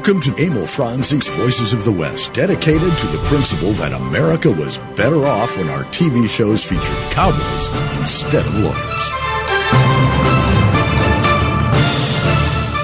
Welcome 0.00 0.22
to 0.34 0.42
Emil 0.42 0.66
Franzi's 0.66 1.28
Voices 1.28 1.74
of 1.74 1.84
the 1.84 1.92
West, 1.92 2.32
dedicated 2.32 2.90
to 2.90 3.06
the 3.08 3.22
principle 3.26 3.72
that 3.72 3.92
America 3.92 4.50
was 4.50 4.78
better 4.96 5.26
off 5.26 5.58
when 5.58 5.68
our 5.68 5.84
TV 5.92 6.26
shows 6.26 6.64
featured 6.64 7.12
cowboys 7.12 7.68
instead 8.00 8.46
of 8.46 8.54
lawyers. 8.54 9.10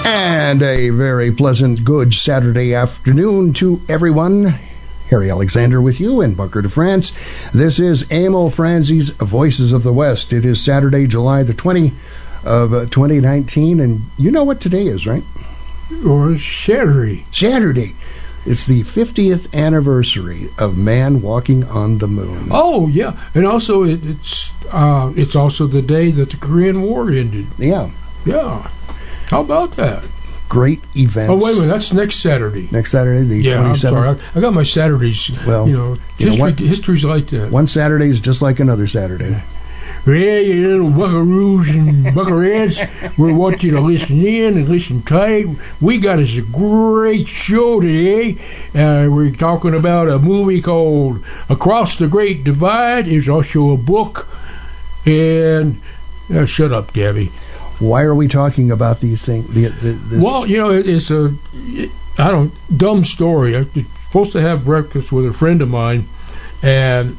And 0.05 0.61
a 0.61 0.91
very 0.91 1.33
pleasant, 1.33 1.85
good 1.85 2.13
Saturday 2.13 2.75
afternoon 2.75 3.55
to 3.55 3.81
everyone. 3.89 4.59
Harry 5.09 5.31
Alexander 5.31 5.81
with 5.81 5.99
you 5.99 6.21
in 6.21 6.35
Bunker 6.35 6.61
de 6.61 6.69
France. 6.69 7.15
This 7.55 7.81
is 7.81 8.05
Emil 8.13 8.51
Franzi's 8.51 9.09
Voices 9.09 9.73
of 9.73 9.85
the 9.85 9.93
West. 9.93 10.35
It 10.35 10.45
is 10.45 10.63
Saturday, 10.63 11.07
July 11.07 11.45
the 11.45 11.55
20th 11.55 11.95
of 12.45 12.75
uh, 12.75 12.81
2019, 12.87 13.81
and 13.81 14.03
you 14.19 14.31
know 14.31 14.45
what 14.45 14.61
today 14.61 14.87
is, 14.87 15.07
right? 15.07 15.25
Or 16.07 16.39
Saturday. 16.39 17.25
Saturday. 17.31 17.95
It's 18.45 18.67
the 18.67 18.83
50th 18.83 19.53
anniversary 19.53 20.49
of 20.57 20.79
man 20.79 21.21
walking 21.21 21.65
on 21.65 21.99
the 21.99 22.07
moon. 22.07 22.49
Oh 22.53 22.87
yeah, 22.87 23.19
and 23.35 23.45
also 23.45 23.83
it, 23.83 24.05
it's 24.05 24.53
uh, 24.73 25.13
it's 25.17 25.35
also 25.35 25.67
the 25.67 25.83
day 25.83 26.13
that 26.13 26.31
the 26.31 26.37
Korean 26.37 26.83
War 26.83 27.11
ended. 27.11 27.47
Yeah. 27.59 27.91
Yeah. 28.25 28.71
How 29.27 29.41
about 29.41 29.75
that? 29.77 30.05
Great 30.49 30.81
event. 30.97 31.31
Oh 31.31 31.37
wait 31.37 31.57
a 31.57 31.61
minute, 31.61 31.73
that's 31.73 31.93
next 31.93 32.17
Saturday. 32.17 32.69
Next 32.71 32.93
Saturday, 32.93 33.25
the 33.25 33.39
yeah, 33.39 33.55
27th. 33.55 33.69
I'm 33.69 33.77
sorry. 33.77 34.09
I, 34.09 34.39
I 34.39 34.41
got 34.41 34.55
my 34.55 34.63
Saturdays. 34.63 35.31
Well, 35.45 35.67
you 35.67 35.77
know, 35.77 35.99
you 36.19 36.27
know 36.27 36.33
history, 36.33 36.39
what? 36.39 36.59
history's 36.61 37.05
like 37.05 37.27
that. 37.31 37.51
One 37.51 37.67
Saturday 37.67 38.09
is 38.09 38.21
just 38.21 38.43
like 38.43 38.61
another 38.61 38.87
Saturday. 38.87 39.31
Yeah, 39.31 39.43
you 40.15 40.69
little 40.69 40.91
buckaroos 40.91 41.69
and 41.69 42.05
buckarettes, 42.15 43.19
we 43.19 43.33
want 43.33 43.63
you 43.63 43.73
to 43.73 43.81
listen 43.81 44.25
in 44.25 44.57
and 44.57 44.69
listen 44.69 45.03
tight. 45.03 45.47
We 45.81 45.99
got 45.99 46.19
us 46.19 46.37
a 46.37 46.43
great 46.43 47.27
show 47.27 47.81
today. 47.81 48.39
Uh, 48.69 49.11
we're 49.11 49.35
talking 49.35 49.75
about 49.75 50.09
a 50.09 50.19
movie 50.19 50.63
called 50.63 51.25
Across 51.49 51.99
the 51.99 52.07
Great 52.07 52.45
Divide. 52.45 53.07
There's 53.07 53.29
also 53.29 53.71
a 53.71 53.77
book. 53.77 54.29
And 55.05 55.81
uh, 56.33 56.47
shut 56.47 56.73
up, 56.73 56.93
Debbie. 56.93 57.33
Why 57.79 58.03
are 58.03 58.15
we 58.15 58.29
talking 58.29 58.71
about 58.71 59.01
these 59.01 59.25
things? 59.25 59.49
The, 59.49 59.67
the, 59.69 59.93
this, 59.93 60.23
Well, 60.23 60.47
you 60.47 60.59
know, 60.59 60.71
it, 60.71 60.89
it's 60.89 61.11
a, 61.11 61.35
I 62.19 62.31
don't, 62.31 62.53
dumb 62.77 63.05
story. 63.05 63.57
I 63.57 63.61
was 63.61 63.85
supposed 64.05 64.33
to 64.33 64.41
have 64.41 64.65
breakfast 64.65 65.13
with 65.13 65.27
a 65.27 65.33
friend 65.33 65.61
of 65.61 65.69
mine, 65.69 66.09
and 66.63 67.19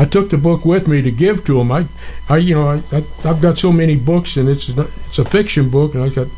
I 0.00 0.04
took 0.04 0.30
the 0.30 0.36
book 0.38 0.64
with 0.64 0.86
me 0.86 1.02
to 1.02 1.10
give 1.10 1.44
to 1.46 1.60
him. 1.60 1.72
I, 1.72 1.86
I 2.28 2.36
you 2.38 2.54
know, 2.54 2.68
I, 2.68 2.82
I, 2.96 3.02
I've 3.24 3.40
got 3.42 3.58
so 3.58 3.72
many 3.72 3.96
books, 3.96 4.36
and 4.36 4.48
it's 4.48 4.74
not, 4.74 4.88
it's 5.06 5.18
a 5.18 5.24
fiction 5.24 5.68
book, 5.70 5.94
and 5.94 6.04
I 6.04 6.08
got, 6.08 6.28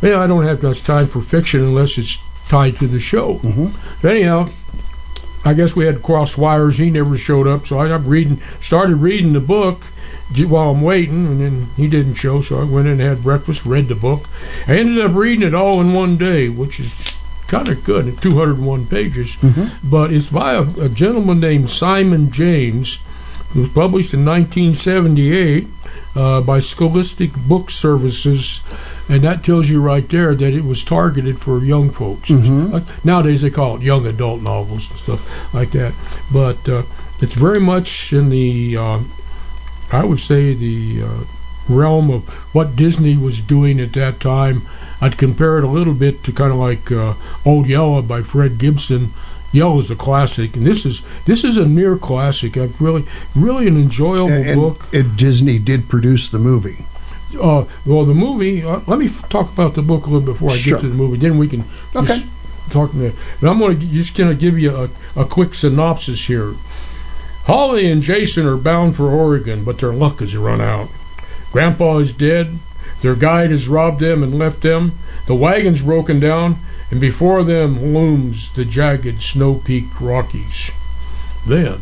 well, 0.00 0.20
I 0.22 0.26
don't 0.28 0.44
have 0.44 0.62
much 0.62 0.82
time 0.84 1.06
for 1.08 1.20
fiction 1.20 1.60
unless 1.60 1.98
it's 1.98 2.18
tied 2.48 2.76
to 2.78 2.86
the 2.86 3.00
show. 3.00 3.38
Mhm. 3.38 4.04
Anyhow, 4.04 4.46
I 5.44 5.54
guess 5.54 5.74
we 5.74 5.84
had 5.86 6.02
crossed 6.02 6.38
wires. 6.38 6.78
He 6.78 6.90
never 6.90 7.16
showed 7.18 7.48
up, 7.48 7.66
so 7.66 7.78
I, 7.80 7.92
I'm 7.92 8.06
reading, 8.06 8.40
started 8.60 8.96
reading 8.96 9.32
the 9.32 9.40
book 9.40 9.80
j- 10.32 10.44
while 10.44 10.70
I'm 10.70 10.82
waiting, 10.82 11.26
and 11.26 11.40
then 11.40 11.68
he 11.76 11.88
didn't 11.88 12.14
show, 12.14 12.40
so 12.40 12.60
I 12.60 12.64
went 12.64 12.86
in 12.86 13.00
and 13.00 13.00
had 13.00 13.22
breakfast, 13.24 13.66
read 13.66 13.88
the 13.88 13.96
book. 13.96 14.28
I 14.68 14.76
ended 14.78 15.04
up 15.04 15.16
reading 15.16 15.46
it 15.46 15.54
all 15.54 15.80
in 15.80 15.92
one 15.92 16.16
day, 16.16 16.48
which 16.48 16.78
is 16.78 16.92
kind 17.52 17.68
of 17.68 17.84
good, 17.84 18.20
201 18.22 18.86
pages. 18.86 19.36
But 19.84 20.10
it's 20.12 20.26
by 20.30 20.54
a, 20.54 20.62
a 20.80 20.88
gentleman 20.88 21.38
named 21.38 21.68
Simon 21.68 22.32
James. 22.32 22.98
It 23.54 23.58
was 23.58 23.68
published 23.68 24.14
in 24.14 24.24
1978 24.24 25.66
uh, 26.16 26.40
by 26.40 26.58
Scholastic 26.60 27.32
Book 27.46 27.70
Services, 27.70 28.62
and 29.06 29.20
that 29.22 29.44
tells 29.44 29.68
you 29.68 29.82
right 29.82 30.08
there 30.08 30.34
that 30.34 30.54
it 30.54 30.64
was 30.64 30.82
targeted 30.82 31.38
for 31.38 31.58
young 31.58 31.90
folks. 31.90 32.30
Like, 32.72 33.04
nowadays 33.04 33.42
they 33.42 33.50
call 33.50 33.76
it 33.76 33.82
young 33.82 34.06
adult 34.06 34.40
novels 34.40 34.88
and 34.90 34.98
stuff 34.98 35.54
like 35.54 35.72
that. 35.72 35.92
But 36.32 36.66
uh, 36.66 36.84
it's 37.20 37.34
very 37.34 37.60
much 37.60 38.14
in 38.14 38.30
the, 38.30 38.76
uh, 38.78 39.00
I 39.92 40.04
would 40.04 40.20
say, 40.20 40.54
the 40.54 41.02
uh, 41.02 41.24
realm 41.68 42.10
of 42.10 42.26
what 42.54 42.76
Disney 42.76 43.18
was 43.18 43.42
doing 43.42 43.78
at 43.78 43.92
that 43.92 44.20
time. 44.20 44.62
I'd 45.02 45.18
compare 45.18 45.58
it 45.58 45.64
a 45.64 45.68
little 45.68 45.92
bit 45.94 46.22
to 46.24 46.32
kind 46.32 46.50
of 46.52 46.58
like 46.58 46.90
uh, 46.90 47.14
Old 47.44 47.66
Yeller 47.66 48.00
by 48.02 48.22
Fred 48.22 48.52
Gipson. 48.52 49.08
Yeller 49.52 49.80
is 49.80 49.90
a 49.90 49.96
classic, 49.96 50.56
and 50.56 50.66
this 50.66 50.86
is 50.86 51.02
this 51.26 51.44
is 51.44 51.58
a 51.58 51.66
near 51.68 51.96
classic. 51.98 52.56
I've 52.56 52.80
really 52.80 53.04
really 53.34 53.66
an 53.68 53.76
enjoyable 53.76 54.30
and, 54.32 54.58
book. 54.58 54.86
and 54.94 55.14
Disney 55.16 55.58
did 55.58 55.88
produce 55.90 56.28
the 56.30 56.38
movie. 56.38 56.86
Uh, 57.38 57.64
well, 57.84 58.04
the 58.06 58.14
movie. 58.14 58.62
Uh, 58.64 58.80
let 58.86 58.98
me 58.98 59.06
f- 59.06 59.28
talk 59.28 59.52
about 59.52 59.74
the 59.74 59.82
book 59.82 60.06
a 60.06 60.10
little 60.10 60.32
before 60.32 60.50
I 60.50 60.54
Sure. 60.56 60.78
get 60.78 60.82
to 60.82 60.88
the 60.88 60.94
movie. 60.94 61.18
Then 61.18 61.36
we 61.36 61.48
can 61.48 61.64
Okay. 61.96 62.06
just 62.18 62.26
talk. 62.70 62.92
But 62.94 63.12
I'm 63.50 63.58
going 63.58 63.78
to 63.80 63.86
just 63.86 64.16
going 64.16 64.30
to 64.30 64.36
give 64.40 64.58
you 64.58 64.74
a, 64.76 64.88
a 65.20 65.24
quick 65.24 65.54
synopsis 65.54 66.26
here. 66.26 66.54
Holly 67.44 67.90
and 67.90 68.02
Jason 68.02 68.46
are 68.46 68.56
bound 68.56 68.94
for 68.96 69.10
Oregon, 69.10 69.64
but 69.64 69.78
their 69.78 69.92
luck 69.92 70.20
has 70.20 70.36
run 70.36 70.60
out. 70.60 70.88
Grandpa 71.50 71.98
is 71.98 72.12
dead. 72.12 72.58
Their 73.02 73.16
guide 73.16 73.50
has 73.50 73.68
robbed 73.68 74.00
them 74.00 74.22
and 74.22 74.38
left 74.38 74.62
them. 74.62 74.98
The 75.26 75.34
wagon's 75.34 75.82
broken 75.82 76.20
down, 76.20 76.56
and 76.90 77.00
before 77.00 77.44
them 77.44 77.92
looms 77.92 78.52
the 78.52 78.64
jagged 78.64 79.20
snow-peaked 79.20 80.00
Rockies. 80.00 80.70
Then 81.46 81.80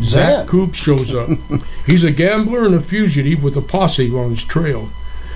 Zach 0.00 0.46
Coop 0.46 0.74
shows 0.74 1.14
up. 1.14 1.30
he's 1.86 2.04
a 2.04 2.10
gambler 2.10 2.64
and 2.64 2.74
a 2.74 2.80
fugitive 2.80 3.42
with 3.42 3.56
a 3.56 3.62
posse 3.62 4.10
on 4.10 4.30
his 4.30 4.44
trail, 4.44 4.90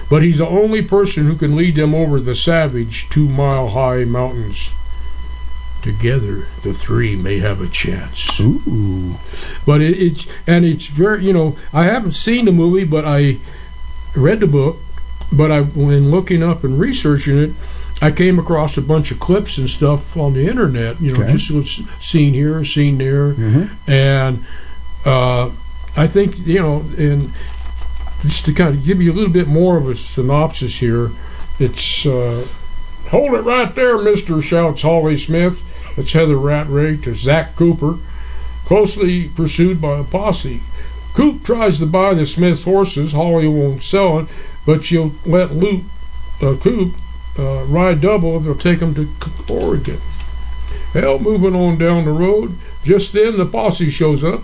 but 0.09 0.22
he's 0.22 0.38
the 0.38 0.47
only 0.47 0.82
person 0.82 1.26
who 1.26 1.36
can 1.36 1.56
lead 1.56 1.75
them 1.75 1.94
over 1.94 2.20
the 2.20 2.34
savage 2.34 3.09
two-mile-high 3.10 4.04
mountains. 4.04 4.70
Together, 5.82 6.48
the 6.62 6.75
three 6.75 7.15
may 7.15 7.38
have 7.38 7.60
a 7.60 7.69
chance 7.69 8.41
Ooh. 8.41 9.15
but 9.65 9.81
it, 9.81 9.97
it's 9.97 10.26
and 10.44 10.65
it's 10.65 10.88
very 10.88 11.25
you 11.25 11.32
know 11.32 11.56
I 11.72 11.84
haven't 11.84 12.12
seen 12.12 12.47
the 12.47 12.50
movie, 12.50 12.82
but 12.82 13.04
I 13.04 13.36
read 14.16 14.41
the 14.41 14.48
book. 14.48 14.78
But 15.32 15.50
I 15.50 15.60
when 15.62 16.10
looking 16.10 16.42
up 16.42 16.64
and 16.64 16.78
researching 16.78 17.38
it, 17.38 17.50
I 18.00 18.10
came 18.10 18.38
across 18.38 18.76
a 18.76 18.82
bunch 18.82 19.10
of 19.10 19.19
clips 19.20 19.59
and 19.59 19.69
stuff 19.69 20.16
on 20.16 20.34
the 20.34 20.47
internet. 20.48 21.00
You 21.00 21.12
know, 21.14 21.22
Okay. 21.25 21.37
just 21.37 21.82
seen 22.00 22.34
here, 22.34 22.62
seen 22.64 22.98
there, 22.98 23.32
Mhm. 23.32 23.70
and 23.86 24.44
uh, 25.04 25.50
I 25.97 26.06
think 26.06 26.47
you 26.47 26.60
know, 26.60 26.84
and 26.97 27.32
just 28.22 28.44
to 28.47 28.53
kind 28.53 28.75
of 28.75 28.84
give 28.84 29.00
you 29.03 29.12
a 29.12 29.15
little 29.15 29.32
bit 29.32 29.48
more 29.48 29.76
of 29.76 29.88
a 29.88 29.94
synopsis 29.97 30.78
here, 30.78 31.10
it's. 31.59 32.06
Uh, 32.06 32.44
Hold 33.10 33.34
it 33.34 33.42
right 33.42 33.72
there, 33.76 33.98
mister, 34.03 34.42
shouts 34.42 34.82
Holly 34.82 35.16
Smith. 35.16 35.62
That's 35.94 36.12
Heather 36.12 36.36
Rattray 36.36 36.97
to 37.03 37.15
Zach 37.15 37.54
Cooper 37.54 37.98
closely 38.65 39.28
pursued 39.28 39.81
by 39.81 39.98
a 39.98 40.03
posse. 40.03 40.60
Coop 41.15 41.44
tries 41.44 41.78
to 41.78 41.86
buy 41.86 42.15
the 42.15 42.26
Smith's 42.26 42.65
horses. 42.65 43.12
Holly 43.12 43.47
won't 43.47 43.84
sell 43.84 44.19
it, 44.19 44.26
but 44.66 44.84
she'll 44.84 45.12
let 45.25 45.54
Luke, 45.54 45.84
uh, 46.43 46.56
Coop 46.56 46.94
uh, 47.38 47.65
ride 47.65 48.00
double. 48.00 48.41
They'll 48.41 48.54
take 48.54 48.81
him 48.81 48.94
to 48.94 49.09
Oregon. 49.49 50.00
Hell, 50.93 51.19
moving 51.19 51.54
on 51.54 51.78
down 51.78 52.04
the 52.04 52.10
road. 52.10 52.56
Just 52.84 53.12
then, 53.12 53.37
the 53.37 53.47
posse 53.47 53.91
shows 53.91 54.25
up. 54.25 54.43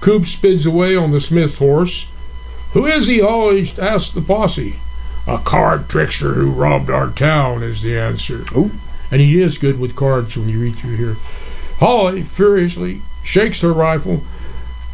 Coop 0.00 0.26
speeds 0.26 0.66
away 0.66 0.94
on 0.96 1.10
the 1.10 1.20
Smith 1.20 1.58
horse. 1.58 2.08
Who 2.72 2.86
is 2.86 3.06
he? 3.06 3.20
Holly 3.20 3.66
asks 3.80 4.10
the 4.10 4.20
posse. 4.20 4.76
A 5.26 5.38
card 5.38 5.88
trickster 5.88 6.34
who 6.34 6.50
robbed 6.50 6.90
our 6.90 7.10
town 7.10 7.62
is 7.62 7.82
the 7.82 7.96
answer. 7.96 8.44
Oh. 8.54 8.72
And 9.10 9.20
he 9.20 9.40
is 9.40 9.58
good 9.58 9.78
with 9.78 9.94
cards 9.94 10.36
when 10.36 10.48
you 10.48 10.60
read 10.60 10.76
through 10.76 10.96
here. 10.96 11.16
Holly 11.78 12.22
furiously 12.22 13.02
shakes 13.22 13.60
her 13.60 13.72
rifle. 13.72 14.22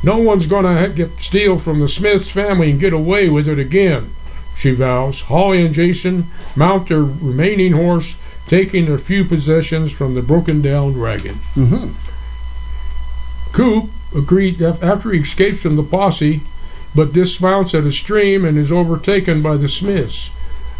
No 0.02 0.18
one's 0.18 0.46
going 0.46 0.64
to 0.64 0.92
get 0.92 1.20
steal 1.20 1.58
from 1.58 1.80
the 1.80 1.88
Smiths 1.88 2.28
family 2.28 2.70
and 2.70 2.80
get 2.80 2.92
away 2.92 3.28
with 3.28 3.48
it 3.48 3.58
again, 3.58 4.12
she 4.58 4.72
vows. 4.72 5.22
Holly 5.22 5.64
and 5.64 5.74
Jason 5.74 6.26
mount 6.56 6.88
their 6.88 7.02
remaining 7.04 7.72
horse, 7.72 8.16
taking 8.46 8.88
a 8.90 8.98
few 8.98 9.24
possessions 9.24 9.92
from 9.92 10.14
the 10.14 10.22
broken 10.22 10.60
down 10.60 10.98
wagon. 10.98 11.38
Mhm. 11.56 11.90
Coop 13.52 13.90
agrees 14.14 14.60
af- 14.60 14.82
after 14.82 15.12
he 15.12 15.20
escapes 15.20 15.60
from 15.60 15.76
the 15.76 15.82
posse, 15.82 16.40
but 16.94 17.12
dismounts 17.12 17.74
at 17.74 17.84
a 17.84 17.92
stream 17.92 18.44
and 18.44 18.58
is 18.58 18.72
overtaken 18.72 19.42
by 19.42 19.56
the 19.56 19.68
Smiths. 19.68 20.30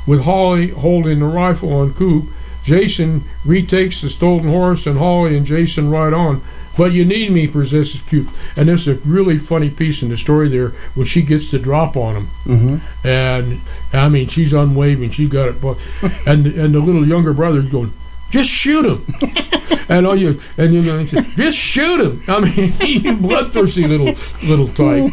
With 0.07 0.23
Holly 0.23 0.69
holding 0.69 1.19
the 1.21 1.27
rifle 1.27 1.73
on 1.73 1.93
Coop, 1.93 2.25
Jason 2.65 3.25
retakes 3.45 4.01
the 4.01 4.09
stolen 4.11 4.49
horse, 4.49 4.87
and 4.87 4.99
Holly 4.99 5.37
and 5.37 5.47
Jason 5.47 5.91
ride 5.91 6.13
on. 6.15 6.41
But 6.79 6.93
you 6.93 7.05
need 7.05 7.33
me, 7.33 7.49
persists 7.49 8.01
Coop. 8.09 8.29
And 8.57 8.69
there's 8.69 8.87
a 8.87 8.95
really 9.05 9.37
funny 9.37 9.69
piece 9.69 10.01
in 10.01 10.11
the 10.11 10.17
story 10.17 10.49
there 10.49 10.69
when 10.95 11.07
she 11.07 11.23
gets 11.23 11.51
the 11.51 11.59
drop 11.59 11.97
on 11.97 12.17
him. 12.17 12.29
Mhm. 12.47 12.81
And 13.05 13.61
I 13.93 14.09
mean, 14.09 14.29
she's 14.29 14.53
unwavering. 14.53 15.11
She 15.11 15.27
got 15.29 15.49
it. 15.49 15.61
But, 15.61 15.77
and 16.27 16.47
and 16.47 16.73
the 16.75 16.79
little 16.79 17.07
younger 17.07 17.33
brother 17.35 17.63
going, 17.63 17.93
just 18.31 18.49
shoot 18.49 18.87
him. 18.87 19.05
and 19.89 20.07
all 20.07 20.15
you 20.17 20.41
and 20.57 20.73
you 20.73 20.83
know, 20.83 21.05
said, 21.05 21.27
just 21.37 21.59
shoot 21.59 22.01
him. 22.01 22.23
I 22.29 22.41
mean, 22.41 22.73
you 22.81 23.17
bloodthirsty 23.17 23.87
little 23.89 24.15
little 24.45 24.69
type. 24.69 25.13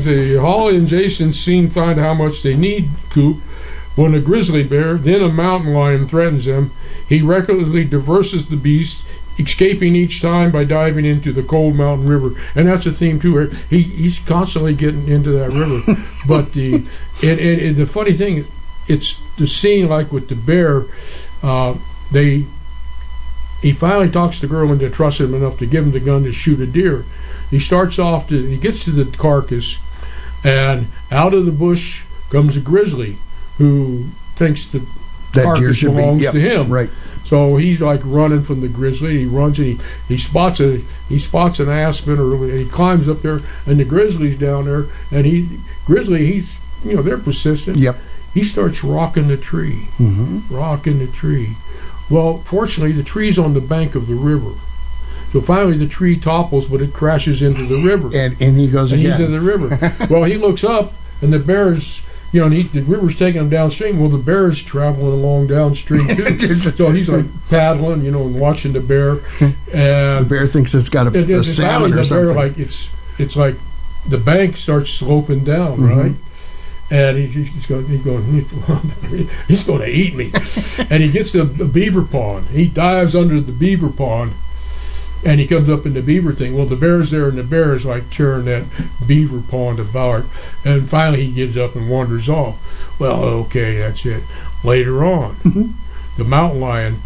See, 0.00 0.36
Holly 0.36 0.76
and 0.76 0.86
Jason 0.86 1.32
soon 1.32 1.70
find 1.70 1.98
how 1.98 2.14
much 2.14 2.42
they 2.42 2.54
need 2.56 2.88
Coop. 3.10 3.38
When 3.96 4.14
a 4.14 4.20
grizzly 4.20 4.62
bear, 4.62 4.94
then 4.94 5.20
a 5.20 5.28
mountain 5.28 5.74
lion, 5.74 6.06
threatens 6.06 6.44
them, 6.44 6.70
He 7.08 7.20
recklessly 7.22 7.84
traverses 7.86 8.46
the 8.46 8.56
beast, 8.56 9.04
escaping 9.40 9.96
each 9.96 10.20
time 10.20 10.50
by 10.50 10.64
diving 10.64 11.04
into 11.04 11.32
the 11.32 11.42
cold 11.42 11.74
mountain 11.74 12.06
river. 12.06 12.40
And 12.54 12.68
that's 12.68 12.86
a 12.86 12.92
theme 12.92 13.20
too. 13.20 13.50
He 13.68 13.82
he's 13.82 14.18
constantly 14.20 14.74
getting 14.74 15.08
into 15.08 15.30
that 15.32 15.50
river. 15.50 16.04
but 16.26 16.52
the 16.52 16.74
and, 17.22 17.40
and, 17.40 17.60
and 17.60 17.76
the 17.76 17.86
funny 17.86 18.12
thing, 18.12 18.46
it's 18.88 19.20
the 19.36 19.46
scene 19.46 19.88
like 19.88 20.12
with 20.12 20.28
the 20.28 20.36
bear. 20.36 20.84
Uh, 21.42 21.76
they 22.12 22.44
he 23.62 23.72
finally 23.72 24.10
talks 24.10 24.40
the 24.40 24.46
girl 24.46 24.72
into 24.72 24.88
trusting 24.88 25.26
him 25.26 25.34
enough 25.34 25.58
to 25.58 25.66
give 25.66 25.84
him 25.84 25.92
the 25.92 26.00
gun 26.00 26.24
to 26.24 26.32
shoot 26.32 26.60
a 26.60 26.66
deer. 26.66 27.04
He 27.50 27.58
starts 27.58 27.98
off 27.98 28.28
to 28.28 28.46
he 28.46 28.56
gets 28.56 28.84
to 28.84 28.90
the 28.90 29.04
carcass, 29.16 29.78
and 30.44 30.86
out 31.10 31.34
of 31.34 31.46
the 31.46 31.52
bush 31.52 32.04
comes 32.30 32.56
a 32.56 32.60
grizzly 32.60 33.16
who 33.58 34.06
thinks 34.36 34.66
the 34.66 34.78
That 34.78 34.86
deer 35.34 35.44
carcass 35.44 35.76
should 35.76 35.90
be 35.90 35.96
belongs 35.96 36.22
yep, 36.22 36.32
to 36.32 36.40
him. 36.40 36.72
Right. 36.72 36.90
So 37.30 37.56
he's 37.58 37.80
like 37.80 38.00
running 38.02 38.42
from 38.42 38.60
the 38.60 38.66
grizzly. 38.68 39.18
He 39.20 39.24
runs 39.26 39.56
and 39.60 39.68
he, 39.68 39.78
he 40.08 40.16
spots 40.16 40.58
a 40.58 40.78
he 41.08 41.16
spots 41.20 41.60
an 41.60 41.68
aspen 41.68 42.18
or 42.18 42.34
and 42.34 42.58
he 42.58 42.66
climbs 42.66 43.08
up 43.08 43.22
there 43.22 43.38
and 43.66 43.78
the 43.78 43.84
grizzly's 43.84 44.36
down 44.36 44.64
there 44.64 44.86
and 45.12 45.24
he 45.24 45.48
grizzly 45.86 46.26
he's 46.26 46.58
you 46.84 46.96
know 46.96 47.02
they're 47.02 47.18
persistent. 47.18 47.76
Yep. 47.76 47.96
He 48.34 48.42
starts 48.42 48.82
rocking 48.82 49.28
the 49.28 49.36
tree, 49.36 49.86
Mm-hmm. 50.00 50.52
rocking 50.52 50.98
the 50.98 51.06
tree. 51.06 51.50
Well, 52.10 52.38
fortunately, 52.38 52.92
the 52.92 53.04
tree's 53.04 53.38
on 53.38 53.54
the 53.54 53.60
bank 53.60 53.94
of 53.94 54.08
the 54.08 54.16
river. 54.16 54.50
So 55.32 55.40
finally, 55.40 55.76
the 55.76 55.86
tree 55.86 56.16
topples, 56.18 56.66
but 56.66 56.80
it 56.82 56.92
crashes 56.92 57.42
into 57.42 57.64
the 57.64 57.80
river 57.80 58.10
And 58.12 58.34
and 58.42 58.58
he 58.58 58.66
goes 58.68 58.90
and 58.90 59.00
again. 59.00 59.12
he's 59.12 59.20
in 59.20 59.30
the 59.30 59.40
river. 59.40 59.68
well, 60.10 60.24
he 60.24 60.34
looks 60.36 60.64
up, 60.64 60.94
and 61.22 61.32
the 61.32 61.38
bear's, 61.38 62.02
you 62.32 62.40
know, 62.40 62.46
and 62.46 62.54
he, 62.54 62.62
the 62.62 62.82
river's 62.82 63.16
taking 63.16 63.40
him 63.40 63.48
downstream. 63.50 63.98
Well, 63.98 64.08
the 64.08 64.18
bear's 64.18 64.62
traveling 64.62 65.12
along 65.12 65.48
downstream 65.48 66.06
too. 66.38 66.54
so 66.54 66.90
he's 66.90 67.08
like 67.08 67.24
paddling, 67.48 68.02
you 68.04 68.10
know, 68.10 68.22
and 68.22 68.38
watching 68.38 68.72
the 68.72 68.80
bear. 68.80 69.18
And 69.72 70.24
the 70.24 70.28
bear 70.28 70.46
thinks 70.46 70.74
it's 70.74 70.88
got 70.90 71.06
a, 71.06 71.18
and, 71.18 71.30
a 71.30 71.42
salmon 71.44 71.92
or 71.92 71.96
bear 71.96 72.04
something. 72.04 72.36
like 72.36 72.58
it's 72.58 72.88
it's 73.18 73.36
like 73.36 73.56
the 74.08 74.18
bank 74.18 74.56
starts 74.56 74.90
sloping 74.90 75.44
down, 75.44 75.78
Mhm. 75.78 75.96
right? 75.96 76.12
And 76.92 77.16
he, 77.18 77.26
he's 77.44 77.66
going, 77.66 77.86
he's 77.86 78.02
going, 78.02 78.24
he's 79.46 79.62
going 79.64 79.80
to 79.80 79.88
eat 79.88 80.14
me. 80.16 80.32
and 80.90 81.02
he 81.02 81.10
gets 81.12 81.32
to 81.32 81.44
the 81.44 81.64
beaver 81.64 82.02
pond. 82.02 82.48
He 82.48 82.66
dives 82.66 83.14
under 83.14 83.40
the 83.40 83.52
beaver 83.52 83.90
pond, 83.90 84.32
and 85.24 85.38
he 85.40 85.46
comes 85.46 85.68
up 85.68 85.84
in 85.86 85.94
the 85.94 86.02
beaver 86.02 86.32
thing. 86.32 86.56
Well, 86.56 86.66
the 86.66 86.76
bear's 86.76 87.10
there, 87.10 87.28
and 87.28 87.38
the 87.38 87.42
bear 87.42 87.74
is 87.74 87.84
like 87.84 88.10
tearing 88.10 88.46
that 88.46 88.64
beaver 89.06 89.40
pond 89.40 89.78
apart. 89.78 90.26
And 90.64 90.88
finally, 90.88 91.26
he 91.26 91.32
gives 91.32 91.56
up 91.56 91.74
and 91.76 91.88
wanders 91.90 92.28
off. 92.28 92.56
Well, 92.98 93.22
okay, 93.24 93.78
that's 93.78 94.04
it. 94.06 94.22
Later 94.64 95.04
on, 95.04 95.36
Mhm. 95.44 95.72
the 96.16 96.24
mountain 96.24 96.60
lion, 96.60 97.02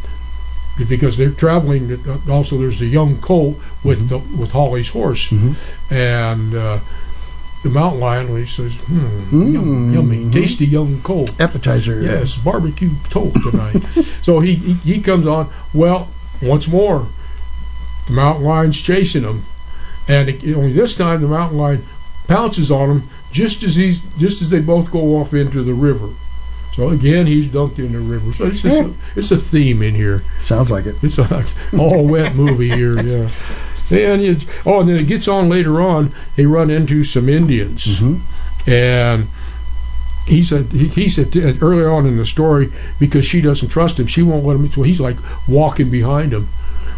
because 0.89 1.17
they're 1.17 1.31
traveling. 1.31 1.97
Also, 2.29 2.59
there's 2.59 2.79
the 2.81 2.87
young 2.87 3.17
colt 3.19 3.61
with 3.85 4.09
the, 4.09 4.19
with 4.19 4.51
Holly's 4.53 4.89
horse, 4.89 5.29
Mhm. 5.29 5.55
and 5.91 6.55
uh, 6.55 6.79
the 7.63 7.71
mountain 7.71 8.01
lion 8.01 8.37
he 8.37 8.45
says, 8.45 8.75
"Hmm, 8.75 9.07
Mm. 9.31 9.53
yum, 9.55 9.95
yummy, 9.95 10.31
tasty 10.31 10.67
young 10.67 11.01
colt." 11.03 11.31
Appetizer. 11.41 12.03
Yes, 12.03 12.37
barbecue 12.37 12.91
toast 13.09 13.37
tonight. 13.49 13.83
so 14.23 14.41
he, 14.41 14.55
he 14.55 14.73
he 14.95 15.01
comes 15.01 15.27
on. 15.27 15.49
Well, 15.73 16.09
once 16.43 16.67
more, 16.69 17.07
the 18.07 18.13
mountain 18.13 18.45
lion's 18.45 18.81
chasing 18.81 19.23
him, 19.23 19.45
and 20.09 20.29
it, 20.29 20.55
only 20.57 20.73
this 20.73 20.97
time 20.97 21.23
the 21.23 21.29
mountain 21.29 21.59
lion 21.59 21.85
pounces 22.29 22.71
on 22.71 22.91
him 22.91 23.09
just 23.33 23.63
as 23.63 23.77
he's 23.77 24.01
just 24.19 24.41
as 24.43 24.51
they 24.51 24.61
both 24.61 24.91
go 24.91 25.17
off 25.19 25.35
into 25.35 25.63
the 25.63 25.75
river. 25.75 26.09
So 26.73 26.89
again, 26.89 27.27
he's 27.27 27.47
dunked 27.47 27.79
in 27.79 27.93
the 27.93 28.01
river. 28.01 28.33
So 28.33 28.47
it's 28.47 28.63
just 28.63 28.81
a, 28.81 28.93
it's 29.15 29.31
a 29.31 29.37
theme 29.37 29.81
in 29.83 29.95
here. 29.95 30.25
Sounds 30.41 30.71
like 30.73 30.87
it. 30.87 30.97
It's 31.03 31.19
a 31.19 31.45
all 31.79 32.05
wet 32.05 32.35
movie 32.35 32.71
here. 32.71 33.01
Yeah. 33.01 33.29
And 33.91 34.23
it, 34.23 34.47
oh, 34.67 34.81
and 34.81 34.89
then 34.89 34.97
it 34.97 35.07
gets 35.07 35.29
on 35.29 35.49
later 35.49 35.81
on. 35.81 36.13
They 36.37 36.47
run 36.47 36.71
into 36.71 37.05
some 37.05 37.29
Indians 37.29 38.01
Mhm. 38.01 38.21
and 38.67 39.29
he 40.27 40.43
said 40.43 40.73
he, 40.73 40.89
he 40.89 41.09
said 41.09 41.37
earlier 41.63 41.91
on 41.91 42.07
in 42.07 42.17
the 42.17 42.25
story 42.25 42.73
because 42.99 43.27
she 43.27 43.43
doesn't 43.43 43.69
trust 43.69 44.01
him 44.01 44.07
she 44.07 44.23
won't 44.23 44.43
let 44.45 44.57
him 44.57 44.71
so 44.73 44.81
he's 44.83 45.01
like 45.01 45.19
walking 45.47 45.91
behind 45.91 46.33
him 46.33 46.49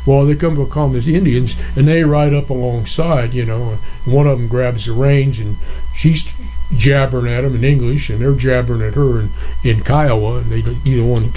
well 0.06 0.24
they 0.24 0.34
come 0.34 0.58
upon 0.58 0.92
these 0.92 1.08
indians 1.08 1.56
and 1.76 1.88
they 1.88 2.04
ride 2.04 2.32
up 2.32 2.50
alongside 2.50 3.34
you 3.34 3.44
know 3.44 3.78
and 4.04 4.14
one 4.14 4.26
of 4.26 4.38
them 4.38 4.48
grabs 4.48 4.86
the 4.86 4.92
reins 4.92 5.38
and 5.38 5.56
she's 5.94 6.34
jabbering 6.76 7.32
at 7.32 7.44
him 7.44 7.54
in 7.54 7.64
english 7.64 8.08
and 8.08 8.20
they're 8.20 8.32
jabbering 8.32 8.82
at 8.82 8.94
her 8.94 9.20
in, 9.20 9.30
in 9.62 9.82
kiowa 9.82 10.38
and 10.38 10.50
they 10.50 10.62
neither 10.62 11.04
one 11.04 11.30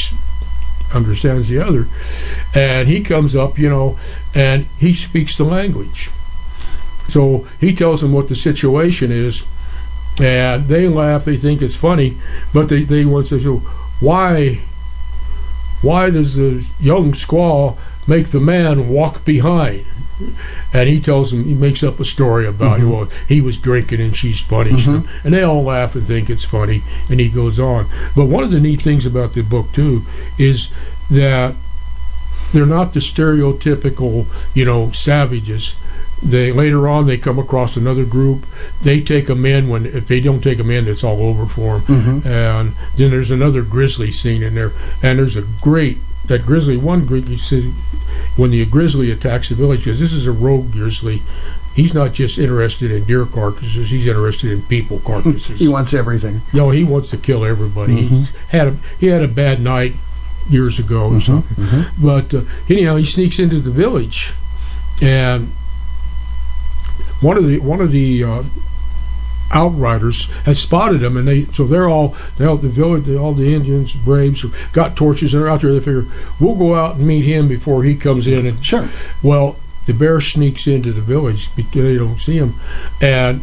understands 0.93 1.49
the 1.49 1.59
other 1.59 1.87
and 2.55 2.87
he 2.87 3.01
comes 3.01 3.35
up 3.35 3.59
you 3.59 3.69
know 3.69 3.97
and 4.33 4.65
he 4.79 4.93
speaks 4.93 5.37
the 5.37 5.43
language 5.43 6.09
so 7.09 7.47
he 7.59 7.75
tells 7.75 8.01
them 8.01 8.11
what 8.11 8.27
the 8.27 8.35
situation 8.35 9.11
is 9.11 9.43
and 10.19 10.67
they 10.67 10.87
laugh. 10.87 11.25
They 11.25 11.37
think 11.37 11.61
it's 11.61 11.75
funny, 11.75 12.17
but 12.53 12.69
they 12.69 12.83
they 12.83 13.05
want 13.05 13.27
to 13.27 13.39
say, 13.39 13.49
why 13.99 14.61
why 15.81 16.09
does 16.09 16.35
the 16.35 16.69
young 16.79 17.13
squaw 17.13 17.77
make 18.09 18.29
the 18.29 18.39
man 18.39 18.89
walk 18.89 19.23
behind? 19.23 19.85
And 20.73 20.89
he 20.89 20.99
tells 20.99 21.31
him, 21.31 21.45
he 21.45 21.53
makes 21.53 21.81
up 21.81 21.97
a 22.01 22.05
story 22.05 22.45
about 22.45 22.79
Mhm. 22.81 22.89
well 22.91 23.07
he 23.27 23.39
was 23.39 23.57
drinking 23.57 24.01
and 24.01 24.13
she's 24.13 24.41
punishing 24.41 24.93
him, 24.95 25.07
and 25.23 25.33
they 25.33 25.43
all 25.43 25.63
laugh 25.63 25.95
and 25.95 26.05
think 26.05 26.29
it's 26.29 26.43
funny, 26.43 26.83
and 27.09 27.21
he 27.21 27.29
goes 27.29 27.57
on. 27.59 27.85
But 28.15 28.25
one 28.25 28.43
of 28.43 28.51
the 28.51 28.59
neat 28.59 28.81
things 28.81 29.05
about 29.05 29.31
the 29.33 29.41
book 29.43 29.71
too 29.71 30.03
is 30.37 30.67
that 31.09 31.55
they're 32.51 32.65
not 32.65 32.93
the 32.93 32.99
stereotypical 32.99 34.25
you 34.53 34.65
know 34.65 34.91
savages 34.91 35.75
they 36.21 36.51
later 36.51 36.87
on 36.89 37.05
they 37.07 37.17
come 37.17 37.39
across 37.39 37.77
another 37.77 38.03
group 38.03 38.45
they 38.81 38.99
take 38.99 39.27
them 39.27 39.45
in 39.45 39.69
when 39.69 39.85
if 39.85 40.05
they 40.07 40.19
don't 40.19 40.41
take 40.41 40.57
them 40.57 40.69
in 40.69 40.85
it's 40.87 41.03
all 41.03 41.21
over 41.21 41.45
for 41.45 41.79
them 41.79 42.21
Mhm. 42.21 42.25
and 42.25 42.73
then 42.97 43.11
there's 43.11 43.31
another 43.31 43.61
grizzly 43.61 44.11
scene 44.11 44.43
in 44.43 44.55
there 44.55 44.73
and 45.01 45.17
there's 45.19 45.37
a 45.37 45.43
great 45.61 45.99
that 46.27 46.45
grizzly 46.45 46.75
one 46.75 47.05
grizzly 47.05 47.37
says 47.37 47.65
when 48.35 48.51
the 48.51 48.65
grizzly 48.65 49.11
attacks 49.11 49.49
the 49.49 49.55
village 49.55 49.79
because 49.83 49.99
this 49.99 50.13
is 50.13 50.27
a 50.27 50.31
rogue 50.31 50.71
grizzly 50.71 51.21
he's 51.75 51.93
not 51.93 52.13
just 52.13 52.37
interested 52.37 52.91
in 52.91 53.03
deer 53.05 53.25
carcasses 53.25 53.89
he's 53.89 54.07
interested 54.07 54.51
in 54.51 54.61
people 54.63 54.99
carcasses 55.05 55.59
He 55.59 55.67
wants 55.67 55.93
everything. 55.93 56.41
you 56.53 56.59
know, 56.59 56.69
he 56.71 56.83
wants 56.83 57.09
to 57.11 57.17
kill 57.17 57.45
everybody. 57.45 58.07
Mhm. 58.07 58.27
He 58.51 58.57
had 58.57 58.67
a 58.67 58.77
he 58.99 59.07
had 59.07 59.21
a 59.23 59.27
bad 59.27 59.61
night 59.61 59.93
years 60.49 60.79
ago 60.79 61.09
or 61.09 61.21
something. 61.21 61.63
mhm. 61.65 61.87
But 62.01 62.33
uh, 62.33 62.41
anyhow, 62.69 62.95
he 62.95 63.05
sneaks 63.05 63.37
into 63.39 63.59
the 63.59 63.69
village, 63.71 64.33
and 65.01 65.49
one 67.21 67.37
of 67.37 67.45
the 67.47 67.59
one 67.59 67.81
of 67.81 67.91
the 67.91 68.23
uh, 68.23 68.43
outriders 69.51 70.25
had 70.45 70.57
spotted 70.57 71.01
them, 71.01 71.17
and 71.17 71.27
they 71.27 71.45
so 71.45 71.65
they're 71.65 71.89
all 71.89 72.15
they 72.37 72.45
all 72.45 72.57
the 72.57 72.69
village 72.69 73.07
all 73.15 73.33
the 73.33 73.53
Indians 73.53 73.93
braves 73.93 74.43
got 74.73 74.95
torches 74.95 75.33
and 75.33 75.43
they're 75.43 75.49
out 75.49 75.61
there. 75.61 75.73
They 75.73 75.79
figure 75.79 76.05
we'll 76.39 76.55
go 76.55 76.75
out 76.75 76.95
and 76.95 77.07
meet 77.07 77.25
him 77.25 77.47
before 77.47 77.83
he 77.83 77.95
comes 77.95 78.27
in 78.27 78.45
and 78.45 78.63
Sure. 78.63 78.89
well, 79.23 79.55
the 79.85 79.93
bear 79.93 80.21
sneaks 80.21 80.67
into 80.67 80.91
the 80.93 81.01
village 81.01 81.49
because 81.55 81.83
they 81.83 81.97
don't 81.97 82.19
see 82.19 82.37
him, 82.37 82.53
and 83.01 83.41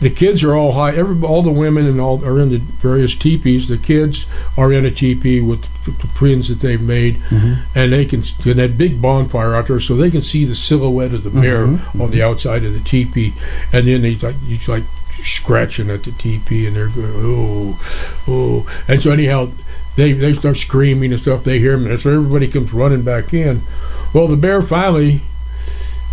the 0.00 0.10
kids 0.10 0.44
are 0.44 0.54
all 0.54 0.72
high. 0.72 0.94
Every 0.94 1.20
all 1.26 1.42
the 1.42 1.50
women 1.50 1.84
and 1.86 2.00
all 2.00 2.24
are 2.24 2.38
in 2.40 2.50
the 2.50 2.58
various 2.58 3.16
teepees. 3.16 3.66
The 3.68 3.78
kids 3.78 4.26
are 4.56 4.72
in 4.72 4.84
a 4.86 4.92
teepee 4.92 5.40
with 5.40 5.62
the, 5.84 5.90
the 5.90 6.06
friends 6.08 6.48
that 6.48 6.60
they've 6.60 6.80
made, 6.80 7.20
Mhm. 7.30 7.58
and 7.74 7.92
they 7.92 8.04
can 8.04 8.22
and 8.44 8.58
that 8.60 8.78
big 8.78 9.00
bonfire 9.02 9.56
out 9.56 9.66
there, 9.66 9.80
so 9.80 9.96
they 9.96 10.10
can 10.10 10.20
see 10.20 10.44
the 10.44 10.54
silhouette 10.54 11.14
of 11.14 11.24
the 11.24 11.30
bear 11.30 11.66
Mhm, 11.66 12.00
on 12.00 12.10
the 12.12 12.22
outside 12.22 12.64
of 12.64 12.74
the 12.74 12.80
teepee, 12.80 13.32
and 13.72 13.88
then 13.88 14.04
he's 14.04 14.22
like 14.22 14.36
he's 14.46 14.68
like 14.68 14.84
scratching 15.24 15.90
at 15.90 16.04
the 16.04 16.12
teepee, 16.12 16.66
and 16.66 16.76
they're 16.76 16.88
going 16.88 17.12
oh 17.14 17.78
oh, 18.28 18.82
and 18.86 19.02
so 19.02 19.12
anyhow. 19.12 19.50
They, 19.96 20.12
they 20.12 20.32
start 20.32 20.56
screaming 20.56 21.10
and 21.10 21.20
stuff. 21.20 21.42
They 21.42 21.58
hear 21.58 21.72
him, 21.72 21.84
and 21.88 21.98
so 21.98 22.14
everybody 22.14 22.46
comes 22.46 22.72
running 22.72 23.02
back 23.02 23.34
in. 23.34 23.62
Well, 24.14 24.28
the 24.28 24.36
bear 24.36 24.62
finally 24.62 25.22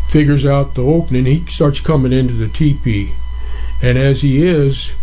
figures 0.07 0.43
out 0.43 0.73
the 0.73 0.81
opening. 0.81 1.27
He 1.27 1.45
starts 1.45 1.79
coming 1.81 2.11
into 2.11 2.33
the 2.33 2.47
teepee, 2.47 3.13
and 3.83 3.95
as 3.95 4.23
he 4.23 4.43
is, 4.43 4.95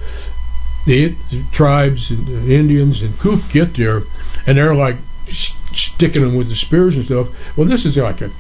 the, 0.84 1.14
the 1.30 1.44
tribes 1.52 2.10
and 2.10 2.26
the 2.26 2.56
Indians 2.56 3.02
and 3.02 3.16
Coop 3.20 3.48
get 3.50 3.74
there, 3.74 4.02
and 4.48 4.58
they're 4.58 4.74
like 4.74 4.96
s- 5.28 5.60
sticking 5.72 6.22
him 6.24 6.34
with 6.34 6.48
the 6.48 6.56
spears 6.56 6.96
and 6.96 7.04
stuff. 7.04 7.56
Well, 7.56 7.68
this 7.68 7.84
is 7.84 7.96
like 7.96 8.20
a 8.20 8.32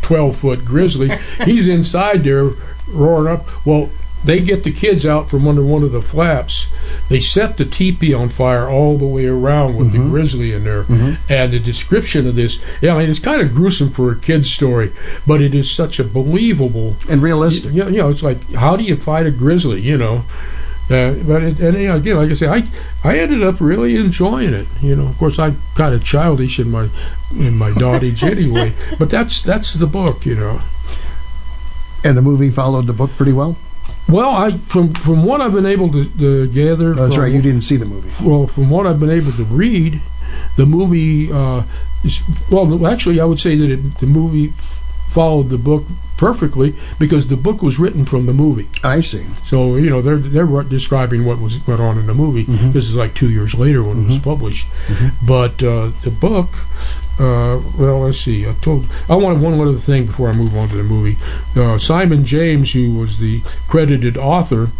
twelve 0.00 0.36
foot 0.36 0.64
grizzly. 0.64 1.10
He's 1.44 1.66
inside 1.66 2.22
there 2.22 2.50
roaring 2.86 3.34
up. 3.34 3.66
Well. 3.66 3.90
They 4.24 4.40
get 4.40 4.64
the 4.64 4.72
kids 4.72 5.06
out 5.06 5.30
from 5.30 5.46
under 5.46 5.62
one 5.62 5.82
of 5.84 5.92
the 5.92 6.02
flaps. 6.02 6.66
They 7.08 7.20
set 7.20 7.56
the 7.56 7.64
teepee 7.64 8.12
on 8.12 8.28
fire 8.30 8.68
all 8.68 8.98
the 8.98 9.06
way 9.06 9.26
around 9.26 9.76
with 9.76 9.92
the 9.92 9.98
Mhm. 9.98 10.10
grizzly 10.10 10.52
in 10.52 10.64
there. 10.64 10.82
Mhm. 10.84 11.18
And 11.28 11.52
the 11.52 11.60
description 11.60 12.26
of 12.26 12.34
this, 12.34 12.58
yeah, 12.80 12.94
I 12.94 12.98
mean, 13.00 13.10
it's 13.10 13.20
kind 13.20 13.40
of 13.40 13.54
gruesome 13.54 13.90
for 13.90 14.10
a 14.10 14.16
kid's 14.16 14.50
story, 14.50 14.90
but 15.26 15.40
it 15.40 15.54
is 15.54 15.70
such 15.70 16.00
a 16.00 16.04
believable 16.04 16.96
And 17.08 17.22
realistic. 17.22 17.72
you 17.72 17.84
know, 17.84 17.88
you 17.88 17.98
know, 17.98 18.08
it's 18.08 18.22
like 18.24 18.52
how 18.54 18.76
do 18.76 18.82
you 18.82 18.96
fight 18.96 19.26
a 19.26 19.30
grizzly? 19.30 19.80
You 19.80 19.96
know, 19.96 20.24
Uh, 20.90 21.12
but 21.26 21.42
it, 21.42 21.60
and 21.60 21.76
again, 21.76 22.16
like 22.16 22.30
I 22.30 22.34
say, 22.34 22.48
I 22.48 22.64
I 23.04 23.18
ended 23.18 23.42
up 23.44 23.60
really 23.60 23.96
enjoying 23.96 24.54
it. 24.54 24.66
You 24.80 24.96
know, 24.96 25.04
of 25.06 25.18
course, 25.18 25.38
I'm 25.38 25.58
kind 25.76 25.94
of 25.94 26.02
childish 26.02 26.58
in 26.58 26.70
my 26.70 26.86
in 27.38 27.56
my 27.58 27.72
dotage 27.72 28.22
anyway. 28.36 28.72
But 28.98 29.10
that's 29.10 29.42
that's 29.42 29.74
the 29.74 29.86
book. 29.86 30.24
You 30.24 30.34
know. 30.34 30.60
And 32.04 32.16
the 32.16 32.22
movie 32.22 32.48
followed 32.50 32.86
the 32.86 32.94
book 32.94 33.10
pretty 33.18 33.32
well. 33.34 33.56
Well, 34.08 34.30
I 34.30 34.52
from 34.56 34.94
from 34.94 35.22
what 35.24 35.40
I've 35.40 35.52
been 35.52 35.66
able 35.66 35.90
to, 35.92 36.04
to 36.18 36.46
gather. 36.48 36.90
Oh, 36.92 36.94
that's 36.94 37.14
from, 37.14 37.24
right. 37.24 37.32
You 37.32 37.42
didn't 37.42 37.62
see 37.62 37.76
the 37.76 37.84
movie. 37.84 38.10
Well, 38.24 38.46
from 38.46 38.70
what 38.70 38.86
I've 38.86 38.98
been 39.00 39.10
able 39.10 39.32
to 39.32 39.44
read, 39.44 40.00
the 40.56 40.66
movie. 40.66 41.30
Uh, 41.32 41.62
is, 42.04 42.22
well, 42.50 42.86
actually, 42.86 43.20
I 43.20 43.24
would 43.24 43.40
say 43.40 43.56
that 43.56 43.70
it, 43.70 43.98
the 43.98 44.06
movie 44.06 44.52
followed 45.10 45.48
the 45.48 45.58
book 45.58 45.84
perfectly 46.16 46.74
because 46.98 47.26
the 47.28 47.36
book 47.36 47.60
was 47.62 47.78
written 47.78 48.04
from 48.04 48.26
the 48.26 48.32
movie. 48.32 48.68
I 48.84 49.00
see. 49.00 49.24
So 49.44 49.76
you 49.76 49.90
know 49.90 50.00
they're 50.00 50.16
they're 50.16 50.62
describing 50.62 51.24
what 51.24 51.38
was 51.40 51.64
went 51.66 51.80
on 51.80 51.98
in 51.98 52.06
the 52.06 52.14
movie. 52.14 52.44
Mhm. 52.44 52.72
This 52.72 52.84
is 52.88 52.96
like 52.96 53.14
two 53.14 53.30
years 53.30 53.54
later 53.54 53.82
when 53.82 54.02
it 54.02 54.06
was 54.06 54.18
Mhm. 54.18 54.24
published. 54.24 54.66
Mhm. 54.86 55.12
But 55.26 55.62
uh, 55.62 55.90
the 56.02 56.10
book, 56.10 56.48
uh, 57.18 57.60
well, 57.76 58.00
let's 58.00 58.20
see. 58.20 58.46
I 58.48 58.52
told 58.54 58.86
I 59.08 59.14
wanted 59.14 59.40
one 59.40 59.60
other 59.60 59.78
thing 59.78 60.06
before 60.06 60.28
I 60.28 60.32
move 60.32 60.56
on 60.56 60.68
to 60.68 60.76
the 60.76 60.82
movie. 60.82 61.16
Uh, 61.56 61.76
Simon 61.78 62.24
James, 62.24 62.72
who 62.72 62.94
was 62.94 63.18
the 63.18 63.42
credited 63.66 64.16
author, 64.16 64.70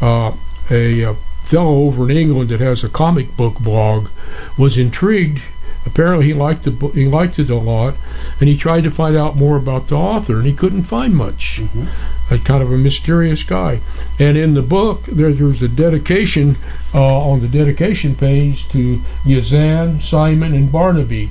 uh, 0.00 0.32
a, 0.70 1.04
uh 1.04 1.14
fellow 1.44 1.84
over 1.84 2.10
in 2.10 2.16
England 2.16 2.48
that 2.48 2.60
has 2.60 2.82
a 2.82 2.88
comic 2.88 3.36
book 3.36 3.58
blog, 3.58 4.08
was 4.56 4.78
intrigued. 4.78 5.42
Apparently, 5.84 6.24
he 6.28 6.32
liked 6.32 6.62
the 6.62 6.70
book. 6.70 6.94
He 6.94 7.06
liked 7.06 7.38
it 7.38 7.50
a 7.50 7.56
lot, 7.56 7.94
and 8.40 8.48
he 8.48 8.56
tried 8.56 8.84
to 8.84 8.90
find 8.90 9.14
out 9.14 9.36
more 9.36 9.56
about 9.56 9.88
the 9.88 9.96
author, 9.96 10.36
and 10.38 10.46
he 10.46 10.54
couldn't 10.54 10.84
find 10.84 11.14
much. 11.14 11.60
Mhm. 11.62 11.88
A 12.30 12.38
kind 12.38 12.62
of 12.62 12.72
a 12.72 12.78
mysterious 12.78 13.42
guy. 13.42 13.80
And 14.18 14.38
in 14.38 14.54
the 14.54 14.62
book, 14.62 15.04
there, 15.04 15.32
there's 15.32 15.60
a 15.60 15.68
dedication 15.68 16.56
uh, 16.94 17.18
on 17.18 17.40
the 17.40 17.48
dedication 17.48 18.14
page 18.14 18.66
to 18.70 19.02
Yazan, 19.26 20.00
Simon, 20.00 20.54
and 20.54 20.72
Barnaby. 20.72 21.28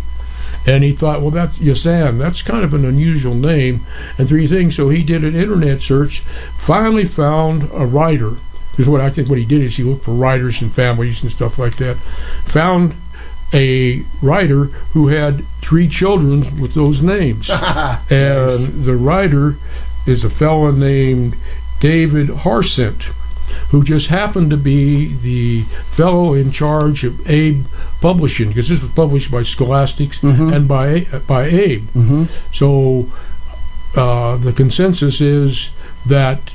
And 0.66 0.84
he 0.84 0.94
thought, 0.94 1.22
well, 1.22 1.32
that's 1.32 1.58
Yazan. 1.60 2.20
That's 2.20 2.42
kind 2.42 2.64
of 2.64 2.74
an 2.74 2.86
unusual 2.86 3.36
name. 3.36 3.86
And 4.18 4.28
three 4.28 4.48
things. 4.48 4.76
So 4.76 4.90
he 4.90 5.04
did 5.04 5.24
an 5.24 5.36
internet 5.36 5.82
search, 5.82 6.20
finally 6.58 7.06
found 7.06 7.70
a 7.74 7.86
writer. 7.86 8.38
Because 8.72 8.88
what 8.88 9.02
I 9.02 9.10
think 9.10 9.30
what 9.30 9.38
he 9.38 9.46
did 9.46 9.62
is 9.62 9.78
he 9.78 9.84
looked 9.84 10.06
for 10.06 10.14
writers 10.14 10.62
and 10.62 10.74
families 10.74 11.22
and 11.22 11.32
stuff 11.32 11.60
like 11.60 11.78
that. 11.78 11.98
Found 12.46 12.96
a 13.54 14.04
writer 14.22 14.66
who 14.94 15.10
had 15.10 15.46
three 15.62 15.88
children 15.88 16.60
with 16.60 16.74
those 16.74 17.02
names. 17.02 17.50
and 18.10 18.84
the 18.84 18.96
writer 18.98 19.58
is 20.08 20.24
a 20.24 20.30
fellow 20.30 20.72
named 20.72 21.36
David 21.80 22.30
Harsent, 22.30 23.14
who 23.70 23.84
just 23.84 24.08
happened 24.08 24.50
to 24.52 24.58
be 24.58 25.08
the 25.14 25.64
fellow 25.92 26.34
in 26.34 26.52
charge 26.52 27.04
of 27.04 27.28
Abe 27.30 27.66
Publishing, 28.02 28.50
because 28.50 28.70
this 28.70 28.82
was 28.82 28.92
published 28.92 29.32
by 29.32 29.44
Scholastics 29.44 30.20
Mhm. 30.20 30.54
and 30.54 30.68
by 30.68 31.02
by 31.28 31.46
Abe. 31.46 31.88
Mm-hmm. 31.96 32.24
So 32.52 33.08
uh, 33.96 34.38
the 34.38 34.52
consensus 34.54 35.22
is 35.22 35.70
that 36.06 36.53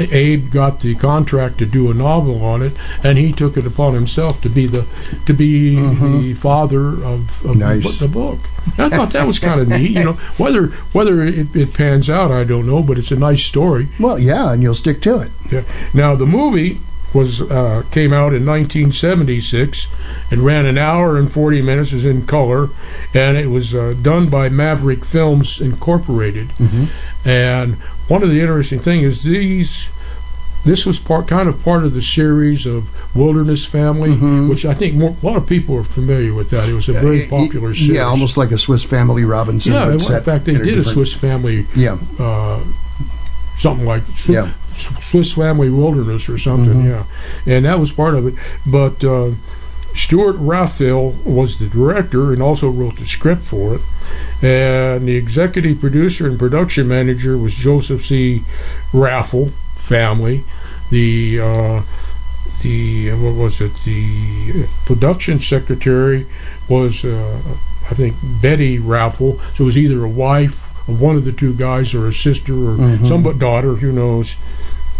Abe 0.00 0.50
got 0.50 0.80
the 0.80 0.94
contract 0.94 1.58
to 1.58 1.66
do 1.66 1.90
a 1.90 1.94
novel 1.94 2.44
on 2.44 2.62
it, 2.62 2.72
and 3.04 3.18
he 3.18 3.32
took 3.32 3.56
it 3.56 3.66
upon 3.66 3.94
himself 3.94 4.40
to 4.42 4.48
be 4.48 4.66
the 4.66 4.84
to 5.26 5.32
be 5.34 5.76
Mhm. 5.76 6.20
the 6.22 6.34
father 6.34 6.88
of, 7.04 7.44
of 7.44 7.56
Nice. 7.56 7.98
the, 7.98 8.06
the 8.06 8.12
book. 8.12 8.38
I 8.78 8.88
thought 8.88 9.10
that 9.12 9.26
was 9.26 9.38
kind 9.38 9.60
of 9.60 9.68
neat. 9.68 9.90
You 9.92 10.04
know, 10.04 10.12
whether 10.36 10.66
whether 10.92 11.22
it, 11.22 11.54
it 11.54 11.74
pans 11.74 12.08
out, 12.10 12.30
I 12.30 12.44
don't 12.44 12.66
know, 12.66 12.82
but 12.82 12.98
it's 12.98 13.10
a 13.10 13.16
nice 13.16 13.42
story. 13.42 13.88
Well, 13.98 14.18
yeah, 14.18 14.52
and 14.52 14.62
you'll 14.62 14.74
stick 14.74 15.00
to 15.02 15.20
it. 15.20 15.30
Yeah. 15.50 15.62
Now 15.94 16.14
the 16.14 16.26
movie 16.26 16.80
was 17.12 17.42
uh, 17.42 17.82
came 17.90 18.12
out 18.12 18.32
in 18.32 18.46
1976. 18.46 19.88
It 20.30 20.38
ran 20.38 20.66
an 20.66 20.78
hour 20.78 21.16
and 21.16 21.32
40 21.32 21.62
minutes. 21.62 21.92
Was 21.92 22.04
in 22.04 22.26
color, 22.26 22.68
and 23.14 23.36
it 23.36 23.48
was 23.48 23.74
uh, 23.74 23.94
done 24.00 24.28
by 24.28 24.48
Maverick 24.48 25.04
Films 25.04 25.60
Incorporated. 25.60 26.48
Mhm. 26.58 26.86
And 27.24 27.74
one 28.08 28.22
of 28.22 28.30
the 28.30 28.40
interesting 28.40 28.78
things 28.80 29.04
is 29.18 29.22
these. 29.24 29.88
This 30.62 30.84
was 30.84 30.98
part, 30.98 31.26
kind 31.26 31.48
of 31.48 31.64
part 31.64 31.84
of 31.84 31.94
the 31.94 32.02
series 32.02 32.66
of 32.66 32.84
Wilderness 33.16 33.64
Family, 33.64 34.10
Mhm. 34.10 34.50
which 34.50 34.66
I 34.66 34.74
think 34.74 34.94
more, 34.94 35.16
a 35.22 35.26
lot 35.26 35.36
of 35.38 35.46
people 35.46 35.74
are 35.76 35.82
familiar 35.84 36.34
with. 36.34 36.50
That 36.50 36.68
it 36.68 36.74
was 36.74 36.86
a 36.86 36.92
very 36.92 37.20
popular 37.22 37.72
series. 37.72 37.88
Yeah, 37.96 38.02
almost 38.02 38.36
like 38.36 38.50
a 38.52 38.58
Swiss 38.58 38.84
Family 38.84 39.24
Robinson. 39.24 39.72
Yeah, 39.72 39.90
in 39.90 39.98
fact, 39.98 40.44
they 40.44 40.52
did 40.58 40.76
a 40.76 40.84
Swiss 40.84 41.14
Family 41.14 41.66
Yeah, 41.74 41.96
uh, 42.18 42.58
something 43.56 43.86
like 43.86 44.02
Yeah. 44.28 44.48
Swiss 44.80 45.32
Family 45.34 45.70
Wilderness 45.70 46.28
or 46.28 46.38
something. 46.38 46.82
Mhm. 46.84 46.88
Yeah, 47.46 47.52
and 47.54 47.64
that 47.64 47.78
was 47.80 47.92
part 47.92 48.14
of 48.14 48.26
it. 48.26 48.34
But 48.66 49.02
uh, 49.04 49.30
Stewart 49.94 50.36
Raffill 50.38 51.12
was 51.24 51.58
the 51.58 51.66
director 51.66 52.32
and 52.32 52.40
also 52.42 52.68
wrote 52.70 52.96
the 52.96 53.04
script 53.06 53.42
for 53.42 53.74
it. 53.76 53.80
And 54.42 55.06
the 55.06 55.16
executive 55.16 55.80
producer 55.80 56.26
and 56.26 56.38
production 56.38 56.88
manager 56.88 57.36
was 57.38 57.54
Joseph 57.54 58.04
C. 58.04 58.42
Raffill 58.92 59.50
family. 59.76 60.44
The 60.90 61.40
uh, 61.40 61.82
the 62.62 63.12
what 63.12 63.34
was 63.34 63.60
it? 63.60 63.72
The 63.84 64.66
production 64.84 65.40
secretary 65.40 66.26
was 66.68 67.04
uh, 67.04 67.38
I 67.90 67.94
think 67.94 68.16
Betty 68.42 68.78
Raffill. 68.78 69.38
So 69.54 69.64
it 69.64 69.66
was 69.66 69.78
either 69.78 70.04
a 70.04 70.08
wife 70.08 70.66
of 70.88 71.00
one 71.00 71.16
of 71.16 71.24
the 71.24 71.32
two 71.32 71.52
guys 71.54 71.94
or 71.94 72.06
a 72.08 72.12
sister 72.12 72.52
or 72.54 72.76
Mhm. 72.76 73.06
some 73.06 73.22
but 73.22 73.38
daughter. 73.38 73.74
Who 73.76 73.92
knows? 73.92 74.34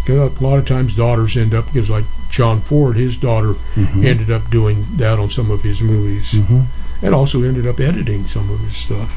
A 0.08 0.30
lot 0.40 0.58
of 0.58 0.66
times 0.66 0.96
daughters 0.96 1.36
end 1.36 1.54
up 1.54 1.66
because 1.66 1.90
like 1.90 2.04
John 2.30 2.60
Ford, 2.60 2.96
his 2.96 3.16
daughter 3.16 3.54
Mhm. 3.76 4.04
ended 4.04 4.30
up 4.30 4.50
doing 4.50 4.86
that 4.96 5.18
on 5.18 5.28
some 5.30 5.50
of 5.50 5.62
his 5.62 5.80
movies 5.82 6.32
Mhm. 6.32 6.66
and 7.02 7.14
also 7.14 7.42
ended 7.42 7.66
up 7.66 7.80
editing 7.80 8.26
some 8.26 8.50
of 8.50 8.60
his 8.60 8.74
stuff. 8.76 9.10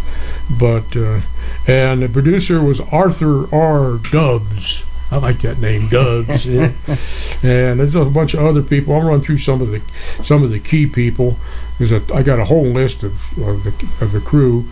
But 0.49 0.95
uh, 0.95 1.21
and 1.67 2.01
the 2.03 2.09
producer 2.09 2.61
was 2.61 2.79
Arthur 2.91 3.53
R. 3.53 3.99
Dubs. 4.11 4.85
I 5.11 5.17
like 5.17 5.41
that 5.41 5.59
name, 5.61 5.89
Dubs. 5.89 6.45
yeah. 6.45 6.71
And 7.43 7.79
there's 7.79 7.93
a 7.95 8.05
bunch 8.05 8.33
of 8.33 8.43
other 8.45 8.61
people. 8.63 8.95
I'll 8.95 9.01
run 9.09 9.21
through 9.21 9.37
some 9.39 9.61
of 9.61 9.69
the 9.71 9.81
some 10.23 10.43
of 10.43 10.49
the 10.51 10.59
key 10.59 10.85
people. 10.87 11.37
A 11.79 12.01
I 12.13 12.23
got 12.23 12.39
a 12.39 12.45
whole 12.45 12.65
list 12.67 13.03
of, 13.03 13.13
of 13.37 13.63
the 13.63 13.73
of 14.01 14.11
the 14.11 14.19
crew. 14.21 14.65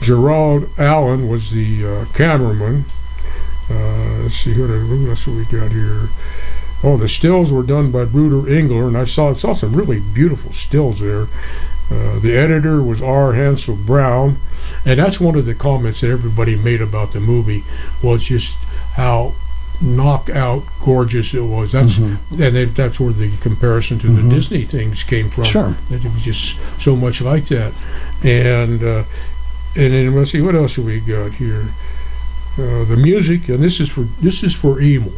Gerard 0.00 0.68
Allen 0.78 1.28
was 1.28 1.50
the 1.50 1.84
uh, 1.86 2.04
cameraman. 2.14 2.84
Uh, 3.70 4.01
let's 4.32 4.44
see 4.44 4.58
what 4.58 4.70
who 4.70 5.10
else 5.10 5.26
we 5.26 5.44
got 5.44 5.72
here. 5.72 6.08
Oh, 6.82 6.96
the 6.96 7.06
stills 7.08 7.52
were 7.52 7.62
done 7.62 7.90
by 7.92 8.04
Bruder 8.06 8.50
Engler, 8.50 8.88
and 8.88 8.96
I 8.96 9.04
saw 9.04 9.34
saw 9.34 9.52
some 9.52 9.74
really 9.74 10.00
beautiful 10.00 10.52
stills 10.52 11.00
there. 11.00 11.28
Uh, 11.90 12.18
the 12.20 12.34
editor 12.34 12.82
was 12.82 13.02
R. 13.02 13.34
Hansel 13.34 13.76
Brown, 13.76 14.38
and 14.86 14.98
that's 14.98 15.20
one 15.20 15.36
of 15.36 15.44
the 15.44 15.54
comments 15.54 16.00
that 16.00 16.10
everybody 16.10 16.56
made 16.56 16.80
about 16.80 17.12
the 17.12 17.20
movie 17.20 17.62
was 18.02 18.22
just 18.22 18.56
how 18.94 19.34
knockout 19.82 20.62
gorgeous 20.80 21.34
it 21.34 21.42
was. 21.42 21.72
That's 21.72 21.96
Mhm. 21.96 22.16
and 22.32 22.56
it, 22.56 22.74
that's 22.74 22.98
where 22.98 23.12
the 23.12 23.30
comparison 23.42 23.98
to 23.98 24.06
Mhm. 24.06 24.16
the 24.30 24.34
Disney 24.34 24.64
things 24.64 25.02
came 25.04 25.28
from. 25.28 25.44
Sure. 25.44 25.76
that 25.90 26.04
it 26.04 26.12
was 26.12 26.22
just 26.22 26.56
so 26.80 26.96
much 26.96 27.20
like 27.20 27.46
that, 27.48 27.72
and 28.22 28.82
uh, 28.82 29.02
and 29.76 29.92
then 29.92 30.14
let's 30.16 30.30
see 30.32 30.40
what 30.40 30.54
else 30.54 30.76
have 30.76 30.86
we 30.86 31.00
got 31.00 31.32
here. 31.34 31.66
Uh, 32.58 32.84
the 32.84 32.96
music, 32.96 33.48
and 33.48 33.62
this 33.62 33.80
is 33.80 33.88
for 33.88 34.02
this 34.20 34.42
is 34.42 34.54
for 34.54 34.78
Emil. 34.80 35.12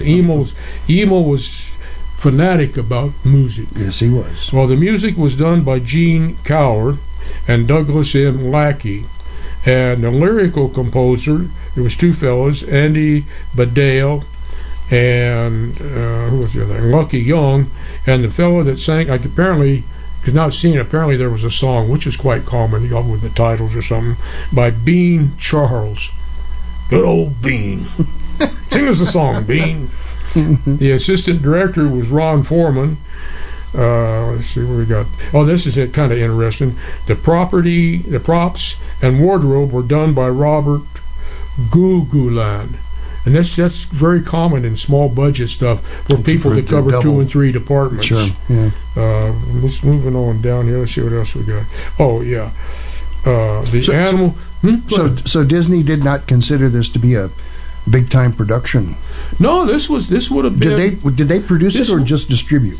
Emil's 0.00 0.54
Emil 0.88 1.24
was 1.24 1.70
fanatic 2.16 2.76
about 2.76 3.12
music. 3.24 3.68
Yes, 3.74 4.00
he 4.00 4.10
was. 4.10 4.52
Well, 4.52 4.66
the 4.66 4.76
music 4.76 5.16
was 5.16 5.36
done 5.36 5.64
by 5.64 5.78
Gene 5.78 6.36
Kauer 6.44 6.98
and 7.48 7.66
Douglas 7.66 8.14
M. 8.14 8.50
Lackey. 8.50 9.06
And 9.64 10.04
the 10.04 10.10
lyrical 10.10 10.68
composer, 10.68 11.48
there 11.74 11.82
was 11.82 11.96
two 11.96 12.12
fellows, 12.12 12.62
Andy 12.62 13.24
Badale 13.54 14.24
and 14.90 15.80
uh, 15.80 16.28
who 16.28 16.38
was 16.38 16.52
the 16.52 16.62
other? 16.62 16.80
Lucky 16.82 17.18
Young. 17.18 17.70
And 18.06 18.22
the 18.22 18.30
fellow 18.30 18.62
that 18.62 18.78
sang, 18.78 19.08
like 19.08 19.24
apparently, 19.24 19.84
because 20.20 20.34
not 20.34 20.52
seen, 20.52 20.78
apparently 20.78 21.16
there 21.16 21.30
was 21.30 21.44
a 21.44 21.50
song, 21.50 21.88
which 21.88 22.06
is 22.06 22.16
quite 22.16 22.46
common, 22.46 22.82
you 22.82 22.90
know, 22.90 23.02
with 23.02 23.22
the 23.22 23.30
titles 23.30 23.74
or 23.74 23.82
something, 23.82 24.22
by 24.52 24.70
Bean 24.70 25.36
Charles. 25.38 26.10
Good 26.88 27.04
old 27.04 27.40
Bean. 27.42 27.84
Sing 28.70 28.88
us 28.88 29.00
a 29.00 29.06
song, 29.06 29.44
Bean. 29.44 29.90
the 30.34 30.92
assistant 30.92 31.42
director 31.42 31.88
was 31.88 32.08
Ron 32.08 32.42
Foreman. 32.42 32.98
Uh, 33.74 34.32
let's 34.32 34.46
see 34.46 34.62
what 34.64 34.78
we 34.78 34.84
got. 34.86 35.06
Oh, 35.34 35.44
this 35.44 35.66
is 35.66 35.76
it, 35.76 35.92
kind 35.92 36.12
of 36.12 36.18
interesting. 36.18 36.76
The 37.06 37.16
property, 37.16 37.98
the 37.98 38.20
props, 38.20 38.76
and 39.02 39.20
wardrobe 39.22 39.72
were 39.72 39.82
done 39.82 40.14
by 40.14 40.28
Robert 40.28 40.82
Gugulan. 41.70 42.76
And 43.24 43.34
that's 43.34 43.56
that's 43.56 43.84
very 43.84 44.22
common 44.22 44.64
in 44.64 44.76
small 44.76 45.08
budget 45.08 45.48
stuff 45.48 45.84
for 46.06 46.16
people 46.16 46.52
that 46.52 46.62
They're 46.68 46.80
cover 46.82 47.02
two 47.02 47.18
and 47.18 47.28
three 47.28 47.50
departments. 47.50 48.06
Sure. 48.06 48.24
Yeah. 48.48 48.70
Uh, 48.96 49.32
let's 49.54 49.82
moving 49.82 50.14
on 50.14 50.40
down 50.42 50.68
here. 50.68 50.78
Let's 50.78 50.92
see 50.94 51.02
what 51.02 51.12
else 51.12 51.34
we 51.34 51.42
got. 51.42 51.64
Oh 51.98 52.20
yeah, 52.20 52.52
uh, 53.24 53.62
the 53.62 53.82
So- 53.82 53.92
animal. 53.94 54.36
Hmm? 54.68 54.88
So, 54.88 55.16
so 55.16 55.44
Disney 55.44 55.82
did 55.82 56.02
not 56.04 56.26
consider 56.26 56.68
this 56.68 56.88
to 56.90 56.98
be 56.98 57.14
a 57.14 57.30
big 57.88 58.10
time 58.10 58.32
production. 58.32 58.96
No, 59.38 59.64
this 59.64 59.88
was 59.88 60.08
this 60.08 60.30
would 60.30 60.44
have 60.44 60.58
been. 60.58 60.68
Did 60.78 61.00
they 61.02 61.10
did 61.10 61.28
they 61.28 61.40
produce 61.40 61.74
This 61.74 61.88
it 61.88 61.94
or 61.94 62.00
just 62.00 62.28
distribute? 62.28 62.78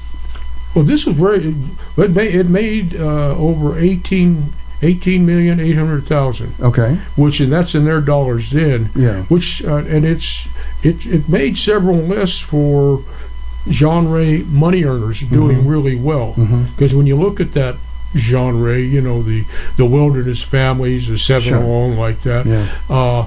Well, 0.75 0.85
this 0.85 1.07
was 1.07 1.17
very. 1.17 1.55
It 1.97 2.11
made, 2.11 2.35
it 2.35 2.49
made 2.51 2.97
uh, 2.97 3.35
over 3.37 3.79
18, 3.79 4.53
18 4.83 5.25
million 5.25 5.59
eight 5.59 5.77
hundred 5.77 6.05
thousand, 6.05 6.53
Okay. 6.61 6.97
which 7.17 7.41
and 7.41 7.51
that's 7.51 7.75
in 7.75 7.85
their 7.87 8.01
dollars 8.03 8.51
then. 8.51 8.91
Yeah. 8.95 9.23
Which 9.25 9.65
uh, 9.65 9.77
and 9.77 10.05
it's 10.05 10.49
it 10.83 11.07
it 11.07 11.29
made 11.31 11.57
several 11.57 11.97
lists 11.97 12.41
for 12.41 13.03
genre 13.71 14.39
money 14.45 14.85
earners 14.85 15.21
doing 15.23 15.59
Mm-hmm. 15.59 15.69
really 15.69 15.97
well 15.97 16.35
because 16.77 16.95
when 16.95 17.07
you 17.07 17.17
look 17.17 17.41
at 17.41 17.53
that 17.55 17.75
genre, 18.17 18.79
you 18.79 19.01
know 19.01 19.23
the 19.23 19.45
the 19.77 19.85
wilderness 19.87 20.43
families, 20.43 21.09
the 21.09 21.19
seven 21.19 21.43
Sure. 21.49 21.59
along 21.63 21.97
like 21.97 22.23
that. 22.23 22.47
Yeah. 22.47 22.67
Uh, 22.89 23.27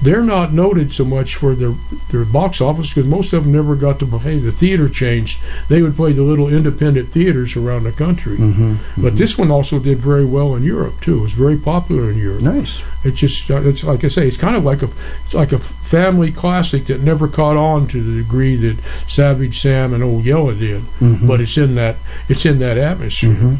they're 0.00 0.24
not 0.24 0.52
noted 0.52 0.92
so 0.92 1.04
much 1.04 1.36
for 1.36 1.54
their 1.54 1.74
their 2.08 2.24
box 2.24 2.60
office 2.60 2.88
because 2.92 3.06
most 3.08 3.32
of 3.32 3.44
them 3.44 3.52
never 3.52 3.76
got 3.76 4.00
to 4.00 4.06
play. 4.06 4.36
The 4.40 4.50
theater 4.50 4.88
changed; 4.88 5.38
they 5.68 5.80
would 5.80 5.94
play 5.94 6.10
the 6.12 6.24
little 6.24 6.48
independent 6.48 7.10
theaters 7.12 7.54
around 7.54 7.84
the 7.84 7.92
country. 7.92 8.36
Mm-hmm. 8.36 9.00
But 9.00 9.16
this 9.16 9.38
one 9.38 9.52
also 9.52 9.78
did 9.78 9.98
very 9.98 10.24
well 10.24 10.56
in 10.56 10.64
Europe 10.64 11.00
too. 11.00 11.18
It 11.18 11.22
was 11.22 11.32
very 11.34 11.56
popular 11.56 12.10
in 12.10 12.18
Europe. 12.18 12.42
Nice. 12.42 12.82
It's 13.04 13.20
just 13.20 13.48
uh, 13.48 13.62
it's 13.62 13.84
like 13.84 14.02
I 14.02 14.08
say, 14.08 14.26
it's 14.26 14.36
kind 14.36 14.56
of 14.56 14.64
like 14.64 14.82
a 14.82 14.88
it's 15.24 15.34
like 15.34 15.52
a 15.52 15.60
family 15.60 16.32
classic 16.32 16.86
that 16.86 17.00
never 17.00 17.28
caught 17.28 17.56
on 17.56 17.86
to 17.88 18.02
the 18.02 18.22
degree 18.24 18.56
that 18.56 18.78
Savage 19.06 19.60
Sam 19.60 19.94
and 19.94 20.02
Old 20.02 20.24
Yeller 20.24 20.54
did. 20.54 20.82
Mhm. 21.00 21.28
But 21.28 21.40
it's 21.40 21.56
in 21.56 21.76
that 21.76 21.94
it's 22.28 22.44
in 22.44 22.58
that 22.58 22.76
atmosphere. 22.76 23.56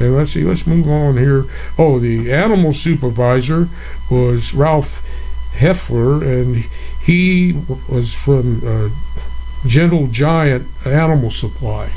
And 0.00 0.16
let's 0.16 0.32
see, 0.32 0.42
let's 0.44 0.66
move 0.66 0.88
on 0.88 1.16
here. 1.16 1.44
Oh, 1.78 1.98
the 1.98 2.32
animal 2.32 2.72
supervisor 2.72 3.68
was 4.10 4.52
Ralph 4.54 5.02
Helfer, 5.52 6.20
and 6.22 6.64
he 7.00 7.52
was 7.88 8.12
from 8.12 8.62
uh, 8.66 8.88
Gentle 9.66 10.08
Giant 10.08 10.66
Animal 10.84 11.30
Supply. 11.30 11.90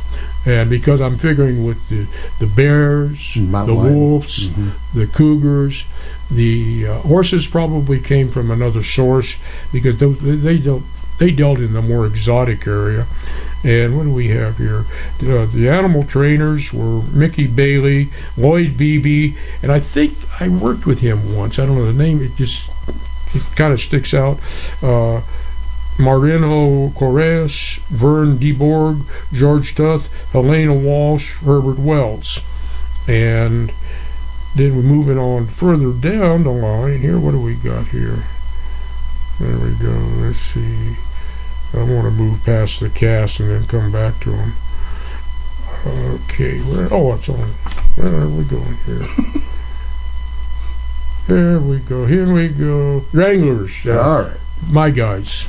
And 0.45 0.69
because 0.69 1.01
I'm 1.01 1.17
figuring 1.17 1.65
with 1.65 1.89
the, 1.89 2.07
the 2.39 2.47
bears, 2.47 3.35
Mountain 3.35 3.75
the 3.75 3.81
lion. 3.81 3.95
wolves, 3.95 4.49
Mhm. 4.51 4.71
the 4.93 5.07
cougars, 5.07 5.83
the 6.31 6.87
uh, 6.87 6.99
horses 6.99 7.47
probably 7.47 7.99
came 7.99 8.29
from 8.29 8.49
another 8.51 8.81
source 8.83 9.35
because 9.73 9.97
those, 9.97 10.19
they 10.21 10.57
dealt 10.57 10.83
they 11.19 11.31
dealt 11.31 11.57
in 11.59 11.73
the 11.73 11.81
more 11.81 12.05
exotic 12.05 12.67
area. 12.67 13.07
And 13.67 13.97
what 13.97 14.03
do 14.03 14.13
we 14.13 14.29
have 14.29 14.57
here? 14.59 14.85
The, 15.19 15.41
uh, 15.41 15.45
the 15.45 15.67
animal 15.67 16.03
trainers 16.03 16.71
were 16.71 17.01
Mickey 17.01 17.47
Bailey, 17.47 18.09
Lloyd 18.37 18.77
Beebe, 18.77 19.35
and 19.61 19.73
I 19.73 19.81
think 19.81 20.13
I 20.39 20.47
worked 20.47 20.85
with 20.85 21.01
him 21.01 21.35
once. 21.35 21.59
I 21.59 21.65
don't 21.65 21.75
know 21.75 21.85
the 21.85 21.91
name; 21.91 22.23
it 22.23 22.37
just 22.37 22.69
it 23.33 23.43
kind 23.57 23.73
of 23.73 23.81
sticks 23.81 24.13
out. 24.13 24.39
Uh, 24.81 25.21
Marino 25.99 26.91
Corres, 26.91 27.79
Vern 27.89 28.37
DeBorg, 28.37 29.03
George 29.33 29.75
Tuth, 29.75 30.07
Helena 30.31 30.73
Walsh, 30.73 31.33
Herbert 31.39 31.77
Wells. 31.77 32.39
And 33.05 33.73
then 34.55 34.77
we're 34.77 34.81
moving 34.81 35.17
on 35.17 35.47
further 35.47 35.91
down 35.91 36.43
the 36.43 36.51
line 36.51 37.01
here. 37.01 37.19
What 37.19 37.31
do 37.31 37.41
we 37.41 37.55
got 37.55 37.87
here? 37.87 38.23
There 39.41 39.57
we 39.57 39.71
go. 39.71 39.91
Let's 40.21 40.39
see. 40.39 40.95
I 41.73 41.77
want 41.83 42.03
to 42.05 42.11
move 42.11 42.43
past 42.45 42.79
the 42.79 42.89
cast 42.89 43.39
and 43.39 43.49
then 43.49 43.67
come 43.67 43.91
back 43.91 44.19
to 44.21 44.31
them. 44.31 44.53
Okay. 45.85 46.59
Where? 46.59 46.87
Oh, 46.91 47.13
it's 47.13 47.29
on. 47.29 47.49
Where 47.95 48.21
are 48.21 48.29
we 48.29 48.43
going 48.43 48.77
here? 48.85 49.07
There 51.27 51.59
we 51.59 51.79
go. 51.79 52.05
Here 52.05 52.31
we 52.33 52.47
go. 52.47 53.03
Wranglers. 53.11 53.83
Yeah 53.83 53.97
All 53.99 54.21
right. 54.21 54.37
my 54.69 54.89
guys. 54.91 55.45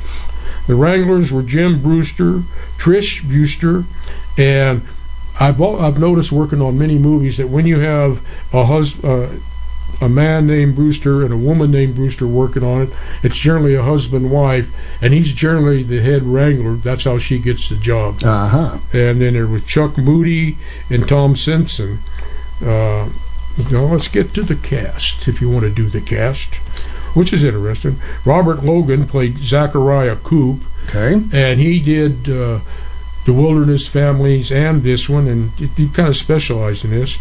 The 0.66 0.74
Wranglers 0.74 1.32
were 1.32 1.42
Jim 1.44 1.80
Brewster, 1.80 2.42
Trish 2.78 3.22
Brewster, 3.22 3.84
and 4.36 4.82
I've 5.38 5.62
I've 5.62 6.00
noticed 6.00 6.32
working 6.32 6.60
on 6.60 6.78
many 6.78 6.98
movies 6.98 7.36
that 7.36 7.48
when 7.48 7.64
you 7.64 7.78
have 7.78 8.20
a 8.52 8.64
husband, 8.64 9.04
uh, 9.04 9.28
a 10.00 10.08
man 10.08 10.46
named 10.46 10.76
Brewster 10.76 11.24
and 11.24 11.32
a 11.32 11.36
woman 11.36 11.70
named 11.72 11.96
Brewster 11.96 12.26
working 12.26 12.62
on 12.62 12.82
it, 12.82 12.90
it's 13.22 13.36
generally 13.36 13.74
a 13.74 13.82
husband 13.82 14.30
wife, 14.30 14.68
and 15.02 15.12
he's 15.12 15.32
generally 15.32 15.82
the 15.82 16.00
head 16.00 16.22
wrangler. 16.22 16.74
That's 16.76 17.04
how 17.04 17.18
she 17.18 17.38
gets 17.38 17.68
the 17.68 17.76
job. 17.76 18.22
Uh 18.22 18.48
huh. 18.48 18.78
And 18.92 19.20
then 19.20 19.32
there 19.34 19.46
was 19.46 19.64
Chuck 19.64 19.98
Moody 19.98 20.56
and 20.88 21.08
Tom 21.08 21.34
Simpson. 21.34 21.98
Uh, 22.64 23.08
now 23.70 23.84
let's 23.86 24.08
get 24.08 24.32
to 24.34 24.42
the 24.44 24.54
cast, 24.56 25.26
if 25.26 25.40
you 25.40 25.50
want 25.50 25.64
to 25.64 25.70
do 25.70 25.88
the 25.88 26.00
cast, 26.00 26.56
which 27.14 27.32
is 27.32 27.42
interesting. 27.42 27.96
Robert 28.24 28.62
Logan 28.62 29.06
played 29.06 29.38
Zachariah 29.38 30.16
Coop, 30.16 30.62
Okay. 30.88 31.14
and 31.32 31.58
he 31.60 31.80
did 31.80 32.28
uh, 32.30 32.60
the 33.28 33.34
Wilderness 33.34 33.86
Families 33.86 34.50
and 34.50 34.82
this 34.82 35.06
one, 35.06 35.28
and 35.28 35.50
he, 35.58 35.86
kind 35.90 36.08
of 36.08 36.16
specialized 36.16 36.82
in 36.86 36.92
this. 36.92 37.18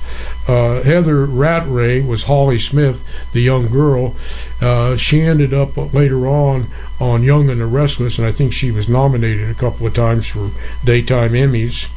Uh, 0.48 0.82
Heather 0.82 1.26
Rattray 1.26 2.00
was 2.00 2.24
Holly 2.24 2.58
Smith, 2.58 3.06
the 3.34 3.42
young 3.42 3.68
girl. 3.68 4.16
Uh, 4.62 4.96
she 4.96 5.20
ended 5.20 5.54
up 5.54 5.76
later 5.94 6.26
on 6.26 6.68
on 6.98 7.24
Young 7.24 7.50
and 7.50 7.60
the 7.60 7.66
Restless, 7.66 8.18
and 8.18 8.26
I 8.26 8.32
think 8.32 8.54
she 8.54 8.72
was 8.72 8.88
nominated 8.88 9.50
a 9.50 9.54
couple 9.54 9.86
of 9.86 9.94
times 9.94 10.28
for 10.28 10.52
daytime 10.86 11.34
Emmys. 11.34 11.90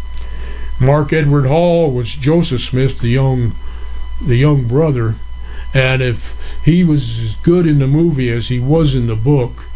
Mark 0.81 1.13
Edward 1.13 1.47
Hall 1.47 1.89
was 1.93 2.17
Joseph 2.17 2.63
Smith, 2.63 2.99
the 2.99 3.11
young, 3.11 3.53
the 4.21 4.35
young 4.35 4.67
brother, 4.67 5.15
and 5.73 6.03
if 6.03 6.37
he 6.65 6.83
was 6.83 7.21
as 7.21 7.37
good 7.37 7.65
in 7.65 7.79
the 7.79 7.87
movie 7.87 8.29
as 8.29 8.49
he 8.49 8.59
was 8.59 8.97
in 8.97 9.07
the 9.07 9.15
book, 9.15 9.70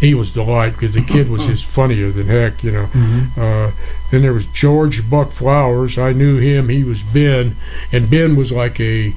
he 0.00 0.14
was 0.14 0.32
delight 0.32 0.72
because 0.72 0.94
the 0.94 1.02
kid 1.04 1.30
was 1.30 1.46
just 1.46 1.64
funnier 1.64 2.10
than 2.10 2.26
heck, 2.28 2.62
you 2.62 2.70
know. 2.72 2.88
Uh, 3.36 3.72
then 4.10 4.22
there 4.22 4.32
was 4.32 4.46
George 4.46 5.08
Buck 5.08 5.32
Flowers. 5.32 5.96
I 5.98 6.12
knew 6.12 6.36
him. 6.38 6.68
He 6.68 6.84
was 6.84 7.02
Ben, 7.02 7.56
and 7.92 8.10
Ben 8.10 8.36
was 8.36 8.52
like 8.52 8.78
a 8.80 9.14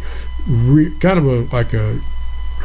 re, 0.47 0.91
kind 0.99 1.19
of 1.19 1.25
a 1.25 1.55
like 1.55 1.73
a 1.73 1.99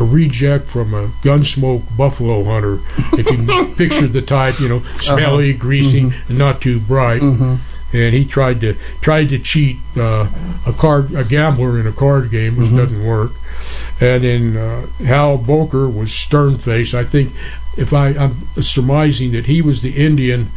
a 0.00 0.04
reject 0.04 0.66
from 0.68 0.92
a 0.92 1.06
gunsmoke 1.22 1.96
buffalo 1.96 2.42
hunter. 2.44 2.80
If 3.18 3.30
you 3.30 3.44
can 3.46 3.74
picture 3.76 4.08
the 4.08 4.22
type, 4.22 4.58
you 4.58 4.68
know, 4.68 4.82
smelly, 4.98 5.52
greasy, 5.52 6.12
and 6.28 6.36
not 6.38 6.60
too 6.60 6.80
bright. 6.80 7.22
And 7.92 8.12
he 8.12 8.24
tried 8.24 8.60
to 8.62 8.74
tried 9.00 9.28
to 9.28 9.38
cheat 9.38 9.76
uh, 9.96 10.28
a 10.66 10.72
card 10.72 11.14
a 11.14 11.22
gambler 11.24 11.78
in 11.78 11.86
a 11.86 11.92
card 11.92 12.30
game, 12.30 12.56
which 12.56 12.70
doesn't 12.76 13.04
work. 13.04 13.32
And 14.00 14.24
then 14.24 14.56
uh, 14.56 14.86
Hal 15.04 15.38
Bokar 15.38 15.94
was 15.94 16.12
stern 16.12 16.58
face. 16.58 16.92
I 16.92 17.04
think 17.04 17.32
if 17.76 17.92
I, 17.92 18.08
I'm 18.08 18.48
surmising 18.60 19.32
that 19.32 19.46
he 19.46 19.62
was 19.62 19.82
the 19.82 19.96
Indian 19.96 20.50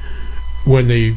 when 0.66 0.88
they 0.88 1.16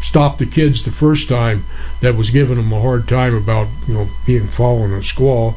stopped 0.00 0.38
the 0.38 0.46
kids 0.46 0.84
the 0.84 0.90
first 0.92 1.28
time 1.28 1.64
that 2.00 2.14
was 2.14 2.30
giving 2.30 2.56
them 2.56 2.72
a 2.72 2.80
hard 2.80 3.08
time 3.08 3.34
about 3.34 3.68
you 3.86 3.94
know 3.94 4.08
being 4.26 4.46
following 4.46 4.92
a 4.92 5.02
squall, 5.02 5.56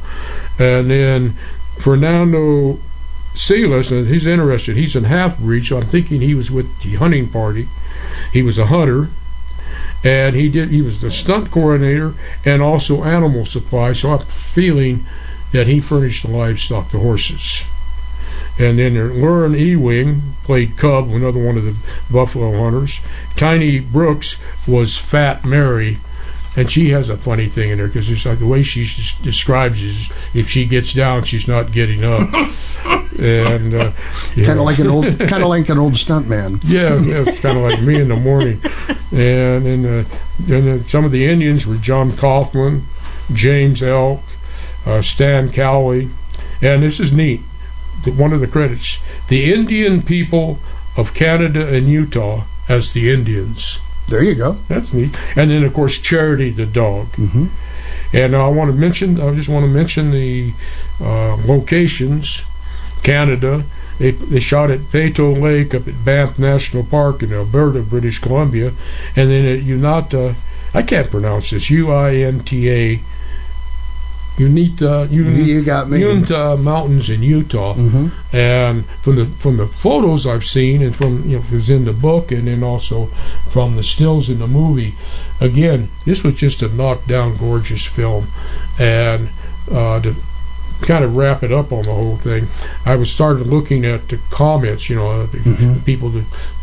and 0.57 0.89
then 0.89 1.37
Fernando 1.79 2.79
Celis, 3.33 3.91
and 3.91 4.07
he's 4.07 4.27
interested. 4.27 4.75
He's 4.75 4.95
a 4.95 5.07
half 5.07 5.37
breed, 5.37 5.65
so 5.65 5.77
I'm 5.77 5.87
thinking 5.87 6.21
he 6.21 6.35
was 6.35 6.51
with 6.51 6.81
the 6.81 6.95
hunting 6.95 7.29
party. 7.29 7.67
He 8.33 8.41
was 8.41 8.57
a 8.57 8.67
hunter, 8.67 9.09
and 10.03 10.35
he 10.35 10.49
did. 10.49 10.69
He 10.69 10.81
was 10.81 11.01
the 11.01 11.11
stunt 11.11 11.51
coordinator 11.51 12.13
and 12.43 12.61
also 12.61 13.03
animal 13.03 13.45
supply. 13.45 13.93
So 13.93 14.13
I'm 14.13 14.25
feeling 14.25 15.05
that 15.51 15.67
he 15.67 15.79
furnished 15.79 16.25
the 16.25 16.31
livestock, 16.31 16.91
the 16.91 16.99
horses. 16.99 17.65
And 18.61 18.77
then 18.77 18.93
there, 18.93 19.07
Lauren 19.11 19.53
Ewing 19.53 20.21
played 20.43 20.77
Cub, 20.77 21.09
another 21.09 21.43
one 21.43 21.57
of 21.57 21.63
the 21.65 21.75
Buffalo 22.11 22.51
Hunters. 22.61 22.99
Tiny 23.35 23.79
Brooks 23.79 24.37
was 24.67 24.97
Fat 24.97 25.43
Mary, 25.43 25.97
and 26.55 26.69
she 26.71 26.89
has 26.89 27.09
a 27.09 27.17
funny 27.17 27.47
thing 27.47 27.71
in 27.71 27.79
there 27.79 27.87
because 27.87 28.09
it's 28.09 28.25
like 28.25 28.37
the 28.39 28.45
way 28.45 28.61
she 28.61 28.83
s- 28.83 29.15
describes 29.23 29.81
is 29.81 30.11
if 30.35 30.47
she 30.47 30.65
gets 30.65 30.93
down, 30.93 31.23
she's 31.23 31.47
not 31.47 31.71
getting 31.71 32.03
up. 32.03 32.21
and 33.19 33.73
uh, 33.73 33.91
Kind 34.35 34.59
of 34.59 34.65
like 34.65 34.77
an 34.79 34.87
old, 34.87 35.05
kind 35.19 35.41
of 35.43 35.49
like 35.49 35.69
an 35.69 35.77
old 35.79 35.95
stunt 35.97 36.27
man. 36.29 36.59
Yeah, 36.63 36.97
yeah, 36.99 37.23
it's 37.27 37.39
kind 37.39 37.57
of 37.57 37.63
like 37.63 37.81
me 37.81 37.99
in 37.99 38.09
the 38.09 38.15
morning. 38.15 38.61
And 39.11 39.65
then, 39.65 39.85
uh, 39.85 40.03
then 40.39 40.67
uh, 40.67 40.83
some 40.87 41.03
of 41.05 41.11
the 41.11 41.25
Indians 41.27 41.65
were 41.65 41.75
John 41.77 42.15
Kaufman, 42.15 42.85
James 43.33 43.81
Elk, 43.81 44.21
uh, 44.85 45.01
Stan 45.01 45.51
Cowley, 45.51 46.09
and 46.61 46.83
this 46.83 46.99
is 46.99 47.11
neat. 47.11 47.41
One 48.05 48.33
of 48.33 48.41
the 48.41 48.47
credits: 48.47 48.99
the 49.27 49.53
Indian 49.53 50.01
people 50.01 50.59
of 50.97 51.13
Canada 51.13 51.67
and 51.67 51.87
Utah 51.87 52.43
as 52.67 52.93
the 52.93 53.11
Indians. 53.11 53.79
There 54.07 54.23
you 54.23 54.35
go. 54.35 54.57
That's 54.67 54.93
neat. 54.93 55.15
And 55.35 55.51
then, 55.51 55.63
of 55.63 55.73
course, 55.73 55.97
Charity 55.97 56.49
the 56.49 56.65
dog. 56.65 57.11
Mhm. 57.13 57.49
And 58.13 58.35
I 58.35 58.47
want 58.49 58.69
to 58.71 58.77
mention, 58.77 59.21
I 59.21 59.33
just 59.33 59.47
want 59.47 59.63
to 59.63 59.71
mention 59.71 60.11
the 60.11 60.53
uh, 60.99 61.37
locations. 61.37 62.43
Canada, 63.03 63.63
they, 63.97 64.11
they 64.11 64.39
shot 64.39 64.69
at 64.69 64.91
Peyto 64.91 65.33
Lake 65.33 65.73
up 65.73 65.87
at 65.87 66.05
Banff 66.05 66.37
National 66.37 66.83
Park 66.83 67.23
in 67.23 67.33
Alberta, 67.33 67.81
British 67.81 68.19
Columbia. 68.19 68.73
And 69.15 69.29
then 69.31 69.45
at 69.45 69.63
Unata, 69.63 70.35
I 70.73 70.83
can't 70.83 71.09
pronounce 71.09 71.49
this, 71.49 71.69
U 71.69 71.91
I 71.91 72.15
N 72.15 72.41
T 72.41 72.69
A 72.69 72.99
Uinta, 74.37 75.01
Un- 75.01 75.11
You 75.11 75.61
got 75.63 75.89
me. 75.89 75.99
Uinta 75.99 76.57
Mountains 76.57 77.09
in 77.09 77.21
Utah, 77.21 77.73
Mm-hmm. 77.75 78.07
and 78.35 78.85
from 79.01 79.15
the 79.17 79.25
from 79.25 79.57
the 79.57 79.67
photos 79.67 80.25
I've 80.25 80.45
seen, 80.45 80.81
and 80.81 80.95
from 80.95 81.29
you 81.29 81.37
know, 81.37 81.43
it 81.51 81.53
was 81.53 81.69
in 81.69 81.85
the 81.85 81.93
book, 81.93 82.31
and 82.31 82.47
then 82.47 82.63
also 82.63 83.07
from 83.49 83.75
the 83.75 83.83
stills 83.83 84.29
in 84.29 84.39
the 84.39 84.47
movie. 84.47 84.95
Again, 85.39 85.89
this 86.05 86.23
was 86.23 86.35
just 86.35 86.61
a 86.61 86.69
knockdown, 86.69 87.37
gorgeous 87.37 87.85
film, 87.85 88.27
and 88.79 89.29
uh, 89.71 89.99
to 90.01 90.15
kind 90.81 91.03
of 91.03 91.15
wrap 91.15 91.43
it 91.43 91.51
up 91.51 91.71
on 91.71 91.83
the 91.85 91.93
whole 91.93 92.17
thing, 92.17 92.47
I 92.85 92.95
was 92.95 93.11
started 93.11 93.45
looking 93.45 93.85
at 93.85 94.07
the 94.07 94.17
comments, 94.31 94.89
you 94.89 94.95
know, 94.95 95.27
Mhm. 95.27 95.75
the 95.75 95.81
people 95.81 96.11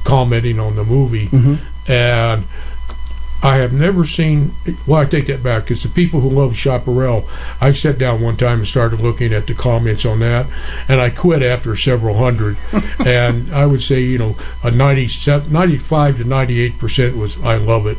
commenting 0.04 0.58
on 0.58 0.74
the 0.74 0.82
movie, 0.84 1.28
Mhm. 1.28 1.58
and 1.86 2.44
I 3.42 3.58
have 3.58 3.72
never 3.72 4.04
seen. 4.04 4.52
Well, 4.86 5.00
I 5.00 5.04
take 5.04 5.26
that 5.26 5.42
back 5.42 5.64
because 5.64 5.82
the 5.84 5.88
people 5.88 6.20
who 6.20 6.28
love 6.28 6.56
Chaparral, 6.56 7.28
I 7.60 7.70
sat 7.70 7.96
down 7.96 8.20
one 8.20 8.36
time 8.36 8.58
and 8.58 8.66
started 8.66 9.00
looking 9.00 9.32
at 9.32 9.46
the 9.46 9.54
comments 9.54 10.04
on 10.04 10.18
that, 10.20 10.46
and 10.88 11.00
I 11.00 11.10
quit 11.10 11.42
after 11.42 11.76
several 11.76 12.18
hundred. 12.18 12.56
and 12.98 13.50
I 13.52 13.66
would 13.66 13.82
say, 13.82 14.00
you 14.00 14.18
know, 14.18 14.36
a 14.64 14.70
97, 14.70 15.52
95 15.52 16.18
to 16.18 16.24
ninety-eight 16.24 16.78
percent 16.78 17.16
was 17.16 17.40
I 17.42 17.56
love 17.56 17.86
it, 17.86 17.98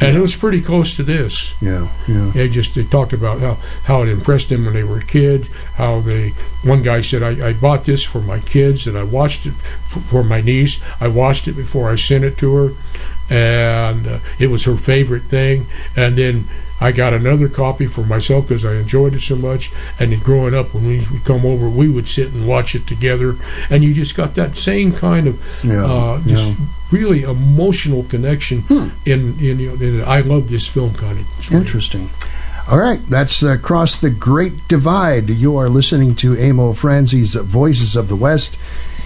and 0.00 0.16
it 0.16 0.20
was 0.20 0.36
pretty 0.36 0.60
close 0.60 0.96
to 0.96 1.02
this. 1.02 1.54
Yeah, 1.62 1.88
yeah. 2.06 2.30
They 2.34 2.48
just 2.50 2.74
they 2.74 2.84
talked 2.84 3.14
about 3.14 3.40
how, 3.40 3.54
how 3.84 4.02
it 4.02 4.08
impressed 4.08 4.50
them 4.50 4.66
when 4.66 4.74
they 4.74 4.84
were 4.84 5.00
kids. 5.00 5.48
How 5.76 6.00
they 6.00 6.34
one 6.62 6.82
guy 6.82 7.00
said 7.00 7.22
I, 7.22 7.48
I 7.48 7.52
bought 7.52 7.84
this 7.84 8.02
for 8.02 8.20
my 8.20 8.40
kids 8.40 8.86
and 8.86 8.98
I 8.98 9.02
watched 9.02 9.46
it 9.46 9.54
for, 9.86 10.00
for 10.00 10.24
my 10.24 10.40
niece. 10.40 10.80
I 11.00 11.08
watched 11.08 11.48
it 11.48 11.52
before 11.52 11.90
I 11.90 11.96
sent 11.96 12.24
it 12.24 12.36
to 12.38 12.54
her, 12.54 12.74
and 13.30 14.06
uh, 14.06 14.18
it 14.38 14.48
was 14.48 14.64
her 14.64 14.76
favorite 14.76 15.24
thing. 15.24 15.66
And 15.96 16.16
then 16.16 16.48
I 16.80 16.92
got 16.92 17.14
another 17.14 17.48
copy 17.48 17.86
for 17.86 18.02
myself 18.04 18.48
because 18.48 18.64
I 18.64 18.74
enjoyed 18.74 19.14
it 19.14 19.20
so 19.20 19.36
much. 19.36 19.70
And 19.98 20.12
then 20.12 20.18
growing 20.20 20.54
up, 20.54 20.74
when 20.74 20.86
we 20.86 20.98
would 21.10 21.24
come 21.24 21.46
over, 21.46 21.68
we 21.68 21.88
would 21.88 22.08
sit 22.08 22.32
and 22.32 22.46
watch 22.46 22.74
it 22.74 22.86
together, 22.86 23.36
and 23.70 23.82
you 23.84 23.94
just 23.94 24.16
got 24.16 24.34
that 24.34 24.56
same 24.56 24.92
kind 24.92 25.26
of 25.28 25.40
Yeah, 25.64 25.84
uh, 25.84 26.20
just 26.26 26.44
yeah. 26.48 26.54
really 26.90 27.22
emotional 27.22 28.02
connection 28.04 28.62
Hmm. 28.62 28.88
in 29.06 29.38
in, 29.40 29.58
you 29.60 29.76
know, 29.76 29.84
in 29.84 30.04
I 30.04 30.20
love 30.20 30.50
this 30.50 30.66
film 30.66 30.94
kind 30.94 31.18
of. 31.20 31.26
of- 31.46 31.52
Interesting. 31.52 32.10
All 32.66 32.78
right, 32.78 33.00
that's 33.10 33.42
Across 33.42 33.98
the 33.98 34.08
Great 34.08 34.68
Divide. 34.68 35.28
You 35.28 35.56
are 35.58 35.68
listening 35.68 36.14
to 36.16 36.34
Emil 36.34 36.72
Franzi's 36.72 37.34
Voices 37.34 37.94
of 37.94 38.08
the 38.08 38.16
West. 38.16 38.56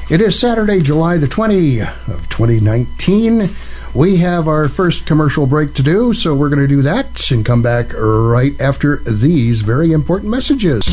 It 0.09 0.21
is 0.21 0.39
Saturday, 0.39 0.81
July 0.81 1.17
the 1.19 1.27
20 1.27 1.81
of 1.81 2.29
2019. 2.31 3.55
We 3.95 4.19
have 4.19 4.49
our 4.49 4.69
first 4.69 5.07
commercial 5.07 5.47
break 5.47 5.75
to 5.75 5.83
do, 5.83 6.13
so 6.13 6.35
we're 6.35 6.51
going 6.51 6.61
to 6.61 6.69
do 6.69 6.83
that 6.83 7.31
and 7.31 7.45
come 7.45 7.63
back 7.63 7.93
right 7.95 8.59
after 8.61 8.99
these 8.99 9.63
very 9.63 9.93
important 9.93 10.31
messages. 10.31 10.85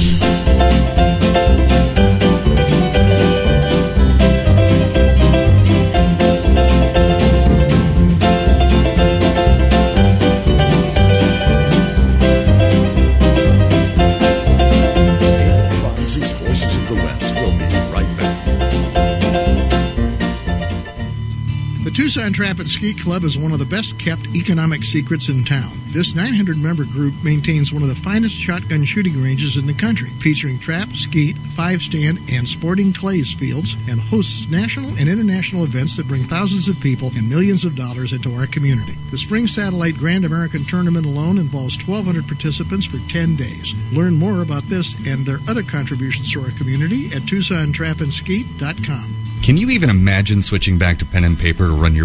Tucson 22.15 22.31
Trap 22.31 22.59
and 22.59 22.69
Skeet 22.69 22.97
Club 22.97 23.25
is 23.25 23.37
one 23.37 23.51
of 23.51 23.59
the 23.59 23.65
best 23.65 23.99
kept 23.99 24.25
economic 24.33 24.85
secrets 24.85 25.27
in 25.27 25.43
town. 25.43 25.69
This 25.87 26.15
900 26.15 26.55
member 26.57 26.85
group 26.85 27.13
maintains 27.25 27.73
one 27.73 27.83
of 27.83 27.89
the 27.89 27.95
finest 27.95 28.39
shotgun 28.39 28.85
shooting 28.85 29.21
ranges 29.21 29.57
in 29.57 29.67
the 29.67 29.73
country, 29.73 30.11
featuring 30.21 30.57
trap, 30.57 30.87
skeet, 30.95 31.37
five 31.57 31.81
stand, 31.81 32.19
and 32.31 32.47
sporting 32.47 32.93
clays 32.93 33.33
fields, 33.33 33.73
and 33.89 33.99
hosts 33.99 34.49
national 34.49 34.91
and 34.91 35.09
international 35.09 35.65
events 35.65 35.97
that 35.97 36.07
bring 36.07 36.23
thousands 36.23 36.69
of 36.69 36.79
people 36.79 37.11
and 37.17 37.29
millions 37.29 37.65
of 37.65 37.75
dollars 37.75 38.13
into 38.13 38.33
our 38.33 38.47
community. 38.47 38.93
The 39.11 39.17
Spring 39.17 39.45
Satellite 39.45 39.97
Grand 39.97 40.23
American 40.23 40.63
Tournament 40.63 41.05
alone 41.05 41.37
involves 41.37 41.75
1,200 41.85 42.27
participants 42.27 42.85
for 42.85 42.99
10 43.09 43.35
days. 43.35 43.73
Learn 43.91 44.15
more 44.15 44.41
about 44.41 44.63
this 44.63 45.05
and 45.05 45.25
their 45.25 45.39
other 45.49 45.63
contributions 45.63 46.31
to 46.31 46.41
our 46.43 46.51
community 46.51 47.07
at 47.07 47.23
TucsonTrapandSkeet.com. 47.23 49.15
Can 49.45 49.57
you 49.57 49.69
even 49.69 49.91
imagine 49.91 50.41
switching 50.41 50.79
back 50.79 50.97
to 50.97 51.05
pen 51.05 51.23
and 51.23 51.37
paper 51.37 51.67
to 51.67 51.71
run 51.71 51.93
your 51.93 52.04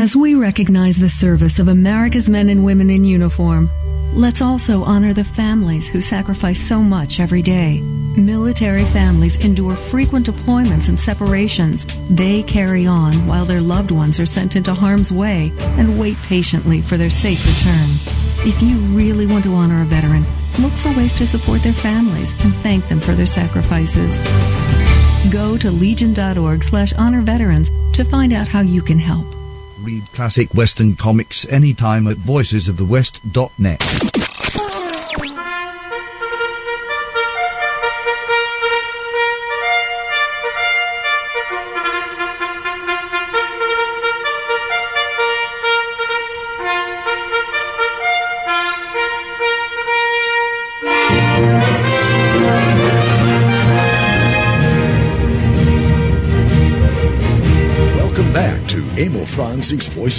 As 0.00 0.16
we 0.16 0.34
recognize 0.34 0.96
the 0.96 1.10
service 1.10 1.58
of 1.58 1.68
America's 1.68 2.30
men 2.30 2.48
and 2.48 2.64
women 2.64 2.88
in 2.88 3.04
uniform, 3.04 3.68
let's 4.14 4.40
also 4.40 4.82
honor 4.82 5.12
the 5.12 5.22
families 5.22 5.90
who 5.90 6.00
sacrifice 6.00 6.58
so 6.58 6.80
much 6.80 7.20
every 7.20 7.42
day. 7.42 7.82
Military 8.16 8.86
families 8.86 9.36
endure 9.44 9.74
frequent 9.74 10.24
deployments 10.24 10.88
and 10.88 10.98
separations. 10.98 11.84
They 12.08 12.42
carry 12.44 12.86
on 12.86 13.12
while 13.26 13.44
their 13.44 13.60
loved 13.60 13.90
ones 13.90 14.18
are 14.18 14.24
sent 14.24 14.56
into 14.56 14.72
harm's 14.72 15.12
way 15.12 15.52
and 15.76 16.00
wait 16.00 16.16
patiently 16.22 16.80
for 16.80 16.96
their 16.96 17.10
safe 17.10 17.44
return. 17.44 18.48
If 18.48 18.62
you 18.62 18.78
really 18.96 19.26
want 19.26 19.44
to 19.44 19.54
honor 19.54 19.82
a 19.82 19.84
veteran, 19.84 20.24
look 20.60 20.72
for 20.72 20.96
ways 20.96 21.12
to 21.16 21.26
support 21.26 21.60
their 21.60 21.74
families 21.74 22.32
and 22.42 22.54
thank 22.62 22.88
them 22.88 23.00
for 23.00 23.12
their 23.12 23.26
sacrifices. 23.26 24.16
Go 25.30 25.58
to 25.58 25.70
legion.org 25.70 26.64
slash 26.64 26.94
honor 26.94 27.20
veterans 27.20 27.70
to 27.92 28.02
find 28.02 28.32
out 28.32 28.48
how 28.48 28.60
you 28.60 28.80
can 28.80 28.98
help. 28.98 29.26
Read 29.90 30.12
classic 30.12 30.54
Western 30.54 30.94
comics 30.94 31.48
anytime 31.48 32.06
at 32.06 32.18
voicesofthewest.net. 32.18 34.19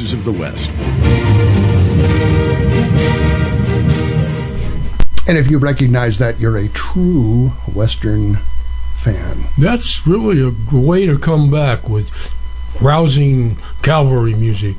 Voices 0.02 0.14
of 0.16 0.26
the 0.26 0.32
West. 0.34 0.72
And 5.28 5.38
if 5.38 5.52
you 5.52 5.60
recognize 5.60 6.18
that, 6.18 6.40
you're 6.40 6.58
a 6.58 6.70
true 6.70 7.50
Western 7.72 8.38
fan. 8.96 9.44
That's 9.60 10.08
really 10.08 10.42
a 10.42 10.76
way 10.76 11.06
to 11.06 11.20
come 11.20 11.52
back 11.52 11.88
with 11.88 12.10
rousing 12.82 13.58
cavalry 13.84 14.34
music. 14.34 14.78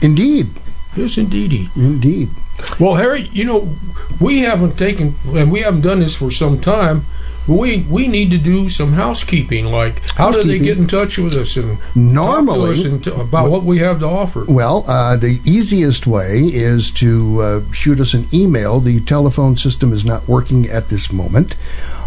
Indeed, 0.00 0.50
Yes, 0.96 1.18
indeedy. 1.18 1.68
indeed. 1.74 2.30
Well, 2.78 2.94
Harry, 2.94 3.22
you 3.32 3.44
know, 3.44 3.74
we 4.20 4.40
haven't 4.42 4.78
taken, 4.78 5.16
and 5.34 5.50
we 5.50 5.60
haven't 5.62 5.80
done 5.80 5.98
this 6.00 6.14
for 6.14 6.30
some 6.30 6.60
time. 6.60 7.04
We 7.48 7.86
we 7.88 8.08
need 8.08 8.30
to 8.30 8.38
do 8.38 8.68
some 8.68 8.92
housekeeping. 8.94 9.66
Like, 9.66 10.02
how 10.10 10.30
do 10.32 10.42
they 10.42 10.58
get 10.58 10.78
in 10.78 10.86
touch 10.88 11.16
with 11.18 11.34
us 11.34 11.56
and 11.56 11.78
Normally- 11.94 12.74
talk 12.74 12.74
to 12.74 12.80
us 12.80 12.84
and 12.84 13.04
t- 13.04 13.10
about 13.10 13.50
what 13.50 13.62
we 13.64 13.78
have 13.78 14.00
to 14.00 14.06
offer? 14.06 14.44
Well, 14.48 14.84
uh, 14.88 15.16
the 15.16 15.40
easiest 15.44 16.06
way 16.06 16.40
is 16.42 16.90
to 16.92 17.40
uh, 17.42 17.72
shoot 17.72 18.00
us 18.00 18.14
an 18.14 18.26
email. 18.32 18.80
The 18.80 19.00
telephone 19.00 19.56
system 19.56 19.92
is 19.92 20.04
not 20.04 20.26
working 20.26 20.66
at 20.68 20.88
this 20.88 21.12
moment, 21.12 21.54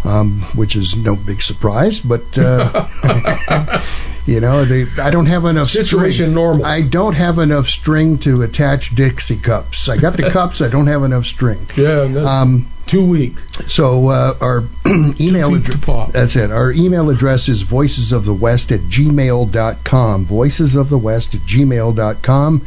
um, 0.04 0.42
which 0.54 0.76
is 0.76 0.94
no 0.96 1.16
big 1.16 1.40
surprise. 1.42 2.00
But 2.00 2.36
uh, 2.38 2.86
you 4.26 4.40
know, 4.40 4.64
the, 4.64 4.88
I 5.02 5.10
don't 5.10 5.26
have 5.26 5.44
enough 5.46 5.68
Situation 5.68 6.10
string. 6.26 6.34
normal. 6.34 6.66
I 6.66 6.82
don't 6.82 7.14
have 7.14 7.38
enough 7.38 7.66
string 7.68 8.18
to 8.18 8.42
attach 8.42 8.94
Dixie 8.94 9.36
cups. 9.38 9.88
I 9.88 9.96
got 9.96 10.16
the 10.16 10.30
cups. 10.38 10.60
I 10.60 10.68
don't 10.68 10.86
have 10.86 11.02
enough 11.02 11.24
string. 11.24 11.66
Yeah, 11.76 12.02
Um, 12.02 12.66
too 12.90 13.06
weak. 13.06 13.38
So 13.68 14.08
uh, 14.08 14.34
our 14.40 14.64
email 15.20 15.50
Too 15.50 15.60
deep 15.60 15.64
to 15.66 15.72
address 15.78 16.12
that's 16.12 16.36
it. 16.36 16.50
Our 16.50 16.72
email 16.72 17.08
address 17.08 17.48
is 17.48 17.62
voicesofthewest 17.62 18.72
at 18.72 18.80
gmail.com. 18.80 20.26
Voicesofthewest 20.26 21.34
at 21.36 21.40
gmail.com. 21.42 22.66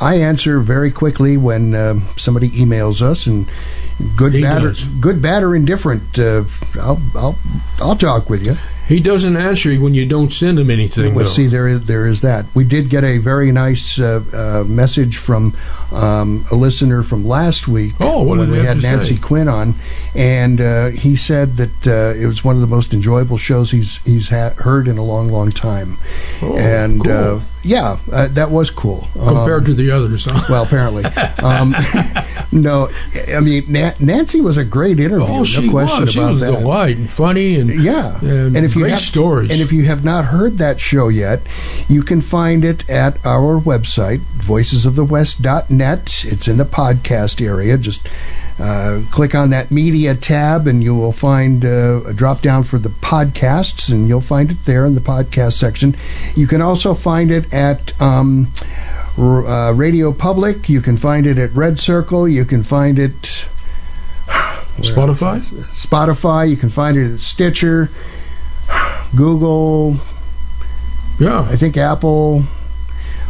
I 0.00 0.16
answer 0.16 0.60
very 0.60 0.90
quickly 0.90 1.36
when 1.36 1.74
uh, 1.74 1.98
somebody 2.16 2.50
emails 2.50 3.02
us 3.02 3.26
and 3.26 3.48
good 4.14 4.34
He 4.34 4.42
bad 4.42 4.62
or, 4.62 4.74
good 5.00 5.22
bad 5.22 5.42
or 5.42 5.56
indifferent 5.56 6.18
uh, 6.18 6.44
I'll, 6.78 7.00
I'll 7.14 7.38
I'll 7.80 7.96
talk 7.96 8.28
with 8.28 8.46
you 8.46 8.56
He 8.88 9.00
doesn't 9.00 9.36
answer 9.36 9.72
you 9.72 9.82
when 9.82 9.94
you 9.94 10.06
don't 10.06 10.32
send 10.32 10.60
him 10.60 10.70
anything. 10.70 11.14
Well, 11.14 11.24
though. 11.24 11.30
see, 11.30 11.46
there 11.46 11.66
is 11.66 11.86
there 11.86 12.06
is 12.06 12.20
that. 12.20 12.46
We 12.54 12.62
did 12.64 12.88
get 12.88 13.02
a 13.02 13.18
very 13.18 13.50
nice 13.50 13.98
uh, 13.98 14.22
uh, 14.32 14.64
message 14.64 15.16
from 15.16 15.56
um, 15.92 16.44
a 16.52 16.54
listener 16.54 17.02
from 17.02 17.26
last 17.26 17.66
week 17.66 17.94
Oh, 18.00 18.22
when 18.22 18.48
we 18.50 18.58
had 18.58 18.80
Nancy 18.82 19.16
say? 19.16 19.20
Quinn 19.20 19.48
on, 19.48 19.74
and 20.16 20.60
uh, 20.60 20.86
he 20.88 21.14
said 21.16 21.56
that 21.58 21.86
uh, 21.86 22.18
it 22.18 22.26
was 22.26 22.42
one 22.42 22.54
of 22.54 22.60
the 22.60 22.66
most 22.66 22.92
enjoyable 22.94 23.36
shows 23.36 23.70
he's 23.70 23.98
he's 23.98 24.28
ha- 24.30 24.54
heard 24.56 24.88
in 24.88 24.98
a 24.98 25.04
long, 25.04 25.28
long 25.30 25.50
time. 25.50 25.98
Oh, 26.42 26.56
and 26.56 27.02
cool. 27.04 27.12
uh, 27.12 27.40
yeah, 27.62 27.98
uh, 28.12 28.28
that 28.28 28.50
was 28.50 28.70
cool 28.70 29.08
compared 29.12 29.60
Um, 29.62 29.64
to 29.66 29.74
the 29.74 29.90
others. 29.90 30.24
Huh? 30.24 30.42
well, 30.48 30.62
apparently, 30.64 31.04
um, 31.42 31.74
no. 32.52 32.88
I 33.34 33.40
mean, 33.40 33.64
Na- 33.68 33.92
Nancy 33.98 34.40
was 34.40 34.56
a 34.56 34.64
great 34.64 35.00
interview. 35.00 35.26
oh, 35.28 35.44
she 35.44 35.66
no 35.66 35.70
question 35.72 36.00
was. 36.02 36.12
She 36.12 36.18
about 36.20 36.30
was 36.32 36.40
that. 36.40 36.52
delight 36.52 36.96
and 36.96 37.10
funny 37.12 37.56
and 37.58 37.68
Yeah, 37.82 38.18
and, 38.20 38.56
if 38.56 38.74
you 38.74 38.82
great 38.82 38.90
have, 38.92 39.00
stories. 39.00 39.50
and 39.50 39.60
if 39.60 39.72
you 39.72 39.84
have 39.84 40.04
not 40.04 40.26
heard 40.26 40.58
that 40.58 40.80
show 40.80 41.08
yet, 41.08 41.42
you 41.88 42.02
can 42.02 42.20
find 42.20 42.64
it 42.64 42.88
at 42.88 43.24
our 43.26 43.60
website, 43.60 44.20
voicesofthewest.net. 44.38 46.24
It's 46.26 46.48
in 46.48 46.56
the 46.56 46.64
podcast 46.64 47.44
area. 47.44 47.76
Just 47.78 48.08
uh, 48.58 49.02
click 49.10 49.34
on 49.34 49.50
that 49.50 49.70
media 49.70 50.14
tab, 50.14 50.66
and 50.66 50.82
you 50.82 50.94
will 50.94 51.12
find 51.12 51.64
uh, 51.64 52.00
a 52.06 52.12
drop 52.14 52.40
down 52.42 52.62
for 52.62 52.78
the 52.78 52.88
podcasts, 52.88 53.92
and 53.92 54.08
you'll 54.08 54.20
find 54.20 54.50
it 54.50 54.64
there 54.64 54.86
in 54.86 54.94
the 54.94 55.00
podcast 55.00 55.54
section. 55.54 55.94
You 56.34 56.46
can 56.46 56.62
also 56.62 56.94
find 56.94 57.30
it 57.30 57.52
at. 57.52 57.98
Um, 58.00 58.52
R- 59.18 59.46
uh, 59.46 59.72
Radio 59.72 60.12
Public. 60.12 60.68
You 60.68 60.82
can 60.82 60.98
find 60.98 61.26
it 61.26 61.38
at 61.38 61.50
Red 61.54 61.80
Circle. 61.80 62.28
You 62.28 62.44
can 62.44 62.62
find 62.62 62.98
it 62.98 63.46
Spotify. 64.76 65.40
Spotify. 65.40 66.50
You 66.50 66.56
can 66.58 66.68
find 66.68 66.98
it 66.98 67.14
at 67.14 67.20
Stitcher, 67.20 67.88
Google, 69.16 69.96
Yeah. 71.18 71.40
I 71.40 71.56
think 71.56 71.78
Apple. 71.78 72.42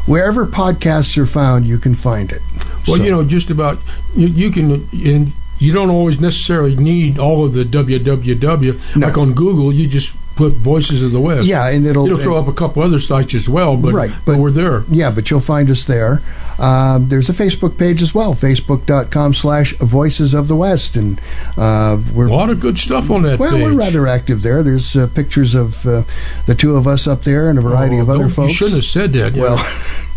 Wherever 0.07 0.45
podcasts 0.47 1.17
are 1.19 1.27
found, 1.27 1.67
you 1.67 1.79
can 1.79 1.95
find 1.95 2.33
it. 2.33 2.43
Well, 2.87 2.97
So- 2.99 3.03
you 3.05 3.11
know, 3.11 3.25
just 3.25 3.51
about 3.51 3.79
you, 4.17 4.29
you 4.29 4.51
can. 4.51 4.89
And 4.93 5.33
you 5.59 5.73
don't 5.73 5.89
always 5.89 6.21
necessarily 6.21 6.77
need 6.77 7.19
all 7.19 7.45
of 7.45 7.55
the 7.55 7.65
www. 7.65 8.79
No. 8.97 9.07
Like 9.07 9.17
on 9.17 9.33
Google, 9.33 9.73
you 9.73 9.87
just 9.87 10.13
put 10.37 10.53
Voices 10.53 11.03
of 11.03 11.13
the 11.13 11.21
West. 11.21 11.49
yeah, 11.49 11.67
and 11.69 11.87
it'll 11.87 12.05
It'll 12.05 12.19
throw 12.19 12.37
up 12.37 12.47
a 12.47 12.53
couple 12.53 12.83
other 12.83 13.01
sites 13.01 13.33
as 13.35 13.49
well, 13.49 13.77
but, 13.79 13.95
Right, 13.95 14.11
but, 14.27 14.33
but- 14.33 14.39
we're 14.39 14.51
there. 14.51 14.85
Yeah, 14.91 15.11
but 15.11 15.31
you'll 15.31 15.41
find 15.41 15.71
us 15.71 15.85
there. 15.85 16.21
Um, 16.59 17.09
there's 17.09 17.29
a 17.29 17.33
Facebook 17.33 17.79
page 17.79 18.01
as 18.03 18.15
well, 18.15 18.35
facebook.com 18.35 19.35
slash 19.35 19.75
Voices 19.77 20.33
of 20.35 20.49
the 20.49 20.57
West. 20.57 20.97
And 20.97 21.21
uh, 21.57 22.01
we're 22.15 22.29
A 22.29 22.33
lot 22.33 22.51
of 22.51 22.61
good 22.61 22.79
stuff 22.79 23.11
on 23.11 23.23
that 23.23 23.39
well, 23.39 23.51
page. 23.53 23.63
we're 23.63 23.75
rather 23.75 24.07
active 24.07 24.43
there. 24.43 24.63
There's 24.63 24.97
uh, 24.97 25.07
pictures 25.15 25.55
of 25.55 25.85
uh, 25.87 26.03
the 26.47 26.55
two 26.55 26.77
of 26.77 26.87
us 26.87 27.07
up 27.07 27.25
there 27.25 27.51
and 27.51 27.59
a 27.59 27.63
variety 27.63 27.97
Oh, 27.99 28.03
of 28.03 28.11
other 28.11 28.29
folks. 28.29 28.51
You 28.51 28.55
shouldn't 28.55 28.77
have 28.77 28.85
said 28.85 29.13
that. 29.15 29.35
Well, 29.35 29.57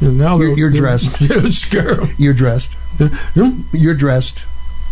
now 0.01 0.39
you're- 0.39 0.55
you're 0.55 0.69
dressed. 0.69 1.21
'em. 1.29 2.07
you're 2.17 2.33
dressed. 2.33 2.75
You're 3.73 3.93
dressed. 3.93 4.45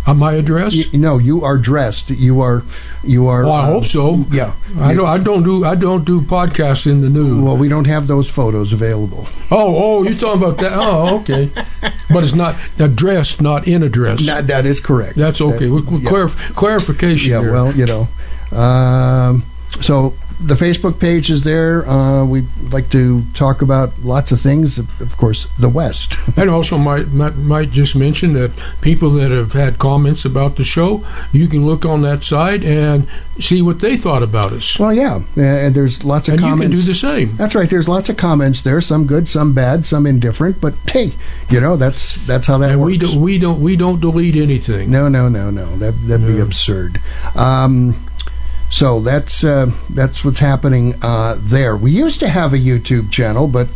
On 0.08 0.18
my 0.18 0.34
address? 0.34 0.74
Y- 0.74 0.84
no, 0.94 1.18
you 1.18 1.44
are 1.44 1.58
dressed. 1.58 2.10
You 2.10 2.40
are. 2.40 2.64
You 3.04 3.28
are. 3.28 3.44
Well, 3.44 3.54
I 3.54 3.64
uh, 3.64 3.66
hope 3.66 3.86
so. 3.86 4.26
Yeah. 4.32 4.54
I 4.80 4.94
don't. 4.94 5.06
I 5.06 5.18
don't 5.18 5.44
do. 5.44 5.66
I 5.66 5.76
don't 5.76 6.06
do 6.06 6.22
podcasts 6.22 6.88
in 6.90 7.02
the 7.02 7.10
nude. 7.10 7.44
Well, 7.44 7.58
we 7.58 7.68
don't 7.68 7.88
have 7.88 8.08
those 8.08 8.30
photos 8.30 8.72
available. 8.72 9.28
oh, 9.52 9.76
oh, 10.00 10.04
you're 10.04 10.18
talking 10.18 10.42
about 10.42 10.58
that? 10.60 10.72
Oh, 10.74 11.20
okay. 11.20 11.52
But 12.10 12.24
it's 12.24 12.34
not 12.34 12.56
a 12.80 12.88
dress, 12.88 13.42
not 13.42 13.68
in 13.68 13.84
a 13.84 13.90
dress. 13.90 14.26
That, 14.26 14.48
that 14.48 14.66
is 14.66 14.80
correct. 14.80 15.18
That's 15.18 15.42
okay. 15.42 15.66
That- 15.66 15.74
With, 15.74 15.92
with 15.92 16.04
yeah. 16.04 16.10
clarif- 16.10 16.56
clarification. 16.56 17.32
Yeah, 17.32 17.42
here. 17.42 17.52
well, 17.52 17.76
you 17.76 17.86
know. 17.86 18.08
Um, 18.58 19.44
so 19.82 20.14
the 20.40 20.54
Facebook 20.56 21.00
page 21.00 21.30
is 21.32 21.44
there. 21.44 21.88
Uh, 21.90 22.24
we 22.26 22.46
like 22.70 22.90
to 22.92 23.24
talk 23.34 23.62
about 23.64 23.92
lots 24.04 24.32
of 24.32 24.40
things. 24.40 24.78
Of 24.78 25.18
course, 25.18 25.48
the 25.58 25.70
West. 25.70 26.16
And 26.38 26.52
also 26.52 26.78
might, 26.78 27.08
might 27.08 27.36
might 27.36 27.72
just 27.72 27.96
mention 27.96 28.34
that 28.34 28.52
people 28.82 29.10
that 29.12 29.32
have 29.32 29.54
had 29.54 29.80
comments 29.80 30.24
about 30.26 30.56
the 30.56 30.64
show, 30.64 31.04
you 31.32 31.48
can 31.48 31.66
look 31.66 31.84
on 31.84 32.04
that 32.04 32.24
side 32.24 32.64
and 32.64 33.08
see 33.40 33.64
what 33.64 33.80
they 33.80 33.98
thought 33.98 34.22
about 34.22 34.54
us. 34.54 34.78
well, 34.78 34.94
yeah, 34.94 35.22
and 35.36 35.74
there's 35.74 36.04
lots 36.04 36.28
of 36.28 36.34
and 36.36 36.42
you 36.44 36.50
comments. 36.50 36.64
can 36.76 36.80
do 36.80 36.86
the 36.86 36.94
same. 36.94 37.36
That's 37.38 37.56
right. 37.56 37.68
There's 37.70 37.88
lots 37.90 38.10
of 38.10 38.18
comments 38.18 38.62
there. 38.62 38.80
Some 38.82 39.08
good, 39.08 39.28
some 39.28 39.54
bad, 39.54 39.84
some 39.86 40.06
indifferent. 40.06 40.62
But 40.62 40.76
hey, 40.88 41.14
you 41.50 41.60
know 41.60 41.76
that's 41.76 42.16
that's 42.28 42.46
how 42.46 42.60
that 42.60 42.72
And 42.72 42.82
works. 42.82 42.92
we 42.92 42.98
don't 43.00 43.22
we 43.22 43.38
don't 43.40 43.60
we 43.62 43.76
don't 43.76 44.00
delete 44.00 44.36
anything. 44.36 44.92
No, 44.92 45.08
no, 45.08 45.28
no, 45.30 45.50
no. 45.50 45.76
That 45.78 45.94
that'd 46.08 46.28
be 46.28 46.40
absurd. 46.40 47.02
Um, 47.36 47.96
so 48.70 49.00
that's 49.00 49.44
uh, 49.44 49.72
that's 49.90 50.26
what's 50.26 50.40
happening 50.40 50.96
uh, 51.02 51.36
there. 51.40 51.76
We 51.76 51.92
used 51.92 52.20
to 52.20 52.30
have 52.30 52.54
a 52.54 52.58
YouTube 52.58 53.12
channel, 53.12 53.48
but 53.48 53.68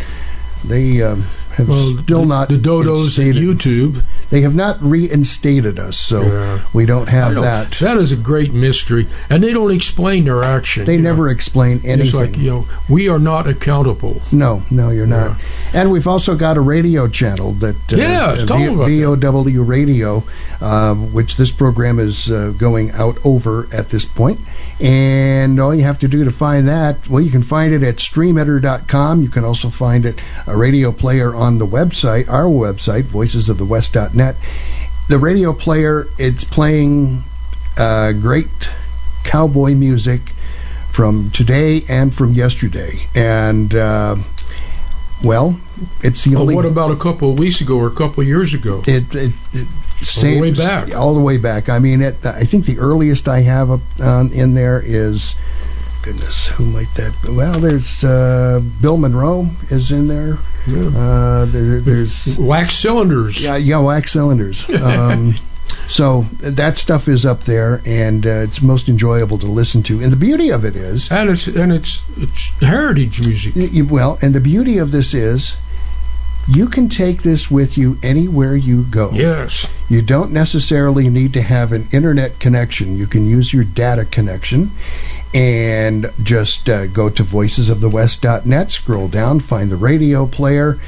they 0.63 1.01
uh, 1.01 1.17
have 1.55 1.67
Well, 1.69 1.97
still 2.03 2.21
the, 2.21 2.25
not 2.25 2.49
the 2.49 2.55
dodos 2.57 3.17
and 3.19 3.33
YouTube. 3.35 4.03
They 4.29 4.41
have 4.41 4.55
not 4.55 4.81
reinstated 4.81 5.79
us, 5.79 5.97
so 5.97 6.21
Yeah. 6.23 6.59
we 6.73 6.85
don't 6.85 7.09
have 7.09 7.33
don't- 7.33 7.43
that. 7.43 7.71
That 7.79 7.97
is 7.97 8.11
a 8.11 8.15
great 8.15 8.53
mystery, 8.53 9.07
and 9.29 9.43
they 9.43 9.53
don't 9.53 9.71
explain 9.71 10.25
their 10.25 10.43
action. 10.43 10.85
They 10.85 10.97
never 10.97 11.25
know. 11.25 11.31
explain 11.31 11.77
It's 11.77 11.85
anything. 11.85 12.19
like 12.19 12.37
you 12.37 12.49
know, 12.51 12.67
we 12.89 13.07
are 13.09 13.19
not 13.19 13.47
accountable. 13.47 14.21
No, 14.31 14.63
no, 14.71 14.89
you're 14.89 15.05
not. 15.07 15.35
And 15.73 15.91
we've 15.91 16.07
also 16.07 16.35
got 16.35 16.57
a 16.57 16.61
radio 16.61 17.07
channel 17.07 17.53
that 17.53 17.75
uh, 17.93 17.97
Yes, 17.97 18.45
tell 18.45 18.57
V-. 18.85 19.03
VOW 19.03 19.61
Radio, 19.63 20.23
uh, 20.61 20.95
which 20.95 21.37
this 21.37 21.51
program 21.51 21.99
is 21.99 22.29
uh, 22.31 22.53
going 22.57 22.91
out 22.91 23.17
over 23.23 23.67
at 23.73 23.89
this 23.89 24.05
point. 24.05 24.39
And 24.79 25.59
all 25.59 25.75
you 25.75 25.83
have 25.83 25.99
to 25.99 26.07
do 26.07 26.23
to 26.23 26.31
find 26.31 26.67
that, 26.67 27.07
well, 27.07 27.21
you 27.21 27.29
can 27.29 27.43
find 27.43 27.71
it 27.71 27.83
at 27.83 27.97
streameditor.com. 27.97 29.21
You 29.21 29.29
can 29.29 29.43
also 29.43 29.69
find 29.69 30.05
it 30.05 30.19
a 30.47 30.57
radio 30.57 30.91
player 30.91 31.35
on 31.41 31.57
the 31.57 31.65
website, 31.65 32.29
our 32.29 32.45
website, 32.45 33.03
voicesofthewest.net. 33.03 34.35
The 35.07 35.17
radio 35.17 35.53
player, 35.53 36.07
it's 36.19 36.43
playing 36.43 37.23
uh, 37.77 38.11
great 38.13 38.69
cowboy 39.23 39.73
music 39.73 40.21
from 40.91 41.31
today 41.31 41.83
and 41.89 42.13
from 42.13 42.33
yesterday. 42.33 43.07
And 43.15 43.73
uh, 43.73 44.17
well, 45.23 45.59
it's 46.03 46.23
the 46.23 46.35
But 46.35 46.41
only. 46.41 46.55
what 46.55 46.65
about 46.65 46.91
a 46.91 46.95
couple 46.95 47.31
of 47.31 47.39
weeks 47.39 47.59
ago 47.59 47.77
or 47.77 47.87
a 47.87 47.95
couple 47.95 48.21
of 48.21 48.27
years 48.27 48.53
ago? 48.53 48.83
it, 48.85 49.13
it, 49.15 49.31
it 49.51 49.67
same, 50.01 50.41
way 50.41 50.51
back. 50.51 50.93
all 50.95 51.15
the 51.15 51.19
way 51.21 51.37
back. 51.37 51.69
I 51.69 51.79
mean, 51.79 52.01
it, 52.01 52.23
I 52.25 52.43
think 52.43 52.65
the 52.65 52.77
earliest 52.77 53.27
I 53.27 53.41
have 53.41 53.71
up 53.71 53.81
on, 53.99 54.31
in 54.31 54.53
there 54.53 54.81
is, 54.83 55.35
goodness, 56.03 56.49
who 56.49 56.65
might 56.65 56.93
that? 56.95 57.19
Be? 57.23 57.31
Well, 57.31 57.59
there's 57.59 58.03
uh, 58.03 58.61
Bill 58.79 58.97
Monroe 58.97 59.49
is 59.69 59.91
in 59.91 60.07
there. 60.07 60.37
Yeah. 60.67 60.87
Uh, 60.97 61.45
there 61.45 61.79
there's 61.81 62.37
Wax 62.37 62.75
cylinders. 62.77 63.43
yeah, 63.43 63.55
yeah, 63.55 63.79
wax 63.79 64.11
cylinders. 64.11 64.65
Um, 64.81 65.35
so 65.87 66.25
that 66.39 66.77
stuff 66.77 67.07
is 67.09 67.25
up 67.25 67.41
there, 67.41 67.81
and 67.85 68.25
uh, 68.25 68.29
it's 68.47 68.61
most 68.61 68.87
enjoyable 68.87 69.37
to 69.39 69.45
listen 69.47 69.83
to. 69.83 70.01
And 70.01 70.11
the 70.11 70.17
beauty 70.17 70.49
of 70.49 70.63
it 70.63 70.75
is, 70.75 71.11
And 71.11 71.29
it's 71.29 71.47
and 71.47 71.71
it's 71.73 72.03
it's 72.17 72.47
heritage 72.61 73.25
music. 73.25 73.55
You- 73.55 73.85
well, 73.85 74.17
and 74.21 74.33
the 74.33 74.39
beauty 74.39 74.77
of 74.77 74.91
this 74.91 75.13
is, 75.13 75.55
you 76.47 76.67
can 76.67 76.87
take 76.89 77.23
this 77.23 77.51
with 77.51 77.77
you 77.77 77.97
anywhere 78.03 78.55
you 78.55 78.83
go. 78.83 79.11
Yes. 79.11 79.67
You 79.89 80.01
don't 80.01 80.31
necessarily 80.31 81.09
need 81.09 81.33
to 81.33 81.41
have 81.41 81.71
an 81.73 81.87
internet 81.91 82.39
connection. 82.39 82.97
You 82.97 83.07
can 83.07 83.25
use 83.27 83.53
your 83.53 83.63
data 83.65 84.05
connection 84.05 84.71
and 85.33 86.11
just 86.23 86.69
uh, 86.69 86.87
go 86.87 87.09
to 87.09 87.23
voicesofthewest.net, 87.23 88.71
scroll 88.71 89.07
down, 89.07 89.39
find 89.39 89.71
the 89.71 89.75
radio 89.75 90.25
player, 90.25 90.79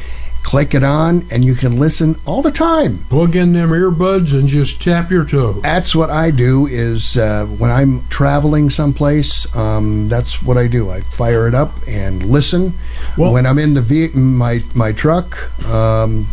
click 0.44 0.74
it 0.74 0.84
on, 0.84 1.26
and 1.32 1.46
you 1.46 1.56
can 1.56 1.80
listen 1.80 2.20
all 2.26 2.42
the 2.42 2.52
time. 2.52 3.06
Plug 3.10 3.36
in 3.36 3.54
them 3.54 3.70
earbuds 3.70 4.34
and 4.38 4.48
just 4.48 4.82
tap 4.82 5.10
your 5.10 5.24
toe. 5.26 5.54
That's 5.54 5.96
what 5.96 6.10
I 6.10 6.32
do. 6.32 6.68
Is 6.68 7.16
uh, 7.18 7.46
when 7.46 7.72
I'm 7.72 8.06
traveling 8.10 8.70
someplace, 8.70 9.54
um, 9.56 10.10
that's 10.10 10.44
what 10.44 10.58
I 10.58 10.68
do. 10.68 10.90
I 10.90 11.00
fire 11.02 11.48
it 11.48 11.56
up 11.56 11.72
and 11.88 12.26
listen. 12.26 12.74
Well- 13.18 13.32
when 13.34 13.46
I'm 13.46 13.60
in 13.60 13.74
the 13.74 13.82
ve- 13.82 14.10
my 14.10 14.60
my 14.76 14.92
truck, 14.92 15.58
um, 15.70 16.28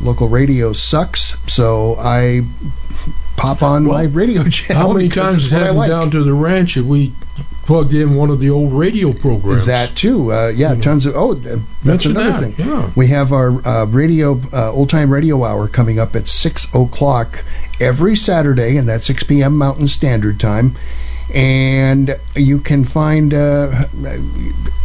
local 0.00 0.28
radio 0.28 0.72
sucks, 0.72 1.36
so 1.46 1.94
I 2.00 2.44
pop 3.36 3.62
on 3.62 3.84
my 3.84 4.04
radio 4.04 4.42
channel. 4.48 4.82
How 4.88 4.92
many 4.92 5.08
times 5.08 5.52
I 5.52 5.70
like. 5.70 5.88
down 5.88 6.10
to 6.10 6.24
the 6.24 6.34
ranch 6.34 6.74
have 6.74 6.86
we 6.86 7.12
plugged 7.64 7.94
in 7.94 8.14
one 8.16 8.30
of 8.30 8.40
the 8.40 8.50
old 8.50 8.72
radio 8.72 9.12
programs? 9.12 9.66
That 9.66 9.96
too, 9.96 10.32
uh, 10.32 10.48
yeah, 10.48 10.74
tons 10.74 11.06
of. 11.06 11.14
Oh, 11.16 11.34
that's 11.34 11.60
Mention 11.84 12.16
another 12.16 12.46
that, 12.46 12.54
thing. 12.56 12.66
yeah. 12.66 12.90
We 12.94 13.06
have 13.08 13.32
our 13.32 13.66
uh, 13.66 13.84
radio, 13.86 14.40
uh, 14.52 14.72
old 14.72 14.90
time 14.90 15.10
radio 15.12 15.44
hour 15.44 15.68
coming 15.68 15.98
up 15.98 16.14
at 16.16 16.28
six 16.28 16.66
o'clock 16.74 17.44
every 17.80 18.16
Saturday, 18.16 18.76
and 18.76 18.88
that's 18.88 19.06
six 19.06 19.22
p.m. 19.22 19.56
Mountain 19.56 19.88
Standard 19.88 20.38
Time. 20.40 20.76
And 21.34 22.18
you 22.36 22.58
can 22.58 22.84
find 22.84 23.32
uh, 23.32 23.84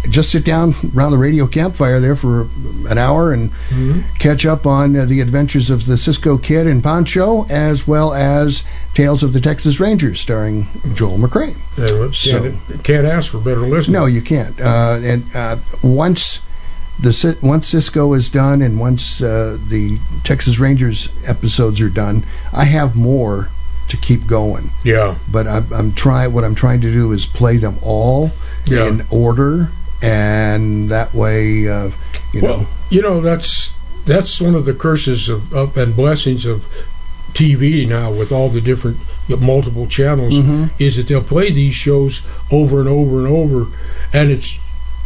just 0.10 0.32
sit 0.32 0.46
down 0.46 0.76
around 0.96 1.12
the 1.12 1.18
radio 1.18 1.46
campfire 1.46 2.00
there 2.00 2.16
for 2.16 2.48
an 2.90 2.98
hour 2.98 3.34
and 3.34 3.52
catch 4.20 4.46
up 4.46 4.66
on 4.66 4.96
uh, 4.96 5.06
the 5.06 5.20
adventures 5.20 5.70
of 5.70 5.86
the 5.86 5.98
Cisco 5.98 6.38
Kid 6.38 6.66
and 6.68 6.82
Pancho, 6.84 7.46
as 7.50 7.86
well 7.88 8.14
as 8.14 8.64
Tales 8.94 9.24
of 9.24 9.34
the 9.34 9.42
Texas 9.42 9.80
Rangers, 9.80 10.20
starring 10.22 10.68
Joel 10.94 11.18
McCrea. 11.18 11.56
Yeah, 11.78 12.12
So- 12.12 12.42
can't, 12.52 12.84
can't 12.84 13.06
ask 13.06 13.32
for 13.32 13.40
better 13.40 13.62
listening. 13.62 13.94
No, 13.94 14.06
you 14.06 14.22
can't. 14.22 14.60
Uh, 14.60 15.00
and 15.02 15.36
uh, 15.36 15.58
once 15.84 16.42
the 17.00 17.38
once 17.44 17.68
Cisco 17.68 18.14
is 18.14 18.28
done, 18.30 18.62
and 18.62 18.80
once 18.80 19.22
uh, 19.22 19.58
the 19.68 20.00
Texas 20.24 20.58
Rangers 20.60 21.10
episodes 21.28 21.80
are 21.82 21.90
done, 21.90 22.24
I 22.54 22.64
have 22.64 22.96
more 22.96 23.50
to 23.90 23.98
keep 23.98 24.28
going. 24.28 24.72
Yeah. 24.84 25.16
But 25.32 25.48
I'm, 25.48 25.72
I'm 25.74 25.94
trying. 25.94 26.34
What 26.34 26.44
I'm 26.44 26.56
trying 26.56 26.82
to 26.82 26.92
do 26.92 27.12
is 27.12 27.26
play 27.26 27.58
them 27.58 27.78
all 27.82 28.32
Yeah. 28.68 28.86
in 28.88 29.06
order, 29.10 29.70
and 30.02 30.90
that 30.90 31.14
way, 31.14 31.68
uh, 31.70 31.92
you 32.34 32.42
well, 32.42 32.58
know. 32.62 32.68
you 32.90 33.02
know 33.02 33.22
that's 33.22 33.74
that's 34.06 34.40
one 34.42 34.56
of 34.56 34.66
the 34.66 34.74
curses 34.74 35.28
of, 35.30 35.54
of 35.54 35.76
and 35.78 35.96
blessings 35.96 36.46
of 36.46 36.64
TV 37.34 37.88
now 37.88 38.12
with 38.12 38.32
all 38.32 38.50
the 38.50 38.62
different 38.62 38.98
multiple 39.40 39.86
channels 39.88 40.34
Mhm. 40.36 40.72
is 40.80 40.96
that 40.96 41.08
they'll 41.08 41.22
play 41.22 41.52
these 41.52 41.76
shows 41.76 42.22
over 42.52 42.80
and 42.80 42.88
over 42.90 43.20
and 43.20 43.28
over, 43.28 43.68
and 44.14 44.32
it's 44.32 44.60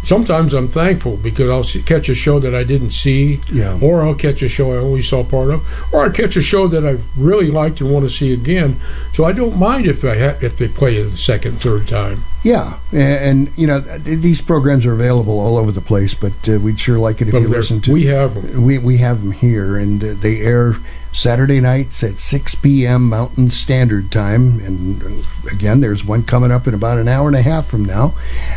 sometimes 0.04 0.54
I'm 0.54 0.68
thankful 0.68 1.18
because 1.18 1.50
I'll 1.50 1.64
see, 1.64 1.82
catch 1.82 2.10
a 2.10 2.16
show 2.16 2.40
that 2.40 2.56
I 2.56 2.64
didn't 2.64 2.92
see, 2.92 3.40
Yeah. 3.52 3.78
or 3.82 4.02
I'll 4.04 4.16
catch 4.16 4.42
a 4.42 4.50
show 4.50 4.72
I 4.74 4.78
only 4.78 5.02
saw 5.02 5.24
part 5.24 5.50
of, 5.52 5.66
or 5.94 6.04
I 6.06 6.10
catch 6.10 6.36
a 6.36 6.42
show 6.42 6.68
that 6.68 6.86
I 6.86 6.98
really 7.18 7.52
liked 7.52 7.82
and 7.82 7.92
want 7.92 8.08
to 8.10 8.16
see 8.16 8.34
again. 8.34 8.80
So 9.14 9.26
I 9.26 9.32
don't 9.32 9.58
mind 9.58 9.86
if 9.86 10.04
I 10.04 10.18
ha- 10.18 10.38
if 10.42 10.58
they 10.58 10.68
play 10.68 10.98
it 10.98 11.08
a 11.08 11.18
second, 11.18 11.62
third 11.62 11.88
time. 11.88 12.24
Yeah, 12.44 12.78
and, 12.92 13.02
and 13.48 13.52
you 13.58 13.68
know 13.68 13.82
th- 13.82 14.20
these 14.20 14.42
programs 14.42 14.86
are 14.86 14.94
available 14.94 15.40
all 15.40 15.58
over 15.58 15.72
the 15.72 15.82
place, 15.82 16.14
but 16.16 16.34
uh, 16.50 16.60
we'd 16.60 16.80
sure 16.80 16.98
like 16.98 17.22
it 17.22 17.28
if 17.28 17.34
But 17.34 17.42
you 17.44 17.48
listen 17.50 17.82
to. 17.82 17.92
we 17.94 18.06
have 18.08 18.34
them. 18.34 18.64
We 18.66 18.80
we 18.80 18.98
have 18.98 19.22
them 19.22 19.32
here, 19.32 19.78
and 19.78 20.04
uh, 20.04 20.14
they 20.20 20.42
air 20.42 20.78
Saturday 21.13 21.60
nights 21.60 22.04
at 22.04 22.19
6 22.19 22.56
p.m. 22.56 23.10
Mountain 23.10 23.50
Standard 23.50 24.12
Time. 24.12 24.60
And 24.62 25.04
uh, 25.04 25.50
again, 25.52 25.82
there's 25.82 26.06
one 26.06 26.24
coming 26.24 26.52
up 26.52 26.67
in 26.67 26.74
about 26.74 26.97
an 27.00 27.08
hour 27.08 27.28
and 27.28 27.36
a 27.36 27.41
half 27.41 27.67
from 27.67 27.84
now. 27.86 28.13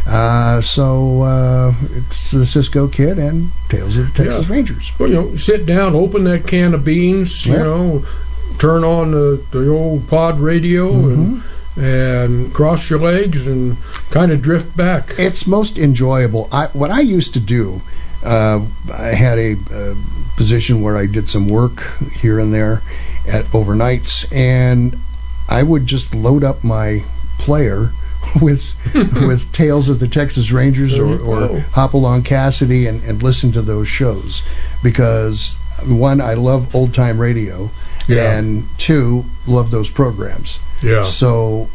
Uh, 0.07 0.61
so 0.61 1.23
uh, 1.23 1.75
it's 1.97 2.31
the 2.31 2.47
Cisco 2.47 2.87
Kid 2.89 3.19
and 3.19 3.51
Tales 3.69 3.97
of 3.97 4.15
the 4.15 4.23
Texas 4.25 4.49
Yeah. 4.49 4.55
Rangers. 4.55 4.93
Well, 4.99 5.09
you 5.09 5.15
know, 5.17 5.37
sit 5.37 5.67
down, 5.67 5.95
open 5.95 6.25
that 6.25 6.47
can 6.47 6.75
of 6.75 6.85
beans, 6.85 7.45
you 7.45 7.55
Yeah. 7.55 7.63
know, 7.65 8.05
turn 8.59 8.85
on 8.85 9.11
the, 9.11 9.43
the 9.51 9.69
old 9.69 10.07
pod 10.09 10.39
radio 10.39 10.93
and 10.93 11.43
and 11.77 12.55
cross 12.55 12.89
your 12.89 13.01
legs 13.01 13.49
and 13.49 13.77
kind 14.11 14.31
of 14.31 14.41
drift 14.41 14.77
back. 14.77 15.11
It's 15.19 15.45
most 15.45 15.77
enjoyable. 15.77 16.49
I, 16.53 16.67
what 16.67 16.93
I 16.93 17.01
used 17.01 17.35
to 17.35 17.41
do, 17.41 17.83
uh, 18.25 18.65
I 18.97 19.07
had 19.09 19.41
a 19.41 19.55
uh, 19.75 19.95
position 20.37 20.81
where 20.83 20.97
I 20.97 21.07
did 21.07 21.31
some 21.31 21.49
work 21.49 21.83
here 22.13 22.39
and 22.39 22.53
there 22.53 22.83
at 23.27 23.45
overnights, 23.47 24.31
and 24.33 24.99
I 25.49 25.63
would 25.63 25.87
just 25.87 26.15
load 26.15 26.43
up 26.45 26.65
my 26.65 27.05
player 27.39 27.93
with 28.43 28.75
with 28.95 29.51
Tales 29.53 29.89
of 29.89 30.01
the 30.01 30.09
Texas 30.09 30.51
Rangers 30.51 30.99
or, 30.99 31.21
or 31.21 31.43
Oh. 31.43 31.61
Hopalong 31.73 32.23
Cassidy 32.23 32.87
and, 32.87 33.03
and 33.03 33.23
listen 33.23 33.53
to 33.53 33.63
those 33.63 33.89
shows 33.89 34.43
because 34.83 35.57
one, 35.87 36.21
I 36.21 36.35
love 36.35 36.75
old 36.75 36.95
time 36.95 37.19
radio, 37.21 37.71
Yeah. 38.09 38.37
and 38.39 38.67
two, 38.79 39.25
love 39.47 39.71
those 39.71 39.91
programs. 39.91 40.59
Yeah. 40.83 41.05
So 41.05 41.69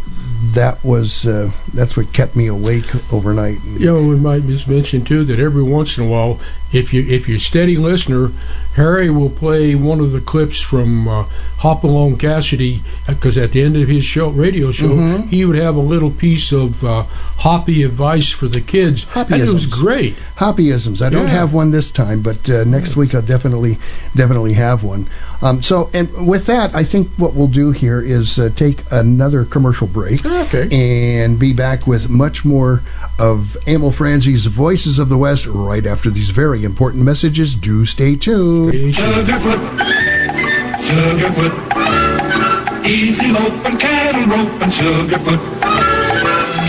that 0.53 0.84
was 0.84 1.25
uh, 1.27 1.51
that's 1.73 1.97
what 1.97 2.13
kept 2.13 2.36
me 2.36 2.47
awake 2.47 2.86
overnight. 3.13 3.63
You 3.63 3.86
know, 3.88 4.01
we 4.03 4.15
might 4.15 4.45
just 4.45 4.67
mention 4.67 5.03
too 5.03 5.23
that 5.25 5.39
every 5.39 5.63
once 5.63 5.97
in 5.97 6.05
a 6.05 6.10
while, 6.10 6.39
if 6.71 6.93
you 6.93 7.05
if 7.08 7.27
you're 7.27 7.38
a 7.38 7.39
steady 7.39 7.77
listener, 7.77 8.32
Harry 8.75 9.10
will 9.10 9.29
play 9.32 9.73
one 9.75 9.99
of 9.99 10.12
the 10.12 10.21
clips 10.21 10.62
from 10.62 11.08
uh, 11.08 11.23
Hopalong 11.58 12.17
Cassidy 12.17 12.82
because 13.08 13.38
at 13.38 13.51
the 13.51 13.62
end 13.63 13.75
of 13.75 13.88
his 13.89 14.03
show, 14.05 14.29
radio 14.29 14.71
show, 14.71 14.88
Mhm. 14.89 15.29
he 15.29 15.43
would 15.43 15.58
have 15.58 15.75
a 15.75 15.79
little 15.82 16.12
piece 16.12 16.51
of 16.51 16.84
uh, 16.86 17.03
hoppy 17.39 17.84
advice 17.84 18.29
for 18.29 18.47
the 18.47 18.62
kids, 18.62 19.05
and 19.15 19.34
it 19.34 19.51
was 19.51 19.65
Hoppyisms. 19.65 19.71
great. 19.71 20.15
Hoppyisms. 20.38 21.01
I 21.01 21.10
don't 21.10 21.27
Yeah. 21.27 21.34
have 21.39 21.51
one 21.53 21.71
this 21.71 21.89
time, 21.91 22.21
but 22.21 22.49
uh, 22.49 22.63
next 22.63 22.95
week 22.95 23.13
I'll 23.15 23.21
definitely 23.23 23.77
definitely 24.15 24.53
have 24.53 24.84
one. 24.84 25.08
Um, 25.41 25.62
so, 25.62 25.89
and 25.93 26.27
with 26.27 26.45
that, 26.47 26.75
I 26.75 26.84
think 26.84 27.10
what 27.17 27.34
we'll 27.34 27.47
do 27.47 27.58
here 27.67 28.01
is 28.01 28.39
uh, 28.39 28.49
take 28.55 28.83
another 28.91 29.43
commercial 29.43 29.87
break. 29.87 30.25
Okay. 30.25 30.67
And 30.71 31.37
be 31.37 31.53
back 31.53 31.85
with 31.85 32.09
much 32.09 32.45
more 32.45 32.81
of 33.19 33.57
Emil 33.67 33.91
Franzi's 33.91 34.45
Voices 34.45 34.97
of 34.97 35.09
the 35.09 35.17
West 35.17 35.45
right 35.45 35.85
after 35.85 36.09
these 36.09 36.29
very 36.29 36.63
important 36.63 37.03
messages. 37.03 37.53
Do 37.55 37.83
stay 37.85 38.15
tuned. 38.15 38.73
Sugarfoot, 38.95 39.59
Sugarfoot, 40.87 41.53
easy 42.87 43.27
lope 43.27 43.65
and 43.65 43.79
cattle 43.79 44.25
rope 44.31 44.61
and 44.61 44.71
Sugarfoot, 44.71 45.41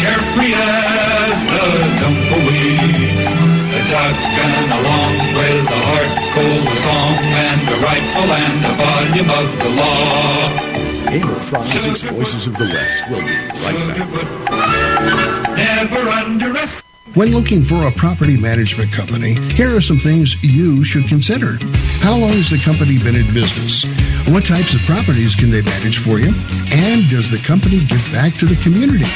carefree 0.02 0.54
as 0.54 1.38
the 1.46 1.64
tumbleweeds, 2.02 3.26
a 3.72 3.80
tugging 3.88 4.70
along 4.78 5.14
with 5.38 5.66
a 5.70 5.80
heart 5.88 6.12
full 6.34 6.68
of 6.68 6.78
song 6.78 7.16
and 7.46 7.62
a 7.68 7.76
rifle 7.80 8.30
and 8.32 8.64
a 8.66 8.74
volume 8.76 9.30
of 9.30 9.48
the 9.62 9.70
law. 9.80 10.69
Emil 11.10 11.40
Franzi's 11.40 12.02
Voices 12.04 12.46
of 12.46 12.56
the 12.56 12.66
West 12.66 13.10
will 13.10 13.18
be 13.18 13.34
right 13.64 13.74
back. 13.88 15.56
Never 15.56 16.08
underestimate. 16.08 16.99
When 17.14 17.32
looking 17.32 17.64
for 17.64 17.88
a 17.88 17.90
property 17.90 18.36
management 18.36 18.92
company, 18.92 19.34
here 19.54 19.74
are 19.74 19.80
some 19.80 19.98
things 19.98 20.40
you 20.44 20.84
should 20.84 21.08
consider. 21.08 21.58
How 22.06 22.16
long 22.16 22.30
has 22.38 22.50
the 22.50 22.58
company 22.58 22.98
been 23.02 23.16
in 23.16 23.26
business? 23.34 23.84
What 24.30 24.46
types 24.46 24.74
of 24.74 24.82
properties 24.82 25.34
can 25.34 25.50
they 25.50 25.62
manage 25.62 25.98
for 25.98 26.20
you? 26.20 26.30
And 26.70 27.10
does 27.10 27.28
the 27.28 27.42
company 27.42 27.84
give 27.86 28.06
back 28.12 28.34
to 28.34 28.46
the 28.46 28.54
community? 28.62 29.10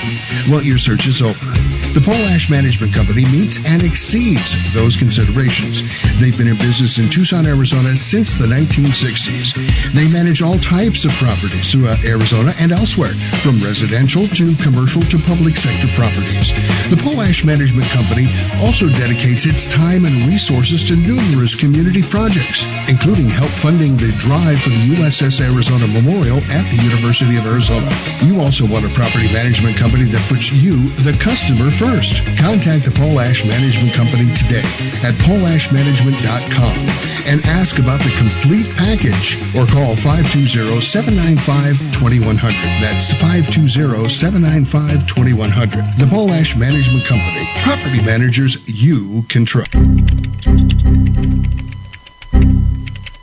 Well, 0.50 0.64
your 0.64 0.76
search 0.76 1.06
is 1.06 1.22
over. 1.22 1.46
The 1.94 2.02
Polash 2.02 2.50
Management 2.50 2.92
Company 2.92 3.24
meets 3.30 3.64
and 3.64 3.80
exceeds 3.84 4.58
those 4.74 4.96
considerations. 4.96 5.86
They've 6.18 6.36
been 6.36 6.48
in 6.48 6.58
business 6.58 6.98
in 6.98 7.08
Tucson, 7.08 7.46
Arizona 7.46 7.94
since 7.94 8.34
the 8.34 8.50
1960s. 8.50 9.54
They 9.94 10.08
manage 10.08 10.42
all 10.42 10.58
types 10.58 11.04
of 11.04 11.12
properties 11.12 11.70
throughout 11.70 12.02
Arizona 12.02 12.52
and 12.58 12.72
elsewhere, 12.72 13.14
from 13.46 13.60
residential 13.60 14.26
to 14.34 14.56
commercial 14.58 15.02
to 15.02 15.18
public 15.22 15.56
sector 15.56 15.86
properties. 15.94 16.50
The 16.90 16.98
Polash 16.98 17.44
Management 17.44 17.83
Company 17.90 18.28
also 18.60 18.88
dedicates 18.88 19.46
its 19.46 19.68
time 19.68 20.04
and 20.04 20.26
resources 20.26 20.84
to 20.88 20.96
numerous 20.96 21.54
community 21.54 22.02
projects, 22.02 22.66
including 22.88 23.28
help 23.28 23.50
funding 23.50 23.96
the 23.96 24.12
drive 24.18 24.60
for 24.60 24.70
the 24.70 24.96
USS 24.96 25.40
Arizona 25.40 25.86
Memorial 25.88 26.38
at 26.52 26.68
the 26.70 26.82
University 26.82 27.36
of 27.36 27.46
Arizona. 27.46 27.88
You 28.24 28.40
also 28.40 28.66
want 28.66 28.84
a 28.84 28.88
property 28.94 29.28
management 29.32 29.76
company 29.76 30.04
that 30.04 30.28
puts 30.28 30.52
you, 30.52 30.88
the 31.04 31.16
customer, 31.20 31.70
first. 31.70 32.24
Contact 32.38 32.84
the 32.84 32.90
Polash 32.94 33.46
Management 33.46 33.94
Company 33.94 34.32
today 34.34 34.64
at 35.02 35.14
polashmanagement.com 35.26 37.14
and 37.26 37.44
ask 37.46 37.78
about 37.78 38.00
the 38.00 38.10
complete 38.16 38.66
package 38.76 39.36
or 39.56 39.66
call 39.66 39.96
520-795-2100. 39.96 42.80
That's 42.80 43.12
520-795-2100. 43.14 45.96
The 45.98 46.06
Polash 46.06 46.56
Management 46.58 47.04
Company. 47.06 47.46
Property 47.74 48.02
managers 48.02 48.56
you 48.68 49.24
can 49.28 49.44
trust. 49.44 49.74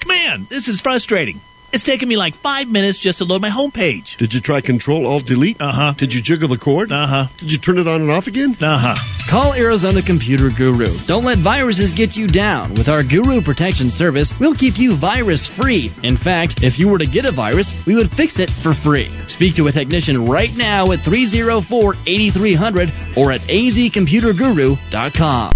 Man, 0.06 0.46
this 0.50 0.68
is 0.68 0.82
frustrating. 0.82 1.40
It's 1.72 1.86
taken 1.86 2.10
me 2.10 2.18
like 2.18 2.36
five 2.36 2.70
minutes 2.70 3.00
just 3.00 3.20
to 3.20 3.24
load 3.24 3.42
my 3.42 3.50
homepage. 3.50 4.18
Did 4.18 4.34
you 4.34 4.42
try 4.42 4.60
Control 4.60 5.08
Alt 5.08 5.26
Delete? 5.26 5.62
Uh 5.62 5.72
huh. 5.72 5.94
Did 5.96 6.14
you 6.14 6.22
jiggle 6.22 6.50
the 6.50 6.58
cord? 6.58 6.92
Uh 6.92 7.08
huh. 7.08 7.28
Did 7.38 7.54
you 7.54 7.60
turn 7.60 7.78
it 7.78 7.88
on 7.88 8.02
and 8.02 8.12
off 8.12 8.28
again? 8.28 8.58
Uh 8.60 8.78
huh. 8.78 9.21
Call 9.32 9.54
Arizona 9.54 10.02
Computer 10.02 10.50
Guru. 10.50 10.88
Don't 11.08 11.24
let 11.24 11.38
viruses 11.38 11.94
get 11.94 12.18
you 12.18 12.28
down. 12.28 12.72
With 12.72 12.90
our 12.90 13.02
Guru 13.02 13.40
Protection 13.40 13.90
Service, 13.90 14.38
we'll 14.42 14.54
keep 14.54 14.78
you 14.78 14.94
virus 14.94 15.48
free. 15.48 15.90
In 16.04 16.18
fact, 16.18 16.64
if 16.64 16.78
you 16.78 16.90
were 16.90 16.98
to 16.98 17.06
get 17.06 17.24
a 17.24 17.32
virus, 17.32 17.86
we 17.86 17.96
would 17.96 18.12
fix 18.12 18.40
it 18.40 18.50
for 18.50 18.74
free. 18.74 19.10
Speak 19.28 19.56
to 19.56 19.68
a 19.68 19.72
technician 19.72 20.26
right 20.26 20.54
now 20.58 20.92
at 20.92 21.00
304 21.00 21.96
8300 22.06 22.92
or 23.16 23.32
at 23.32 23.40
azcomputerguru.com. 23.40 25.52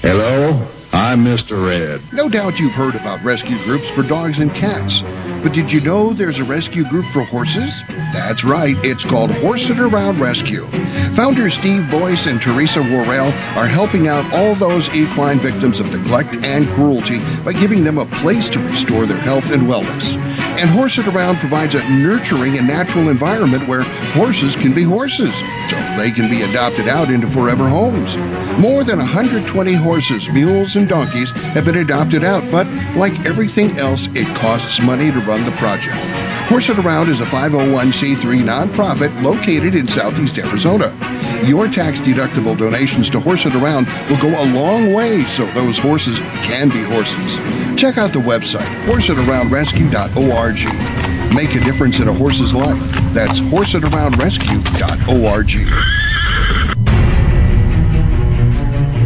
Hello, 0.00 0.66
I'm 0.94 1.26
Mr. 1.26 1.62
Red. 1.62 2.00
No 2.10 2.30
doubt 2.30 2.58
you've 2.58 2.72
heard 2.72 2.94
about 2.94 3.22
rescue 3.22 3.62
groups 3.64 3.90
for 3.90 4.02
dogs 4.02 4.38
and 4.38 4.50
cats. 4.54 5.02
But 5.42 5.54
did 5.54 5.72
you 5.72 5.80
know 5.80 6.12
there's 6.12 6.38
a 6.38 6.44
rescue 6.44 6.84
group 6.84 7.06
for 7.06 7.24
horses? 7.24 7.82
That's 8.12 8.44
right, 8.44 8.76
it's 8.84 9.04
called 9.04 9.32
Horse 9.32 9.68
It 9.70 9.80
Around 9.80 10.20
Rescue. 10.20 10.66
Founders 11.16 11.54
Steve 11.54 11.90
Boyce 11.90 12.26
and 12.26 12.40
Teresa 12.40 12.80
Worrell 12.80 13.32
are 13.58 13.66
helping 13.66 14.06
out 14.06 14.32
all 14.32 14.54
those 14.54 14.88
equine 14.90 15.40
victims 15.40 15.80
of 15.80 15.86
neglect 15.86 16.36
and 16.36 16.68
cruelty 16.68 17.18
by 17.44 17.54
giving 17.54 17.82
them 17.82 17.98
a 17.98 18.06
place 18.06 18.48
to 18.50 18.60
restore 18.60 19.04
their 19.04 19.18
health 19.18 19.50
and 19.50 19.62
wellness. 19.64 20.31
And 20.58 20.70
Horse 20.70 20.98
It 20.98 21.08
Around 21.08 21.38
provides 21.38 21.74
a 21.74 21.82
nurturing 21.88 22.58
and 22.58 22.66
natural 22.66 23.08
environment 23.08 23.66
where 23.66 23.82
horses 24.12 24.54
can 24.54 24.74
be 24.74 24.82
horses, 24.82 25.34
so 25.68 25.76
they 25.96 26.10
can 26.10 26.30
be 26.30 26.42
adopted 26.42 26.88
out 26.88 27.10
into 27.10 27.26
forever 27.26 27.68
homes. 27.68 28.16
More 28.58 28.84
than 28.84 28.98
120 28.98 29.72
horses, 29.72 30.28
mules, 30.28 30.76
and 30.76 30.88
donkeys 30.88 31.30
have 31.30 31.64
been 31.64 31.78
adopted 31.78 32.22
out, 32.22 32.48
but 32.50 32.66
like 32.96 33.18
everything 33.24 33.78
else, 33.78 34.08
it 34.14 34.36
costs 34.36 34.78
money 34.78 35.10
to 35.10 35.20
run 35.20 35.44
the 35.44 35.52
project. 35.52 35.96
Horse 36.48 36.68
It 36.68 36.78
Around 36.78 37.08
is 37.08 37.20
a 37.20 37.26
501c3 37.26 38.44
nonprofit 38.44 39.22
located 39.22 39.74
in 39.74 39.88
southeast 39.88 40.38
Arizona. 40.38 40.92
Your 41.44 41.68
tax 41.68 42.00
deductible 42.00 42.56
donations 42.56 43.10
to 43.10 43.20
Horse 43.20 43.44
It 43.46 43.56
Around 43.56 43.88
will 44.08 44.20
go 44.20 44.28
a 44.28 44.46
long 44.46 44.92
way 44.92 45.24
so 45.24 45.44
those 45.52 45.76
horses 45.78 46.20
can 46.20 46.68
be 46.68 46.82
horses. 46.82 47.38
Check 47.78 47.98
out 47.98 48.12
the 48.12 48.20
website, 48.20 48.68
horseitaroundrescue.org. 48.86 51.34
Make 51.34 51.56
a 51.56 51.60
difference 51.64 51.98
in 51.98 52.06
a 52.08 52.12
horse's 52.12 52.54
life. 52.54 52.78
That's 53.12 53.40
horseitaroundrescue.org. 53.40 56.11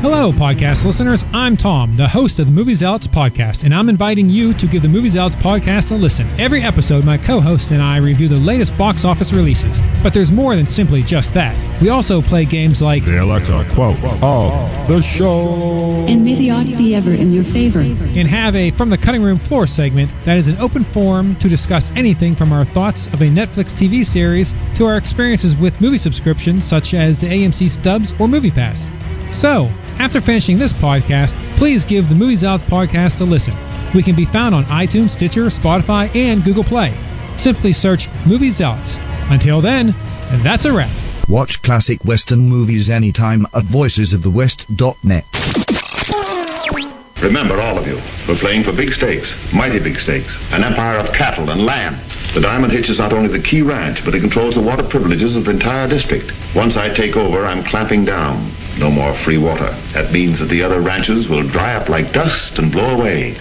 Hello, 0.08 0.30
podcast 0.30 0.84
listeners. 0.84 1.24
I'm 1.32 1.56
Tom, 1.56 1.96
the 1.96 2.06
host 2.06 2.38
of 2.38 2.46
the 2.46 2.52
Movie 2.52 2.74
Zealots 2.74 3.08
podcast, 3.08 3.64
and 3.64 3.74
I'm 3.74 3.88
inviting 3.88 4.30
you 4.30 4.54
to 4.54 4.68
give 4.68 4.82
the 4.82 4.88
Movie 4.88 5.08
Zealots 5.08 5.34
podcast 5.34 5.90
a 5.90 5.96
listen. 5.96 6.28
Every 6.38 6.62
episode, 6.62 7.04
my 7.04 7.18
co 7.18 7.40
hosts 7.40 7.72
and 7.72 7.82
I 7.82 7.96
review 7.96 8.28
the 8.28 8.36
latest 8.36 8.78
box 8.78 9.04
office 9.04 9.32
releases. 9.32 9.82
But 10.04 10.14
there's 10.14 10.30
more 10.30 10.54
than 10.54 10.68
simply 10.68 11.02
just 11.02 11.34
that. 11.34 11.58
We 11.82 11.88
also 11.88 12.22
play 12.22 12.44
games 12.44 12.80
like 12.80 13.04
The 13.04 13.20
Alexa 13.20 13.66
quote 13.74 14.00
of 14.04 14.86
the 14.86 15.02
show. 15.02 16.06
And 16.06 16.24
may 16.24 16.36
the 16.36 16.52
odds 16.52 16.72
be 16.72 16.94
ever 16.94 17.10
in 17.10 17.32
your 17.32 17.42
favor. 17.42 17.80
and 17.80 18.28
have 18.28 18.54
a 18.54 18.70
From 18.70 18.90
the 18.90 18.98
Cutting 18.98 19.24
Room 19.24 19.40
Floor 19.40 19.66
segment 19.66 20.12
that 20.24 20.38
is 20.38 20.46
an 20.46 20.56
open 20.58 20.84
forum 20.84 21.34
to 21.40 21.48
discuss 21.48 21.90
anything 21.96 22.36
from 22.36 22.52
our 22.52 22.64
thoughts 22.64 23.08
of 23.08 23.22
a 23.22 23.26
Netflix 23.26 23.72
TV 23.72 24.06
series 24.06 24.54
to 24.76 24.86
our 24.86 24.98
experiences 24.98 25.56
with 25.56 25.80
movie 25.80 25.98
subscriptions 25.98 26.64
such 26.64 26.94
as 26.94 27.20
the 27.20 27.26
AMC 27.26 27.68
Stubs 27.68 28.12
or 28.12 28.28
MoviePass. 28.28 28.88
So, 29.32 29.70
after 29.98 30.20
finishing 30.20 30.58
this 30.58 30.72
podcast, 30.72 31.32
please 31.56 31.84
give 31.84 32.08
the 32.08 32.14
Movie 32.14 32.36
Zealots 32.36 32.64
podcast 32.64 33.20
a 33.20 33.24
listen. 33.24 33.54
We 33.94 34.02
can 34.02 34.14
be 34.16 34.24
found 34.24 34.54
on 34.54 34.64
iTunes, 34.64 35.10
Stitcher, 35.10 35.46
Spotify, 35.46 36.14
and 36.14 36.44
Google 36.44 36.64
Play. 36.64 36.94
Simply 37.36 37.72
search 37.72 38.08
Movie 38.26 38.50
Zealots. 38.50 38.98
Until 39.30 39.60
then, 39.60 39.94
and 40.30 40.42
that's 40.42 40.64
a 40.64 40.72
wrap. 40.72 40.90
Watch 41.28 41.60
classic 41.62 42.04
Western 42.04 42.48
movies 42.48 42.88
anytime 42.88 43.46
at 43.46 43.64
voicesofthewest.net. 43.64 45.24
Remember, 47.22 47.58
all 47.60 47.78
of 47.78 47.86
you, 47.86 48.00
we're 48.28 48.38
playing 48.38 48.62
for 48.62 48.72
big 48.72 48.92
stakes, 48.92 49.34
mighty 49.52 49.78
big 49.78 49.98
stakes, 49.98 50.36
an 50.52 50.62
empire 50.62 50.98
of 50.98 51.12
cattle 51.12 51.50
and 51.50 51.64
land. 51.64 51.96
The 52.34 52.40
Diamond 52.42 52.72
Hitch 52.72 52.90
is 52.90 52.98
not 52.98 53.14
only 53.14 53.28
the 53.28 53.42
key 53.42 53.62
ranch, 53.62 54.04
but 54.04 54.14
it 54.14 54.20
controls 54.20 54.54
the 54.54 54.60
water 54.60 54.82
privileges 54.82 55.34
of 55.34 55.46
the 55.46 55.52
entire 55.52 55.88
district. 55.88 56.32
Once 56.54 56.76
I 56.76 56.90
take 56.90 57.16
over, 57.16 57.46
I'm 57.46 57.64
clamping 57.64 58.04
down. 58.04 58.50
No 58.78 58.90
more 58.90 59.14
free 59.14 59.38
water. 59.38 59.74
That 59.94 60.12
means 60.12 60.38
that 60.38 60.46
the 60.46 60.62
other 60.62 60.80
ranches 60.80 61.28
will 61.28 61.42
dry 61.42 61.76
up 61.76 61.88
like 61.88 62.12
dust 62.12 62.58
and 62.58 62.70
blow 62.70 62.98
away. 62.98 63.32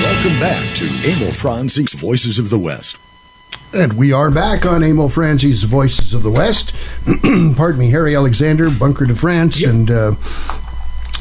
Welcome 0.00 0.38
back 0.38 0.76
to 0.76 0.84
Emil 1.04 1.32
Franzi's 1.32 1.92
Voices 1.94 2.38
of 2.38 2.50
the 2.50 2.58
West. 2.58 3.00
And 3.72 3.94
we 3.94 4.12
are 4.12 4.30
back 4.30 4.64
on 4.64 4.84
Emil 4.84 5.08
Franzi's 5.08 5.64
Voices 5.64 6.14
of 6.14 6.22
the 6.22 6.30
West. 6.30 6.72
Pardon 7.56 7.80
me, 7.80 7.90
Harry 7.90 8.14
Alexander, 8.14 8.70
Bunker 8.70 9.04
de 9.04 9.16
France, 9.16 9.60
and 9.64 9.90
uh, 9.90 10.14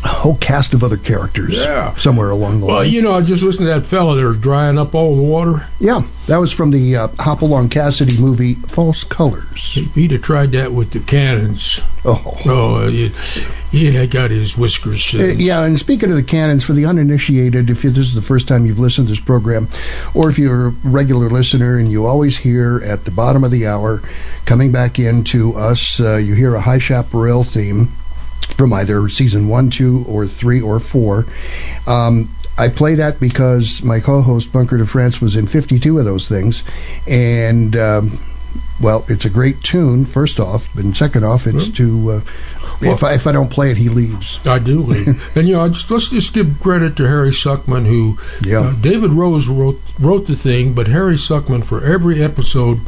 a 0.03 0.07
whole 0.09 0.35
cast 0.35 0.73
of 0.73 0.83
other 0.83 0.97
characters 0.97 1.57
Yeah. 1.59 1.95
somewhere 1.95 2.29
along 2.29 2.59
the 2.59 2.65
Well, 2.65 2.77
line. 2.77 2.91
you 2.91 3.01
know, 3.01 3.13
I 3.15 3.21
just 3.21 3.41
listened 3.43 3.67
to 3.67 3.73
that 3.73 3.85
fella 3.85 4.15
there 4.15 4.31
drying 4.33 4.77
up 4.77 4.93
all 4.93 5.15
the 5.15 5.21
water. 5.21 5.67
Yeah, 5.79 6.01
that 6.27 6.37
was 6.41 6.51
from 6.51 6.71
the 6.71 6.95
uh, 6.95 7.07
Hopalong 7.19 7.69
Cassidy 7.69 8.17
movie 8.19 8.55
False 8.67 9.03
Colors. 9.03 9.73
If 9.77 9.95
he'd 9.95 10.11
have 10.11 10.21
tried 10.21 10.51
that 10.51 10.73
with 10.73 10.91
the 10.91 10.99
cannons, 10.99 11.79
oh, 12.03 12.37
oh 12.45 12.87
he, 12.89 13.11
he'd 13.71 13.93
have 13.93 14.09
got 14.09 14.31
his 14.31 14.57
whiskers. 14.57 15.13
Uh, 15.15 15.27
yeah, 15.37 15.63
and 15.63 15.79
speaking 15.79 16.09
of 16.09 16.15
the 16.17 16.23
cannons, 16.23 16.63
for 16.65 16.73
the 16.73 16.85
uninitiated, 16.85 17.69
if 17.69 17.83
you, 17.83 17.89
this 17.89 18.07
is 18.07 18.13
the 18.15 18.21
first 18.21 18.47
time 18.47 18.65
you've 18.65 18.79
listened 18.79 19.07
to 19.07 19.11
this 19.13 19.19
program, 19.23 19.69
or 20.13 20.29
if 20.29 20.37
you're 20.37 20.67
a 20.67 20.73
regular 20.83 21.29
listener 21.29 21.77
and 21.77 21.89
you 21.91 22.05
always 22.05 22.37
hear 22.37 22.81
at 22.85 23.05
the 23.05 23.11
bottom 23.11 23.43
of 23.43 23.51
the 23.51 23.65
hour, 23.67 24.01
coming 24.45 24.71
back 24.71 24.99
into 24.99 25.53
us, 25.55 25.99
uh, 26.01 26.17
you 26.17 26.33
hear 26.35 26.55
a 26.55 26.61
High 26.61 26.77
Chaparral 26.77 27.43
theme 27.45 27.91
from 28.63 28.71
either 28.71 29.09
season 29.09 29.49
one, 29.49 29.69
two, 29.69 30.05
or 30.07 30.25
three, 30.25 30.61
or 30.61 30.79
four. 30.79 31.25
Um, 31.85 32.33
I 32.57 32.69
play 32.69 32.95
that 32.95 33.19
because 33.19 33.83
my 33.83 33.99
co-host 33.99 34.53
Bunker 34.53 34.77
de 34.77 34.85
France 34.85 35.19
was 35.19 35.35
in 35.35 35.47
52 35.47 35.99
of 35.99 36.05
those 36.05 36.29
things, 36.29 36.63
and 37.05 37.75
um, 37.75 38.23
well, 38.79 39.03
it's 39.09 39.25
a 39.25 39.29
great 39.29 39.61
tune. 39.63 40.05
First 40.05 40.39
off, 40.39 40.73
and 40.75 40.95
second 40.95 41.25
off, 41.25 41.45
it's 41.45 41.67
to 41.71 42.09
uh, 42.09 42.21
if 42.91 43.03
I 43.03 43.13
if 43.13 43.25
I 43.27 43.31
don't 43.31 43.49
play 43.49 43.71
it, 43.71 43.77
he 43.77 43.89
leaves. 43.89 44.39
I 44.45 44.59
do 44.59 44.81
leave. 44.81 45.07
and 45.37 45.47
you 45.47 45.53
know, 45.55 45.61
I 45.61 45.69
just, 45.69 45.89
let's 45.91 46.09
just 46.09 46.33
give 46.33 46.59
credit 46.59 46.95
to 46.97 47.03
Harry 47.07 47.31
Sukman, 47.31 47.85
who 47.85 48.17
uh, 48.55 48.73
David 48.81 49.11
Rose 49.11 49.47
wrote 49.47 49.79
wrote 49.99 50.27
the 50.27 50.35
thing, 50.35 50.73
but 50.73 50.87
Harry 50.87 51.15
Sukman 51.15 51.63
for 51.63 51.83
every 51.83 52.21
episode 52.23 52.79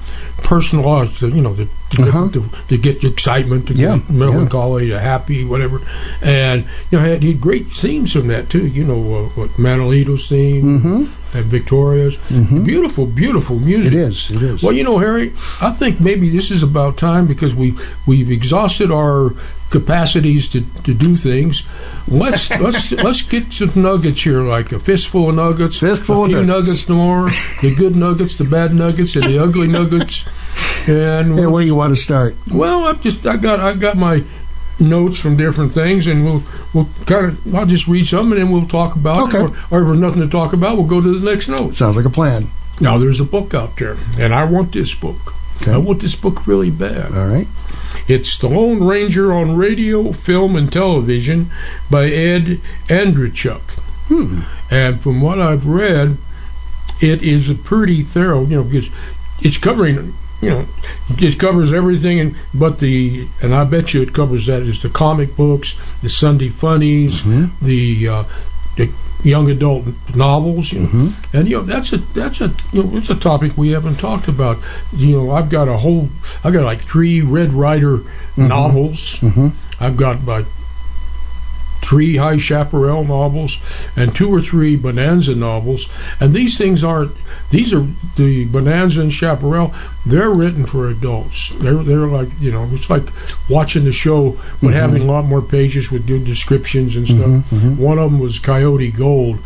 personalized, 0.43 1.21
you 1.21 1.41
know, 1.41 1.53
the, 1.53 1.67
to, 1.91 2.29
to, 2.31 2.49
to 2.67 2.77
get 2.77 3.03
excitement, 3.03 3.67
to 3.67 3.73
Yeah, 3.73 3.97
get 3.97 4.09
melancholy, 4.09 4.89
to 4.89 4.99
happy, 4.99 5.43
whatever. 5.43 5.79
And 6.21 6.65
you 6.91 6.97
know, 6.97 7.03
he 7.03 7.09
had, 7.11 7.21
he 7.23 7.31
had 7.33 7.41
great 7.41 7.67
themes 7.67 8.13
from 8.13 8.27
that 8.27 8.49
too. 8.49 8.67
You 8.67 8.83
know, 8.83 9.15
uh, 9.15 9.29
what 9.29 9.51
Manolito's 9.51 10.27
theme 10.29 10.65
Mm-hmm. 10.65 11.37
and 11.37 11.45
Victoria's, 11.45 12.17
beautiful, 12.63 13.05
beautiful 13.05 13.59
music. 13.59 13.93
It 13.93 13.99
is. 13.99 14.31
It 14.31 14.41
is. 14.41 14.63
Well, 14.63 14.73
you 14.73 14.83
know, 14.83 14.97
Harry, 14.99 15.33
I 15.61 15.71
think 15.71 15.99
maybe 15.99 16.29
this 16.29 16.49
is 16.51 16.63
about 16.63 16.97
time 16.97 17.27
because 17.27 17.53
we 17.55 17.73
we've 18.07 18.31
exhausted 18.31 18.91
our 18.91 19.31
capacities 19.79 20.49
to, 20.49 20.61
to 20.83 20.93
do 20.93 21.17
things. 21.17 21.63
Let's 22.07 22.49
let's 22.65 22.91
let's 22.91 23.21
get 23.23 23.51
some 23.53 23.71
nuggets 23.75 24.23
here, 24.23 24.41
like 24.41 24.71
a 24.71 24.79
fistful 24.79 25.29
of 25.29 25.35
nuggets, 25.35 25.79
Fistful 25.79 26.15
a 26.15 26.21
of 26.23 26.27
few 26.29 26.43
nuggets. 26.45 26.87
nuggets 26.87 26.89
more, 26.89 27.29
the 27.61 27.75
good 27.75 27.95
nuggets, 27.95 28.35
the 28.37 28.43
bad 28.45 28.73
nuggets, 28.73 29.15
and 29.15 29.25
the 29.25 29.39
ugly 29.45 29.67
nuggets. 29.67 30.25
And 30.87 31.37
Yeah, 31.37 31.47
where 31.47 31.61
do 31.63 31.67
you 31.67 31.75
want 31.75 31.95
to 31.95 32.01
start? 32.01 32.35
well, 32.51 32.85
I've 32.85 33.01
just 33.01 33.25
I 33.25 33.37
got 33.37 33.59
I've 33.59 33.79
got 33.79 33.97
my 33.97 34.23
notes 34.79 35.19
from 35.19 35.35
different 35.37 35.73
things, 35.73 36.07
and 36.07 36.23
we'll 36.25 36.43
we'll 36.73 36.89
kind 37.05 37.25
of 37.27 37.55
I'll 37.55 37.65
just 37.65 37.87
read 37.87 38.05
some, 38.07 38.31
and 38.31 38.39
then 38.41 38.51
we'll 38.51 38.67
talk 38.67 38.95
about 38.95 39.27
Okay. 39.27 39.39
it. 39.39 39.51
Or, 39.71 39.77
or 39.77 39.81
if 39.81 39.87
there's 39.87 39.99
nothing 39.99 40.21
to 40.21 40.29
talk 40.29 40.53
about, 40.53 40.77
we'll 40.77 40.87
go 40.87 41.01
to 41.01 41.19
the 41.19 41.25
next 41.31 41.47
note. 41.49 41.73
Sounds 41.75 41.95
like 41.97 42.05
a 42.05 42.09
plan. 42.09 42.49
Now 42.79 42.97
there's 42.97 43.19
a 43.21 43.25
book 43.25 43.53
out 43.53 43.77
there, 43.77 43.97
and 44.19 44.33
I 44.33 44.43
want 44.45 44.71
this 44.73 44.93
book. 44.93 45.33
Okay. 45.61 45.71
I 45.71 45.77
want 45.77 46.01
this 46.01 46.15
book 46.15 46.45
really 46.47 46.69
bad. 46.71 47.13
All 47.15 47.27
right. 47.27 47.47
It's 48.07 48.37
The 48.37 48.47
Lone 48.49 48.83
Ranger 48.83 49.33
on 49.33 49.55
Radio, 49.55 50.11
Film, 50.11 50.55
and 50.55 50.71
Television 50.71 51.49
by 51.89 52.05
Ed 52.09 52.59
Andreychuk. 52.87 53.61
Hmm. 54.07 54.41
And 54.69 55.01
from 55.01 55.21
what 55.21 55.39
I've 55.39 55.65
read, 55.65 56.17
it 57.01 57.23
is 57.23 57.49
a 57.49 57.55
pretty 57.55 58.03
thorough, 58.03 58.45
you 58.45 58.57
know, 58.57 58.63
because 58.63 58.89
it's 59.41 59.57
covering, 59.57 60.13
you 60.41 60.49
know, 60.49 60.67
it 61.17 61.39
covers 61.39 61.73
everything, 61.73 62.19
and 62.19 62.35
but 62.53 62.79
the, 62.79 63.27
and 63.41 63.53
I 63.53 63.63
bet 63.63 63.93
you 63.93 64.01
it 64.01 64.13
covers 64.13 64.45
that 64.45 64.61
is 64.61 64.81
the 64.81 64.89
comic 64.89 65.35
books, 65.35 65.77
the 66.01 66.09
Sunday 66.09 66.49
funnies, 66.49 67.21
Mm-hmm. 67.21 67.65
the, 67.65 68.07
uh, 68.07 68.23
the 68.77 68.91
young 69.25 69.49
adult 69.49 69.85
novels, 70.15 70.69
Mm-hmm. 70.71 71.09
and 71.35 71.49
you 71.49 71.57
know 71.57 71.63
that's 71.63 71.91
a 71.93 71.97
that's 72.13 72.39
a 72.41 72.53
you 72.71 72.83
know 72.83 72.95
it's 72.97 73.09
a 73.09 73.15
topic 73.15 73.57
we 73.57 73.71
haven't 73.71 73.97
talked 73.97 74.27
about. 74.27 74.57
You 74.93 75.17
know, 75.17 75.31
I've 75.31 75.49
got 75.49 75.67
a 75.67 75.77
whole, 75.77 76.09
I've 76.43 76.53
got 76.53 76.63
like 76.63 76.81
three 76.81 77.21
Red 77.21 77.51
Ryder 77.53 77.97
Mm-hmm. 78.37 78.47
novels. 78.49 79.23
I've 79.79 79.95
got 79.95 80.25
like 80.25 80.45
three 81.85 82.17
High 82.17 82.37
Chaparral 82.37 83.03
novels 83.03 83.59
and 83.95 84.15
two 84.15 84.33
or 84.33 84.41
three 84.41 84.75
Bonanza 84.75 85.35
novels. 85.35 85.87
And 86.19 86.33
these 86.33 86.57
things 86.57 86.83
aren't, 86.83 87.11
these 87.51 87.73
are 87.73 87.85
the 88.17 88.45
Bonanza 88.45 89.01
and 89.01 89.13
Chaparral, 89.13 89.73
they're 90.05 90.31
written 90.31 90.65
for 90.65 90.89
adults. 90.89 91.49
They're, 91.59 91.75
they're 91.75 92.07
like, 92.07 92.29
you 92.39 92.51
know, 92.51 92.67
it's 92.71 92.89
like 92.89 93.03
watching 93.49 93.85
the 93.85 93.91
show 93.91 94.31
but 94.31 94.37
mm-hmm. 94.37 94.69
having 94.69 95.01
a 95.03 95.05
lot 95.05 95.25
more 95.25 95.41
pages 95.41 95.91
with 95.91 96.07
good 96.07 96.25
descriptions 96.25 96.95
and 96.95 97.07
stuff. 97.07 97.19
Mm-hmm, 97.19 97.55
mm-hmm. 97.55 97.81
One 97.81 97.99
of 97.99 98.11
them 98.11 98.19
was 98.19 98.39
Coyote 98.39 98.91
Gold, 98.91 99.37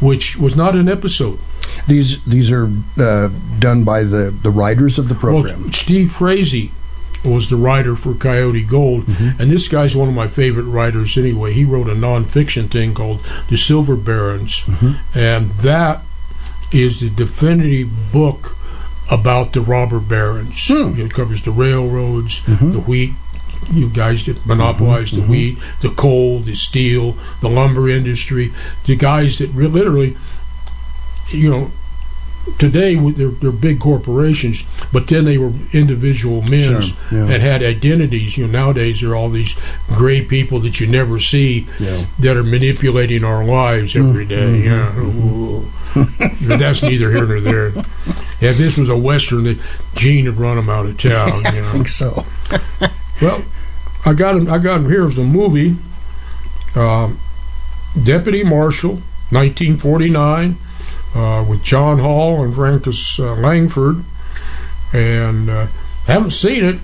which 0.00 0.36
was 0.36 0.56
not 0.56 0.74
an 0.74 0.88
episode. 0.88 1.38
These 1.86 2.24
these 2.24 2.50
are 2.50 2.70
uh, 2.98 3.28
done 3.58 3.84
by 3.84 4.02
the 4.02 4.30
the 4.42 4.50
writers 4.50 4.98
of 4.98 5.08
the 5.08 5.14
program. 5.14 5.64
Well, 5.64 5.72
Steve 5.72 6.12
Frazee 6.12 6.72
was 7.24 7.50
the 7.50 7.56
writer 7.56 7.96
for 7.96 8.14
Coyote 8.14 8.62
Gold, 8.64 9.06
Mm-hmm. 9.06 9.40
and 9.42 9.50
this 9.50 9.68
guy's 9.68 9.96
one 9.96 10.08
of 10.08 10.14
my 10.14 10.28
favorite 10.28 10.64
writers 10.64 11.16
anyway. 11.18 11.52
He 11.52 11.64
wrote 11.64 11.88
a 11.88 11.94
nonfiction 11.94 12.70
thing 12.70 12.94
called 12.94 13.20
The 13.48 13.56
Silver 13.56 13.96
Barons, 13.96 14.60
Mm-hmm. 14.64 15.18
and 15.18 15.50
that 15.62 16.02
is 16.70 17.00
the 17.00 17.10
definitive 17.10 18.12
book 18.12 18.54
about 19.10 19.52
the 19.54 19.60
robber 19.62 19.98
barons. 20.00 20.66
It 20.70 21.14
covers 21.14 21.42
the 21.42 21.50
railroads, 21.50 22.44
the 22.44 22.82
wheat. 22.86 23.12
You 23.72 23.88
guys 23.90 24.24
that 24.26 24.46
monopolized 24.46 25.14
the 25.16 25.22
wheat, 25.22 25.58
the 25.80 25.90
coal, 25.90 26.40
the 26.40 26.54
steel, 26.54 27.16
the 27.40 27.48
lumber 27.50 27.88
industry, 27.88 28.52
the 28.86 28.96
guys 28.96 29.38
that 29.38 29.48
re- 29.48 29.66
literally, 29.66 30.16
you 31.30 31.50
know, 31.50 31.70
today 32.58 32.94
they're, 32.94 33.28
they're 33.28 33.50
big 33.52 33.80
corporations, 33.80 34.64
but 34.92 35.08
then 35.08 35.24
they 35.24 35.38
were 35.38 35.52
individual 35.72 36.42
men 36.42 36.80
Sure, 36.80 36.96
yeah. 37.12 37.24
that 37.26 37.40
had 37.40 37.62
identities. 37.62 38.36
You 38.36 38.46
know, 38.46 38.52
nowadays 38.52 39.00
there 39.00 39.10
are 39.10 39.16
all 39.16 39.28
these 39.30 39.56
gray 39.88 40.24
people 40.24 40.60
that 40.60 40.80
you 40.80 40.86
never 40.86 41.18
see 41.18 41.66
Yeah. 41.78 42.04
that 42.18 42.36
are 42.36 42.42
manipulating 42.44 43.24
our 43.24 43.44
lives 43.44 43.94
mm-hmm. 43.94 44.08
every 44.08 44.24
day. 44.26 44.36
Mm-hmm. 44.36 44.64
Yeah. 44.64 44.92
Mm-hmm. 44.94 46.48
But 46.48 46.58
that's 46.58 46.82
neither 46.82 47.10
here 47.10 47.26
nor 47.26 47.40
there. 47.40 47.68
If 48.40 48.56
this 48.58 48.76
was 48.76 48.88
a 48.88 48.96
western, 48.96 49.58
Gene 49.94 50.26
would 50.26 50.36
run 50.38 50.56
them 50.56 50.68
out 50.70 50.86
of 50.86 50.98
town. 50.98 51.42
You 51.54 51.62
I 51.64 51.72
think 51.72 51.88
so. 51.88 52.24
Well, 53.20 53.42
I 54.04 54.12
got 54.12 54.36
him. 54.36 54.50
I 54.50 54.58
got 54.58 54.78
him 54.78 54.88
here 54.88 55.06
as 55.06 55.18
a 55.18 55.24
movie. 55.24 55.76
Um, 56.76 57.18
Deputy 58.04 58.44
Marshal, 58.44 58.92
1949, 59.30 60.56
uh, 61.14 61.44
with 61.48 61.62
Jon 61.62 61.98
Hall 61.98 62.42
and 62.44 62.54
Frances 62.54 63.18
uh, 63.20 63.34
Langford, 63.34 64.04
and 64.92 65.50
uh, 65.50 65.66
haven't 66.06 66.30
seen 66.32 66.64
it, 66.64 66.78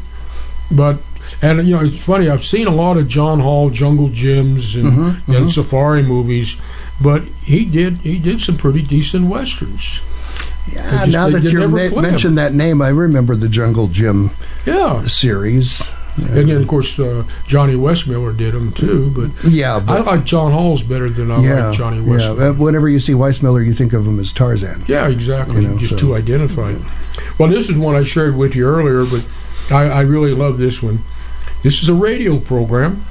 but 0.71 0.99
and 1.43 1.67
you 1.67 1.75
know 1.75 1.83
it's 1.85 2.01
funny. 2.03 2.29
I've 2.29 2.45
seen 2.45 2.67
a 2.67 2.75
lot 2.75 2.97
of 2.97 3.09
Jon 3.09 3.41
Hall 3.41 3.71
Jungle 3.71 4.09
Jims 4.09 4.77
and, 4.77 4.87
Mhm, 4.93 5.09
and 5.29 5.47
mhm. 5.47 5.51
safari 5.51 6.03
movies, 6.03 6.57
but 7.01 7.23
he 7.45 7.65
did 7.65 7.99
he 7.99 8.19
did 8.19 8.41
some 8.41 8.57
pretty 8.57 8.83
decent 8.83 9.27
westerns. 9.27 10.01
Yeah, 10.73 11.05
just- 11.05 11.13
now 11.13 11.29
that 11.31 11.43
you 11.43 11.69
ma- 11.69 12.01
mentioned 12.01 12.39
that 12.39 12.55
name, 12.55 12.81
I 12.83 12.89
remember 12.89 13.37
the 13.37 13.49
Jungle 13.49 13.89
Jim 13.89 14.31
Yeah. 14.67 15.03
series. 15.03 15.91
And 16.17 16.49
then, 16.49 16.57
of 16.63 16.69
course, 16.69 16.99
uh, 16.99 17.25
Johnny 17.47 17.75
Weissmuller 17.75 18.37
did 18.37 18.55
them 18.55 18.73
too. 18.73 19.11
But 19.15 19.51
Yeah, 19.51 19.83
I 19.89 19.99
like 20.01 20.25
Jon 20.25 20.53
Hall's 20.53 20.83
better 20.83 21.11
than 21.11 21.31
I 21.31 21.43
yeah, 21.43 21.69
like 21.69 21.77
Johnny 21.79 21.97
yeah. 21.99 22.03
Weissmuller. 22.05 22.51
Uh, 22.51 22.55
Whenever 22.55 22.89
you 22.89 23.01
see 23.01 23.13
Weissmuller, 23.15 23.65
you 23.67 23.73
think 23.73 23.93
of 23.93 24.07
him 24.07 24.21
as 24.21 24.33
Tarzan. 24.33 24.85
Yeah, 24.87 25.09
exactly. 25.09 25.63
You 25.63 25.69
know, 25.69 25.79
Just 25.79 25.91
so- 25.93 25.97
too 25.97 26.15
identified. 26.15 26.77
Well, 27.39 27.49
this 27.49 27.69
is 27.69 27.77
one 27.79 27.97
I 27.97 28.03
shared 28.05 28.37
with 28.37 28.55
you 28.55 28.67
earlier, 28.67 29.05
but 29.05 29.27
I, 29.75 29.85
I 29.89 30.01
really 30.03 30.35
love 30.35 30.59
this 30.59 30.83
one. 30.83 31.01
This 31.63 31.83
is 31.83 31.89
a 31.89 31.95
radio 31.95 32.39
program, 32.39 33.05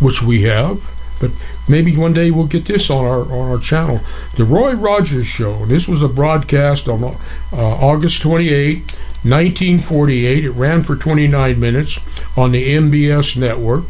which 0.00 0.22
we 0.22 0.42
have, 0.42 0.82
but 1.20 1.30
maybe 1.68 1.96
one 1.96 2.12
day 2.12 2.30
we'll 2.32 2.46
get 2.46 2.64
this 2.64 2.90
on 2.90 3.04
our 3.04 3.20
on 3.22 3.50
our 3.52 3.58
channel. 3.58 4.00
The 4.36 4.44
Roy 4.44 4.72
Rogers 4.72 5.26
Show. 5.26 5.66
This 5.66 5.86
was 5.86 6.02
a 6.02 6.08
broadcast 6.08 6.88
on 6.88 7.04
uh, 7.04 7.14
August 7.52 8.22
28, 8.22 8.96
1948. 9.24 10.44
It 10.44 10.50
ran 10.50 10.82
for 10.82 10.96
29 10.96 11.58
minutes 11.58 11.98
on 12.36 12.52
the 12.52 12.74
MBS 12.74 13.36
network. 13.36 13.84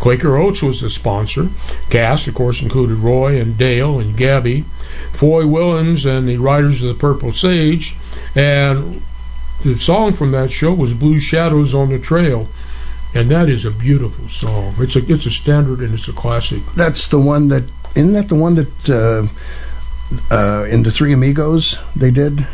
Quaker 0.00 0.36
Oats 0.36 0.62
was 0.62 0.80
the 0.80 0.90
sponsor. 0.90 1.48
Cast, 1.88 2.28
of 2.28 2.34
course, 2.34 2.60
included 2.60 2.96
Roy 2.96 3.40
and 3.40 3.56
Dale 3.56 3.98
and 3.98 4.16
Gabby, 4.16 4.64
Foy 5.12 5.46
Willing 5.46 5.96
and 6.06 6.28
the 6.28 6.36
Riders 6.36 6.82
of 6.82 6.88
the 6.88 6.94
Purple 6.94 7.32
Sage, 7.32 7.96
and 8.34 9.00
the 9.64 9.76
song 9.76 10.12
from 10.12 10.32
that 10.32 10.50
show 10.50 10.74
was 10.74 10.92
"Blue 10.92 11.18
Shadows 11.18 11.74
on 11.74 11.88
the 11.88 11.98
Trail," 11.98 12.48
and 13.14 13.30
that 13.30 13.48
is 13.48 13.64
a 13.64 13.70
beautiful 13.70 14.28
song. 14.28 14.74
It's 14.78 14.96
a 14.96 15.10
it's 15.10 15.24
a 15.24 15.30
standard 15.30 15.78
and 15.80 15.94
it's 15.94 16.08
a 16.08 16.12
classic. 16.12 16.62
That's 16.76 17.08
the 17.08 17.20
one 17.20 17.48
that 17.48 17.64
isn't 17.94 18.12
that 18.12 18.28
the 18.28 18.34
one 18.34 18.56
that 18.56 18.90
uh, 18.90 20.34
uh, 20.34 20.64
in 20.64 20.82
the 20.82 20.90
Three 20.90 21.14
Amigos 21.14 21.78
they 21.96 22.10
did. 22.10 22.46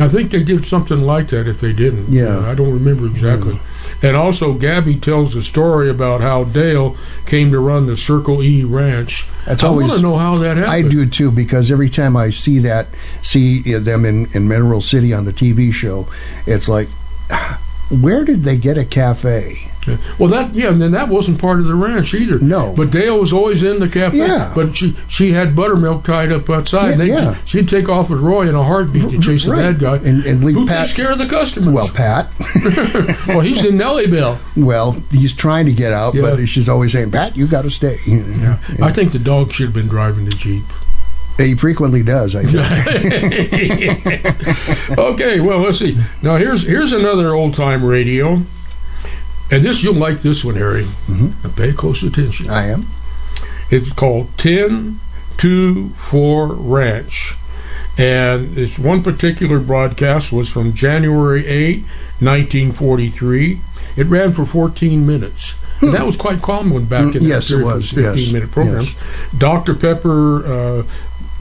I 0.00 0.08
think 0.08 0.30
they 0.30 0.44
did 0.44 0.64
something 0.64 1.02
like 1.02 1.28
that. 1.28 1.48
If 1.48 1.60
they 1.60 1.72
didn't, 1.72 2.08
Yeah. 2.08 2.40
I 2.40 2.54
don't 2.54 2.72
remember 2.72 3.06
exactly. 3.06 3.60
And 4.02 4.16
also, 4.16 4.52
Gabby 4.52 4.96
tells 4.96 5.34
a 5.34 5.42
story 5.42 5.90
about 5.90 6.20
how 6.20 6.44
Dale 6.44 6.96
came 7.26 7.50
to 7.50 7.58
run 7.58 7.86
the 7.86 7.96
Circle 7.96 8.42
E 8.42 8.62
Ranch. 8.62 9.26
That's 9.44 9.64
I 9.64 9.68
always 9.68 9.88
want 9.88 10.00
to 10.00 10.06
know 10.06 10.16
how 10.16 10.36
that 10.36 10.56
happened. 10.56 10.72
I 10.72 10.88
do 10.88 11.06
too 11.06 11.32
because 11.32 11.72
every 11.72 11.88
time 11.88 12.16
I 12.16 12.30
see 12.30 12.60
that, 12.60 12.86
see 13.22 13.74
uh, 13.74 13.80
them 13.80 14.04
in 14.04 14.28
in 14.34 14.46
Mineral 14.46 14.80
City 14.80 15.12
on 15.12 15.24
the 15.24 15.32
TV 15.32 15.72
show, 15.72 16.06
it's 16.46 16.68
like, 16.68 16.88
where 17.90 18.24
did 18.24 18.44
they 18.44 18.56
get 18.56 18.78
a 18.78 18.84
cafe? 18.84 19.67
Well, 20.18 20.28
that 20.30 20.54
yeah, 20.54 20.68
and 20.68 20.80
then 20.80 20.92
that 20.92 21.08
wasn't 21.08 21.40
part 21.40 21.58
of 21.60 21.66
the 21.66 21.74
ranch 21.74 22.12
either. 22.14 22.38
No, 22.38 22.74
but 22.76 22.90
Dale 22.90 23.18
was 23.18 23.32
always 23.32 23.62
in 23.62 23.78
the 23.80 23.88
cafe. 23.88 24.18
Yeah. 24.18 24.52
but 24.54 24.76
she 24.76 24.96
she 25.08 25.32
had 25.32 25.54
buttermilk 25.56 26.04
tied 26.04 26.32
up 26.32 26.48
outside. 26.50 26.92
and 26.92 27.06
Yeah, 27.06 27.14
they, 27.16 27.22
yeah. 27.22 27.36
She'd 27.44 27.68
take 27.68 27.88
off 27.88 28.10
with 28.10 28.20
Roy 28.20 28.48
in 28.48 28.54
a 28.54 28.62
heartbeat 28.64 29.10
to 29.10 29.20
chase 29.20 29.44
the 29.44 29.52
bad 29.52 29.78
guy 29.78 29.96
and, 29.96 30.24
and 30.24 30.44
leave 30.44 30.54
who 30.56 30.66
Pat. 30.66 30.86
takes 30.86 30.96
care 30.96 31.12
of 31.12 31.18
the 31.18 31.26
customers. 31.26 31.72
Well, 31.74 31.88
Pat. 31.88 32.30
well, 33.28 33.40
he's 33.40 33.64
in 33.64 33.76
Nellybelle. 33.76 34.38
Well, 34.56 34.92
he's 35.10 35.34
trying 35.34 35.66
to 35.66 35.72
get 35.72 35.92
out, 35.92 36.14
Yeah. 36.14 36.22
but 36.22 36.46
she's 36.46 36.68
always 36.68 36.92
saying, 36.92 37.10
"Pat, 37.10 37.36
you 37.36 37.46
got 37.46 37.62
to 37.62 37.70
stay." 37.70 37.98
Yeah. 38.06 38.58
I 38.82 38.92
think 38.92 39.12
the 39.12 39.18
dog 39.18 39.52
should 39.52 39.66
have 39.66 39.74
been 39.74 39.88
driving 39.88 40.24
the 40.24 40.32
jeep. 40.32 40.64
He 41.38 41.54
frequently 41.54 42.02
does. 42.02 42.34
I 42.34 42.42
think. 42.44 44.08
okay, 44.98 45.40
well, 45.40 45.60
let's 45.60 45.78
see. 45.78 45.96
Now 46.22 46.36
here's 46.36 46.66
here's 46.66 46.92
another 46.92 47.32
old 47.34 47.54
time 47.54 47.84
radio, 47.84 48.42
and 49.50 49.64
this 49.64 49.82
you'll 49.82 49.94
like 49.94 50.20
this 50.22 50.44
one, 50.44 50.56
Harry. 50.56 50.86
Now 51.08 51.50
pay 51.56 51.72
close 51.72 52.02
attention. 52.02 52.46
Mm-hmm. 52.46 52.54
I 52.54 52.66
am. 52.68 52.86
It's 53.70 53.92
called 53.92 54.36
Ten 54.38 55.00
Two 55.36 55.90
Four 55.90 56.48
Ranch, 56.54 57.34
and 57.96 58.54
this 58.54 58.78
one 58.78 59.02
particular 59.02 59.58
broadcast 59.60 60.32
was 60.32 60.48
from 60.50 60.72
January 60.74 61.46
8, 61.46 61.82
1943. 62.20 63.60
It 63.96 64.06
ran 64.06 64.32
for 64.32 64.46
14 64.46 65.06
minutes. 65.06 65.54
And 65.80 65.94
that 65.94 66.04
was 66.06 66.16
quite 66.16 66.42
common 66.42 66.86
back 66.86 67.14
in 67.14 67.22
Hmm. 67.22 67.28
Yes, 67.28 67.50
it 67.50 67.56
period 67.58 67.68
for 67.70 67.74
was. 67.76 67.90
15 67.90 68.04
Yes. 68.16 68.32
minute 68.32 68.50
programs. 68.50 68.94
Yes. 68.94 69.30
Dr. 69.38 69.74
Pepper 69.74 70.44
uh, 70.46 70.82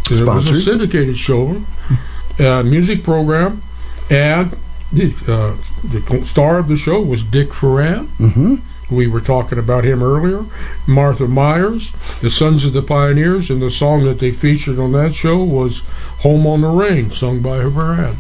it 0.10 0.22
was 0.24 0.52
a 0.52 0.62
syndicated 0.62 1.18
show, 1.18 1.62
uh, 2.40 2.64
music 2.64 3.04
program, 3.04 3.62
and 4.10 4.56
the, 4.92 5.14
uh, 5.28 5.56
the 5.84 6.24
star 6.24 6.58
of 6.60 6.68
the 6.68 6.76
show 6.78 7.02
was 7.02 7.24
Dick 7.24 7.50
Foran. 7.50 8.08
Mm-hmm. 8.18 8.56
We 8.90 9.06
were 9.08 9.20
talking 9.20 9.60
about 9.60 9.84
him 9.84 10.02
earlier. 10.02 10.46
Martha 10.88 11.28
Mears, 11.28 11.92
the 12.22 12.30
Sons 12.30 12.64
of 12.64 12.72
the 12.72 12.82
Pioneers, 12.82 13.50
and 13.50 13.62
the 13.62 13.70
song 13.70 14.06
that 14.06 14.20
they 14.20 14.32
featured 14.32 14.80
on 14.80 14.94
that 14.94 15.14
show 15.14 15.44
was 15.44 15.80
"Home 16.20 16.48
on 16.48 16.62
the 16.62 16.70
Range," 16.70 17.12
sung 17.12 17.42
by 17.42 17.60
Foran. 17.64 18.16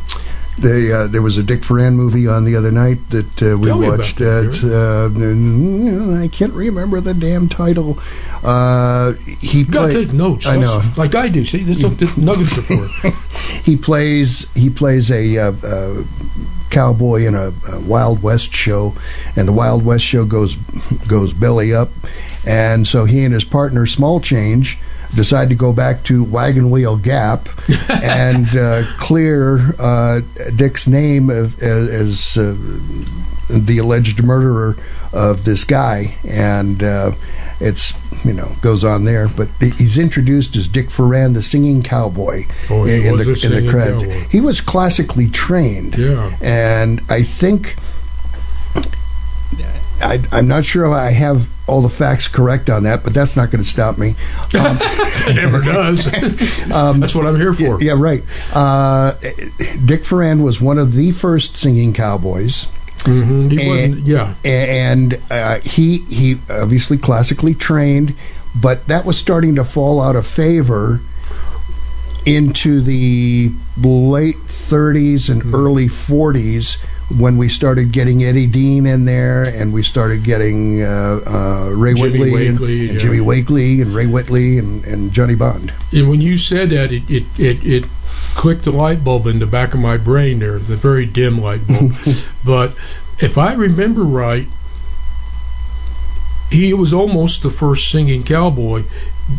They, 0.59 0.91
uh, 0.91 1.05
there 1.07 1.22
was 1.22 1.38
a 1.38 1.43
Dick 1.43 1.61
Foran 1.61 1.93
movie 1.93 2.28
on 2.28 2.43
the 2.43 2.55
other 2.55 2.72
night 2.72 2.97
that 3.11 3.43
uh, 3.43 3.57
we 3.59 3.68
Tell 3.68 3.80
watched. 3.80 4.18
that, 4.18 4.59
uh, 4.65 6.20
I 6.22 6.28
can't 6.30 6.53
remember 6.53 6.99
the 6.99 7.13
damn 7.13 7.47
title. 7.47 7.99
Uh, 8.43 9.13
he 9.39 9.59
You 9.59 9.65
gotta 9.65 9.93
played. 9.93 10.07
take 10.07 10.13
notes. 10.15 10.47
I 10.47 10.55
know. 10.57 10.82
like 10.97 11.13
I 11.15 11.28
do. 11.30 11.45
See, 11.45 11.63
what 11.63 11.97
this 11.99 12.18
nuggets 12.18 12.57
are 12.57 12.61
for. 12.63 13.09
he 13.63 13.78
plays 13.78 14.51
he 14.53 14.70
plays 14.72 15.11
a, 15.11 15.38
uh, 15.38 15.51
uh, 15.63 16.03
cowboy 16.78 17.25
in 17.25 17.34
a, 17.34 17.51
a 17.71 17.80
Wild 17.80 18.21
West 18.21 18.53
show, 18.53 18.93
and 19.36 19.47
the 19.47 19.51
Wild 19.51 19.84
West 19.84 20.05
show 20.05 20.25
goes 20.25 20.57
goes 21.07 21.34
belly 21.34 21.73
up, 21.73 21.89
and 22.45 22.88
so 22.88 23.05
he 23.05 23.23
and 23.23 23.34
his 23.34 23.43
partner 23.43 23.88
Small 23.88 24.19
Change 24.19 24.78
decide 25.15 25.49
to 25.49 25.55
go 25.55 25.73
back 25.73 26.03
to 26.03 26.23
Wagon 26.23 26.69
Wheel 26.69 26.95
Gap 26.95 27.49
and 27.89 28.55
uh, 28.55 28.84
clear 28.99 29.73
uh, 29.80 30.21
Dick's 30.55 30.86
name 30.86 31.32
of, 31.32 31.59
as, 31.63 31.88
as 31.88 32.38
uh, 32.38 32.55
the 33.49 33.80
alleged 33.80 34.23
murderer 34.23 34.78
of 35.13 35.45
this 35.45 35.63
guy, 35.63 36.15
and 36.25 36.84
uh, 36.84 37.11
it's 37.59 37.95
you 38.26 38.34
know 38.34 38.51
goes 38.61 38.84
on 38.84 39.05
there. 39.05 39.28
But 39.28 39.49
he's 39.59 39.97
introduced 39.97 40.55
as 40.55 40.68
Dick 40.68 40.89
Foran, 40.89 41.34
the 41.34 41.41
singing 41.41 41.84
cowboy, 41.84 42.45
Oh, 42.70 42.84
he 42.86 43.07
in, 43.07 43.18
the 43.18 43.41
in 43.43 43.65
the 43.65 43.72
credits. 43.72 44.03
cowboy. 44.03 44.28
He 44.30 44.41
was 44.41 44.61
classically 44.61 45.30
trained, 45.30 45.97
Yeah. 45.97 46.36
and 46.41 47.01
I 47.09 47.24
think. 47.24 47.76
I, 49.99 50.22
I'm 50.32 50.47
not 50.47 50.63
sure 50.63 50.86
if 50.86 50.91
I 50.93 51.09
have 51.11 51.49
all 51.65 51.82
the 51.82 51.89
facts 51.89 52.28
correct 52.28 52.70
on 52.70 52.84
that, 52.84 53.03
but 53.03 53.15
that's 53.15 53.36
not 53.36 53.49
going 53.49 53.63
to 53.63 53.68
stop 53.70 53.97
me. 53.97 54.09
Um, 54.53 54.78
it 55.28 55.36
never 55.38 55.59
does. 55.59 56.05
that's 56.68 57.15
what 57.15 57.26
I'm 57.26 57.36
here 57.36 57.51
for. 57.55 57.82
yeah, 57.82 57.95
right. 57.97 58.24
Uh, 58.53 59.13
Dick 59.86 60.03
Foran 60.03 60.43
was 60.43 60.61
one 60.61 60.78
of 60.78 60.93
the 60.93 61.11
first 61.13 61.57
singing 61.57 61.93
cowboys. 61.93 62.68
Hmm 63.04 63.50
He 63.50 63.62
And- 63.84 64.08
yeah. 64.08 64.34
and 64.43 65.20
uh, 65.30 65.60
he 65.60 66.00
he 66.10 66.39
obviously 66.50 66.98
classically 66.98 67.54
trained, 67.54 68.14
but 68.56 68.88
that 68.88 69.06
was 69.06 69.18
starting 69.18 69.56
to 69.56 69.64
fall 69.64 70.02
out 70.02 70.16
of 70.16 70.26
favor 70.26 71.00
into 72.26 72.82
the 72.82 73.52
late 73.78 74.38
30s 74.45 75.30
and 75.30 75.54
early 75.54 75.88
40s 75.88 76.78
when 77.16 77.38
we 77.38 77.47
started 77.47 77.91
getting 77.91 78.24
Eddie 78.24 78.47
Dean 78.47 78.86
in 78.86 79.05
there, 79.05 79.43
and 79.43 79.72
we 79.72 79.82
started 79.82 80.24
getting 80.24 80.84
uh, 80.84 81.20
uh, 81.26 81.70
Ray 81.74 81.93
Jimmy 81.93 82.20
Whitley, 82.20 82.47
and, 82.47 82.60
Wakely, 82.60 82.82
and 82.82 82.93
yeah. 82.93 82.99
Jimmy 82.99 83.20
Wakely, 83.20 83.82
and 83.82 83.95
Ray 83.95 84.05
Whitley, 84.05 84.58
and, 84.58 84.84
and 84.84 85.14
Johnny 85.14 85.36
Bond. 85.36 85.74
And 85.93 86.10
when 86.10 86.20
you 86.20 86.38
said 86.38 86.70
that, 86.72 86.91
it, 86.91 87.10
it, 87.10 87.24
it, 87.38 87.66
it 87.66 87.86
clicked 88.36 88.66
the 88.66 88.72
light 88.72 89.03
bulb 89.03 89.26
in 89.26 89.39
the 89.39 89.45
back 89.45 89.74
of 89.74 89.80
my 89.80 89.95
brain 89.95 90.39
there, 90.39 90.60
the 90.60 90.76
very 90.76 91.05
dim 91.05 91.39
light 91.39 91.66
bulb. 91.66 91.93
but 92.45 92.74
if 93.20 93.38
I 93.38 93.53
remember 93.53 94.03
right, 94.03 94.47
he 96.51 96.74
was 96.74 96.93
almost 96.93 97.41
the 97.41 97.49
first 97.49 97.89
singing 97.89 98.24
cowboy 98.24 98.84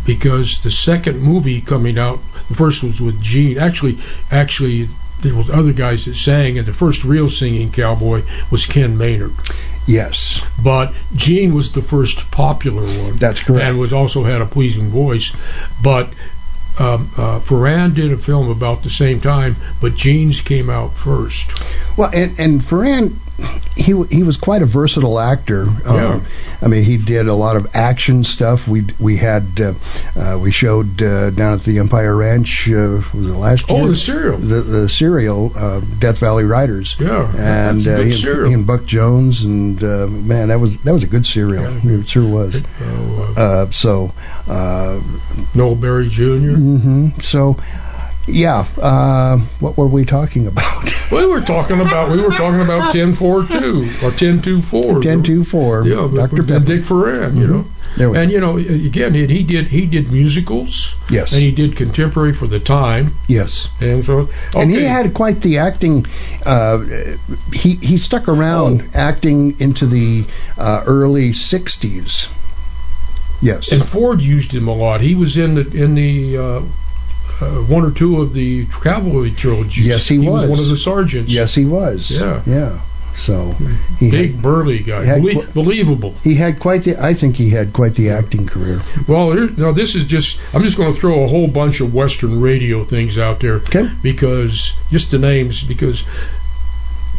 because 0.05 0.63
the 0.63 0.71
second 0.71 1.21
movie 1.21 1.61
coming 1.61 1.99
out, 1.99 2.21
the 2.49 2.55
first 2.55 2.83
was 2.83 3.01
with 3.01 3.23
Gene. 3.23 3.59
Actually, 3.59 3.99
actually, 4.31 4.89
there 5.21 5.35
was 5.35 5.51
other 5.51 5.73
guys 5.73 6.05
that 6.05 6.15
sang, 6.15 6.59
and 6.59 6.67
the 6.67 6.73
first 6.73 7.05
real 7.05 7.29
singing 7.29 7.73
cowboy 7.73 8.23
was 8.51 8.67
Ken 8.67 8.97
Maynard. 8.97 9.35
Yes, 9.87 10.45
But 10.63 10.93
Gene 11.15 11.55
was 11.55 11.73
the 11.73 11.81
first 11.81 12.31
popular 12.31 12.83
one. 12.83 13.17
That's 13.17 13.43
correct. 13.43 13.65
And 13.65 13.79
was 13.79 13.91
also 13.91 14.25
had 14.25 14.43
a 14.43 14.47
pleasing 14.47 14.91
voice. 14.91 15.35
But 15.83 16.11
um, 16.79 17.11
uh, 17.17 17.41
Foran 17.41 17.95
did 17.95 18.13
a 18.13 18.19
film 18.19 18.51
about 18.51 18.83
the 18.83 18.91
same 18.91 19.19
time, 19.19 19.57
but 19.81 19.95
Gene's 19.95 20.43
came 20.43 20.69
out 20.69 20.95
first. 20.95 21.51
Well, 21.97 22.11
and 22.13 22.39
and 22.39 22.61
Foran, 22.61 23.17
he 23.77 23.93
he 24.11 24.23
was 24.25 24.37
quite 24.37 24.63
a 24.63 24.67
versatile 24.67 25.19
actor. 25.21 25.69
Um, 25.85 26.25
I 26.61 26.67
mean, 26.67 26.85
he 26.85 26.97
did 26.97 27.29
a 27.29 27.35
lot 27.35 27.57
of 27.57 27.69
action 27.75 28.25
stuff. 28.25 28.67
We 28.67 28.87
we 28.99 29.17
had 29.17 29.61
uh, 29.61 29.75
uh, 30.17 30.39
we 30.41 30.51
showed 30.51 31.01
uh, 31.01 31.31
down 31.31 31.55
at 31.55 31.63
the 31.63 31.79
Empire 31.79 32.17
Ranch. 32.17 32.69
Uh, 32.69 33.01
was 33.15 33.29
it 33.29 33.35
last 33.35 33.67
Oh, 33.69 33.79
year? 33.79 33.87
the 33.89 33.95
serial. 33.95 34.39
the 34.39 34.61
the 34.63 34.89
serial 34.89 35.53
uh, 35.57 35.81
Death 36.01 36.19
Valley 36.19 36.43
Riders. 36.45 36.97
Yeah, 36.99 37.31
and 37.37 37.87
uh, 37.87 37.99
he, 38.01 38.13
serial. 38.13 38.49
he 38.49 38.55
and 38.55 38.67
Buck 38.67 38.85
Jones 38.87 39.45
and 39.45 39.83
uh, 39.85 40.09
man, 40.09 40.49
that 40.49 40.59
was 40.59 40.77
that 40.79 40.93
was 40.93 41.05
a 41.05 41.09
good 41.09 41.25
serial. 41.27 41.65
It 41.87 42.09
sure 42.09 42.29
was. 42.29 42.63
Uh, 43.37 43.71
so. 43.71 44.13
Uh, 44.49 45.01
Noah 45.55 45.75
Beery 45.77 46.09
Jr. 46.09 46.25
hmm 46.57 47.09
So. 47.21 47.57
Yeah, 48.29 48.67
uh, 48.81 49.39
what 49.61 49.77
were 49.77 49.87
we 49.89 50.05
talking 50.05 50.47
about? 50.47 50.95
We 51.11 51.25
were 51.25 51.41
talking 51.41 51.81
about 51.81 52.11
we 52.11 52.21
were 52.21 52.35
talking 52.35 52.61
about 52.61 52.93
ten 52.99 53.15
four 53.15 53.43
two 53.47 53.91
or 54.05 54.11
ten 54.11 54.43
two 54.43 54.61
four. 54.61 55.01
Ten 55.01 55.23
two 55.23 55.43
four. 55.43 55.87
Yeah, 55.87 56.07
Dr. 56.15 56.43
but 56.43 56.49
Pepper. 56.49 56.65
Dick 56.67 56.83
Foran, 56.83 57.35
you 57.35 57.47
Mhm. 57.47 57.51
know. 57.51 57.65
There 57.97 58.11
we 58.11 58.19
and 58.19 58.31
you 58.31 58.39
know, 58.39 58.59
again, 58.59 59.15
he 59.15 59.27
he 59.27 59.43
did 59.43 59.69
he 59.69 59.87
did 59.87 60.13
musicals. 60.13 60.97
Yes. 61.09 61.33
and 61.33 61.41
he 61.41 61.51
did 61.51 61.77
contemporary 61.77 62.35
for 62.35 62.47
the 62.47 62.61
time. 62.61 63.15
Yes. 63.27 63.69
And 63.81 64.05
so, 64.05 64.29
And 64.55 64.71
he 64.71 64.83
had 64.83 65.15
quite 65.15 65.41
the 65.41 65.57
acting. 65.57 66.05
Uh, 66.45 66.85
he 67.55 67.77
he 67.77 67.97
stuck 67.97 68.29
around 68.29 68.83
Oh. 68.83 68.99
acting 68.99 69.57
into 69.59 69.87
the 69.87 70.27
uh, 70.59 70.83
early 70.87 71.31
'60s. 71.33 72.29
Yes. 73.41 73.73
And 73.73 73.89
Ford 73.89 74.21
used 74.21 74.53
him 74.53 74.69
a 74.69 74.75
lot. 74.75 75.01
He 75.01 75.15
was 75.15 75.39
in 75.39 75.55
the 75.55 75.67
in 75.73 75.95
the 75.95 76.37
uh, 76.37 76.61
uh, 77.41 77.51
one 77.63 77.85
or 77.85 77.91
two 77.91 78.21
of 78.21 78.33
the 78.35 78.67
cavalry 78.83 79.31
trilogies. 79.33 79.87
Yes, 79.87 80.09
he 80.09 80.19
was. 80.19 80.43
was. 80.43 80.51
one 80.51 80.59
of 80.59 80.69
the 80.69 80.77
sergeants. 80.77 81.33
yes, 81.33 81.55
he 81.55 81.65
was. 81.65 82.11
Yeah. 82.11 82.43
Yeah. 82.47 82.81
So 83.15 83.51
he 83.99 84.13
big 84.13 84.35
had, 84.35 84.43
burly 84.43 84.79
guy, 84.79 85.03
he 85.03 85.09
had 85.09 85.23
Belie- 85.23 85.35
qu- 85.35 85.53
believable. 85.53 86.15
he 86.23 86.37
had 86.37 86.61
quite 86.61 86.85
the. 86.85 87.03
I 87.03 87.15
think 87.15 87.35
he 87.37 87.51
had 87.51 87.73
quite 87.73 87.95
the 87.97 88.11
acting 88.11 88.47
career. 88.47 88.81
Well, 89.09 89.33
here, 89.33 89.51
now 89.57 89.73
this 89.73 89.97
is 89.97 90.05
just. 90.05 90.39
I'm 90.55 90.63
just 90.63 90.77
going 90.77 90.93
to 90.93 90.99
throw 91.01 91.25
a 91.25 91.27
whole 91.27 91.49
bunch 91.49 91.81
of 91.81 91.93
Western 91.93 92.41
radio 92.41 92.85
things 92.85 93.19
out 93.19 93.41
there 93.41 93.55
Okay. 93.55 93.91
because 94.03 94.75
just 94.91 95.11
the 95.11 95.19
names 95.19 95.65
because. 95.65 96.05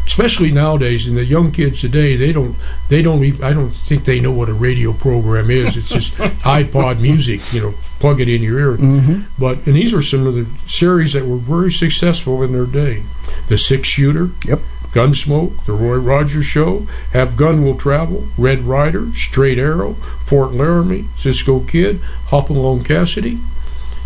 Especially 0.06 0.50
nowadays, 0.50 1.06
and 1.06 1.16
the 1.16 1.24
young 1.24 1.52
kids 1.52 1.80
today, 1.80 2.16
they 2.16 2.32
don't, 2.32 2.56
they 2.88 3.00
don't, 3.00 3.22
even, 3.22 3.44
I 3.44 3.52
don't 3.52 3.70
think 3.70 4.04
they 4.04 4.18
know 4.18 4.32
what 4.32 4.48
a 4.48 4.52
radio 4.52 4.92
program 4.92 5.50
is. 5.50 5.76
It's 5.76 5.88
just 5.88 6.14
iPod 6.42 7.00
music, 7.00 7.40
you 7.52 7.60
know, 7.62 7.74
plug 8.00 8.20
it 8.20 8.28
in 8.28 8.42
your 8.42 8.58
ear. 8.58 8.76
Mhm. 8.76 9.24
But 9.38 9.58
and 9.66 9.76
these 9.76 9.94
are 9.94 10.02
some 10.02 10.26
of 10.26 10.34
the 10.34 10.46
series 10.68 11.12
that 11.12 11.26
were 11.26 11.36
very 11.36 11.70
successful 11.70 12.42
in 12.42 12.52
their 12.52 12.64
day. 12.66 13.02
The 13.48 13.56
Six 13.56 13.86
Shooter, 13.88 14.30
Yep. 14.46 14.60
Gunsmoke, 14.92 15.64
The 15.66 15.72
Roy 15.72 15.96
Rogers 15.98 16.46
Show, 16.46 16.88
Have 17.12 17.36
Gun 17.36 17.62
Will 17.62 17.76
Travel, 17.76 18.26
Red 18.36 18.62
Ryder, 18.64 19.12
Straight 19.14 19.58
Arrow, 19.58 19.94
Fort 20.26 20.52
Laramie, 20.52 21.04
Cisco 21.14 21.60
Kid, 21.60 22.00
Hopalong 22.26 22.82
Cassidy. 22.82 23.38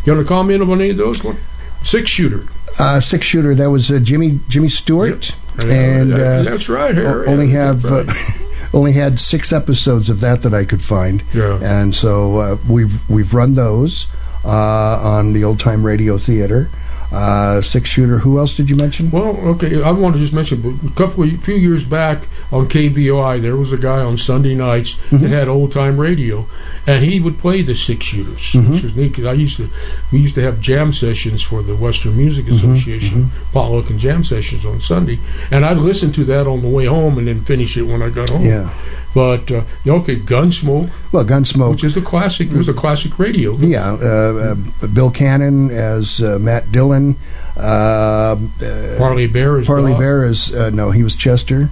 You 0.04 0.12
want 0.14 0.26
to 0.26 0.34
comment 0.34 0.60
on 0.62 0.70
any 0.82 0.90
of 0.90 0.98
those? 0.98 1.24
One? 1.24 1.38
Six 1.82 2.10
Shooter. 2.10 2.44
Uh, 2.78 3.00
six 3.00 3.24
shooter. 3.26 3.54
That 3.54 3.70
was 3.70 3.90
uh, 3.90 4.00
Jimmy 4.00 4.40
Jimmy 4.48 4.68
Stewart, 4.68 5.30
Yeah, 5.30 5.36
and 5.60 6.12
uh, 6.12 6.42
that's 6.42 6.68
right, 6.68 6.94
Harry. 6.94 7.26
Only 7.26 7.50
have 7.50 7.84
uh, 7.84 8.04
only 8.74 8.92
had 8.92 9.20
six 9.20 9.52
episodes 9.52 10.10
of 10.10 10.20
that 10.20 10.42
that 10.42 10.54
I 10.54 10.64
could 10.64 10.82
find. 10.82 11.22
Yeah. 11.32 11.58
And 11.62 11.94
so 11.94 12.36
uh, 12.36 12.56
we've 12.68 13.08
we've 13.08 13.32
run 13.32 13.54
those 13.54 14.06
uh, 14.44 14.48
on 14.48 15.32
the 15.32 15.44
old 15.44 15.60
time 15.60 15.84
radio 15.84 16.18
theater. 16.18 16.68
Uh, 17.14 17.60
six 17.62 17.88
shooter. 17.90 18.18
Who 18.18 18.38
else 18.38 18.56
did 18.56 18.68
you 18.68 18.76
mention? 18.76 19.10
Well, 19.10 19.36
okay, 19.54 19.82
I 19.82 19.90
want 19.92 20.14
to 20.16 20.20
just 20.20 20.32
mention, 20.32 20.78
a 20.84 20.90
couple 20.96 21.22
of, 21.24 21.42
few 21.42 21.54
years 21.54 21.84
back 21.84 22.26
on 22.50 22.68
KVOI, 22.68 23.40
there 23.40 23.56
was 23.56 23.72
a 23.72 23.78
guy 23.78 24.00
on 24.00 24.16
Sunday 24.16 24.54
nights 24.54 24.94
Mm-hmm. 24.94 25.18
that 25.18 25.30
had 25.30 25.48
old 25.48 25.70
time 25.72 25.98
radio, 26.00 26.46
and 26.86 27.04
he 27.04 27.20
would 27.20 27.38
play 27.38 27.62
the 27.62 27.74
six 27.74 28.04
shooters, 28.06 28.40
Mm-hmm. 28.52 28.72
which 28.72 28.82
was 28.82 28.96
neat 28.96 29.08
because 29.10 29.26
I 29.26 29.32
used 29.34 29.56
to, 29.58 29.68
we 30.12 30.18
used 30.18 30.34
to 30.34 30.42
have 30.42 30.60
jam 30.60 30.92
sessions 30.92 31.40
for 31.42 31.62
the 31.62 31.76
Western 31.76 32.16
Music 32.16 32.46
Mm-hmm. 32.46 32.72
Association, 32.72 33.30
potluck 33.52 33.90
and 33.90 33.98
jam 33.98 34.24
sessions 34.24 34.66
on 34.66 34.80
Sunday, 34.80 35.18
and 35.52 35.64
I'd 35.64 35.78
listen 35.78 36.12
to 36.14 36.24
that 36.24 36.46
on 36.48 36.62
the 36.62 36.68
way 36.68 36.86
home 36.86 37.16
and 37.18 37.28
then 37.28 37.44
finish 37.44 37.76
it 37.76 37.82
when 37.82 38.02
I 38.02 38.08
got 38.10 38.28
home. 38.30 38.44
Yeah. 38.44 38.68
But 39.14 39.50
uh, 39.52 39.62
okay, 39.86 40.16
Gunsmoke, 40.16 40.90
Well, 41.12 41.24
Gunsmoke. 41.24 41.70
which 41.70 41.84
is 41.84 41.96
a 41.96 42.02
classic, 42.02 42.50
it 42.50 42.56
was 42.56 42.68
a 42.68 42.74
classic 42.74 43.16
radio. 43.18 43.52
Yeah, 43.56 43.92
uh, 43.92 44.56
uh, 44.82 44.86
Bill 44.88 45.10
Cannon 45.12 45.70
as 45.70 46.20
uh, 46.20 46.38
Matt 46.40 46.72
Dillon. 46.72 47.16
Uh, 47.56 48.36
uh, 48.60 48.94
Parley 48.98 49.28
Baer 49.28 49.60
is 49.60 49.66
Parley 49.68 49.92
Doc. 49.92 50.00
Baer 50.00 50.24
is 50.26 50.52
uh, 50.52 50.70
no, 50.70 50.90
he 50.90 51.04
was 51.04 51.14
Chester. 51.14 51.70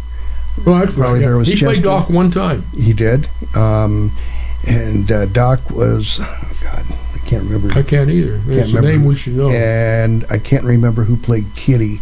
Well, 0.65 0.79
that's 0.79 0.95
right. 0.95 1.07
Parley 1.07 1.21
yeah. 1.21 1.27
Baer 1.27 1.37
was 1.39 1.49
he 1.49 1.55
Chester. 1.55 1.67
played 1.67 1.83
Doc 1.83 2.09
one 2.09 2.31
time. 2.31 2.63
He 2.77 2.93
did, 2.93 3.29
um, 3.57 4.13
and 4.67 5.11
uh, 5.11 5.27
Doc 5.27 5.69
was. 5.71 6.21
Oh 6.23 6.57
God, 6.63 6.85
I 7.15 7.19
can't 7.27 7.43
remember. 7.43 7.77
I 7.77 7.83
can't 7.83 8.09
either. 8.09 8.39
Can't 8.39 8.51
It's 8.51 8.73
a 8.73 8.77
remember. 8.77 8.89
name 8.99 9.05
we 9.05 9.17
should 9.17 9.35
know. 9.35 9.51
And 9.51 10.25
I 10.31 10.39
can't 10.39 10.63
remember 10.65 11.03
who 11.05 11.17
played 11.17 11.47
Kitty. 11.57 12.01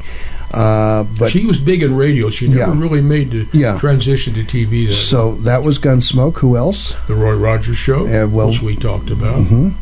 Uh, 0.53 1.05
but 1.19 1.31
she 1.31 1.47
was 1.47 1.61
big 1.61 1.83
in 1.83 1.95
radio. 1.97 2.29
She 2.31 2.49
never 2.49 2.73
Yeah. 2.73 2.81
really 2.81 3.01
made 3.01 3.31
the 3.31 3.47
Yeah. 3.53 3.79
transition 3.79 4.35
to 4.35 4.43
TV. 4.45 4.87
That 4.87 4.93
so 4.93 5.37
that 5.43 5.63
was 5.65 5.79
Gunsmoke. 5.79 6.39
Who 6.39 6.57
else? 6.57 6.95
the 7.07 7.15
Roy 7.15 7.35
Rogers 7.37 7.77
Show, 7.77 8.07
Uh, 8.07 8.27
well- 8.27 8.49
which 8.49 8.63
we 8.63 8.75
talked 8.77 9.11
about, 9.11 9.39
Mhm. 9.39 9.75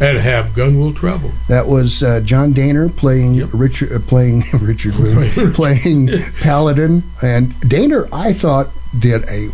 and 0.00 0.18
Have 0.18 0.54
Gun 0.54 0.78
Will 0.80 0.92
Travel. 0.92 1.30
That 1.48 1.68
was 1.68 2.02
uh, 2.02 2.20
John 2.20 2.52
Dehner 2.54 2.94
playing 2.94 3.48
Richard, 3.52 3.92
uh, 3.92 3.98
playing 4.00 4.44
Richard, 4.60 4.94
playing 5.54 6.10
Paladin, 6.40 7.02
and 7.22 7.54
Dehner. 7.60 8.08
I 8.12 8.32
thought 8.32 8.70
did 8.98 9.22
a 9.30 9.48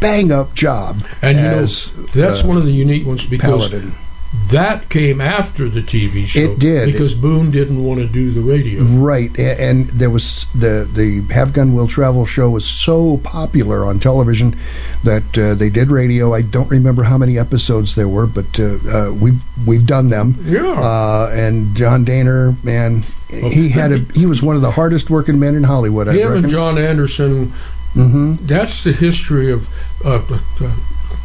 bang 0.00 0.32
up 0.32 0.54
job. 0.54 1.02
And 1.22 1.36
you 1.38 1.44
know 1.44 1.66
that's 2.14 2.44
one 2.44 2.56
of 2.56 2.64
the 2.64 2.72
unique 2.72 3.06
ones 3.06 3.24
because 3.24 3.68
Paladin. 3.70 3.92
That 4.32 4.88
came 4.88 5.20
after 5.20 5.68
the 5.68 5.80
TV 5.80 6.24
show. 6.24 6.38
It 6.38 6.58
did. 6.60 6.92
because 6.92 7.16
Boone 7.16 7.50
didn't 7.50 7.82
want 7.84 7.98
to 8.00 8.06
do 8.06 8.30
the 8.30 8.40
radio. 8.40 8.82
Right, 8.84 9.36
a- 9.36 9.60
and 9.60 9.88
there 9.88 10.08
was 10.10 10.46
the 10.54 10.88
the 10.92 11.22
Have 11.34 11.52
Gun 11.52 11.74
Will 11.74 11.88
Travel 11.88 12.26
show 12.26 12.48
was 12.50 12.64
so 12.64 13.16
popular 13.18 13.84
on 13.84 13.98
television 13.98 14.56
that 15.02 15.36
uh, 15.36 15.54
they 15.54 15.68
did 15.68 15.88
radio. 15.88 16.32
I 16.32 16.42
don't 16.42 16.70
remember 16.70 17.02
how 17.02 17.18
many 17.18 17.38
episodes 17.38 17.96
there 17.96 18.08
were, 18.08 18.28
but 18.28 18.58
uh, 18.60 18.78
uh, 18.88 19.12
we've 19.12 19.42
we've 19.66 19.84
done 19.86 20.10
them. 20.10 20.36
Yeah. 20.44 20.62
Uh, 20.80 21.30
and 21.32 21.74
John 21.74 22.04
Dehner, 22.06 22.62
man, 22.62 23.02
he 23.28 23.68
had 23.70 23.90
a 23.90 23.98
he 24.14 24.26
was 24.26 24.42
one 24.44 24.54
of 24.54 24.62
the 24.62 24.70
hardest 24.70 25.10
working 25.10 25.40
men 25.40 25.56
in 25.56 25.64
Hollywood. 25.64 26.06
I 26.08 26.12
Him 26.12 26.28
reckon. 26.28 26.44
and 26.44 26.48
John 26.52 26.78
Anderson. 26.78 27.52
hmm 27.94 28.36
That's 28.42 28.84
the 28.84 28.92
history 28.92 29.50
of 29.50 29.66
uh, 30.04 30.22
uh, 30.60 30.76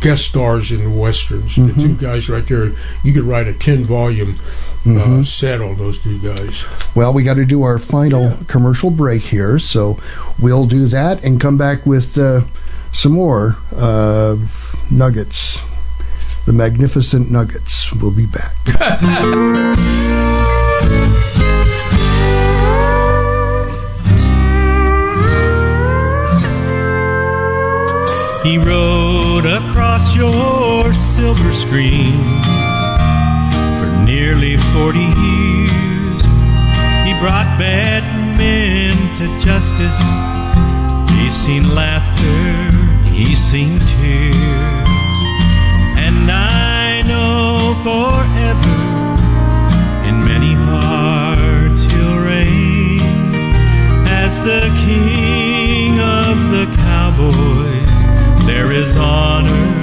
guest 0.01 0.25
stars 0.25 0.71
in 0.71 0.97
westerns. 0.97 1.55
Mhm. 1.55 1.75
The 1.75 1.81
two 1.81 1.93
guys 1.95 2.29
right 2.29 2.45
there. 2.47 2.71
You 3.03 3.13
could 3.13 3.23
write 3.23 3.47
a 3.47 3.53
ten 3.53 3.85
volume 3.85 4.35
uh, 4.85 4.89
Mhm. 4.89 5.25
set 5.25 5.61
on 5.61 5.77
those 5.77 5.99
two 5.99 6.19
guys. 6.19 6.63
Well, 6.93 7.11
we 7.13 7.23
got 7.23 7.35
to 7.35 7.45
do 7.45 7.63
our 7.63 7.79
final 7.79 8.37
commercial 8.47 8.91
break 8.91 9.23
here, 9.23 9.57
so 9.57 9.97
we'll 10.39 10.67
do 10.67 10.87
that 10.87 11.23
and 11.23 11.39
come 11.41 11.57
back 11.57 11.85
with 11.85 12.17
uh, 12.17 12.41
some 12.91 13.13
more 13.13 13.57
uh, 13.75 14.35
nuggets. 14.91 15.59
The 16.45 16.53
magnificent 16.53 17.31
nuggets. 17.31 17.91
We'll 17.91 18.11
be 18.11 18.27
back. 18.27 18.55
He 28.43 28.59
rode 28.59 28.94
across 28.94 28.94
your 30.15 30.93
silver 30.93 31.53
screens 31.53 32.47
for 33.79 33.87
nearly 34.05 34.55
40 34.55 34.99
years. 34.99 36.23
He 37.05 37.11
brought 37.19 37.57
bad 37.59 38.03
men 38.37 38.93
to 39.17 39.27
justice. 39.45 39.99
He's 41.17 41.33
seen 41.33 41.75
laughter, 41.75 43.09
he's 43.09 43.39
seen 43.39 43.77
tears, 43.79 44.89
and 45.99 46.31
I 46.31 47.01
know 47.01 47.75
forever 47.83 48.79
in 50.07 50.23
many 50.23 50.53
hearts 50.53 51.83
he'll 51.83 52.19
reign 52.19 53.01
as 54.07 54.39
the 54.41 54.71
king 54.85 55.99
of 55.99 56.51
the 56.51 56.73
cowboys. 56.77 58.45
There 58.45 58.71
is 58.71 58.95
honor 58.95 59.74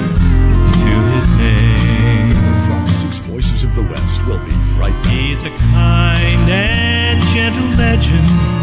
his 1.13 1.31
name. 1.33 2.89
Six 2.89 3.19
Voices 3.19 3.63
of 3.63 3.75
the 3.75 3.83
West 3.83 4.25
will 4.25 4.39
be 4.45 4.51
right 4.79 4.93
back. 5.03 5.13
He's 5.13 5.41
a 5.43 5.49
kind 5.71 6.49
and 6.49 7.21
gentle 7.33 7.67
legend. 7.77 8.62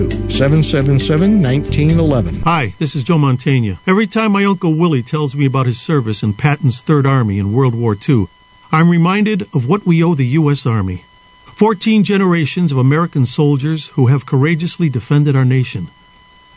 777-1911. 0.09 2.43
Hi, 2.43 2.73
this 2.79 2.95
is 2.95 3.03
Joe 3.03 3.17
Mantegna. 3.17 3.77
Every 3.85 4.07
time 4.07 4.31
my 4.31 4.45
Uncle 4.45 4.73
Willie 4.73 5.03
tells 5.03 5.35
me 5.35 5.45
about 5.45 5.65
his 5.65 5.79
service 5.79 6.23
in 6.23 6.33
Patton's 6.33 6.81
Third 6.81 7.05
Army 7.05 7.37
in 7.37 7.53
World 7.53 7.75
War 7.75 7.95
II, 7.95 8.27
I'm 8.71 8.89
reminded 8.89 9.43
of 9.53 9.67
what 9.67 9.85
we 9.85 10.03
owe 10.03 10.15
the 10.15 10.25
U.S. 10.27 10.65
Army. 10.65 11.03
Fourteen 11.45 12.03
generations 12.03 12.71
of 12.71 12.77
American 12.77 13.25
soldiers 13.25 13.87
who 13.89 14.07
have 14.07 14.25
courageously 14.25 14.89
defended 14.89 15.35
our 15.35 15.45
nation. 15.45 15.89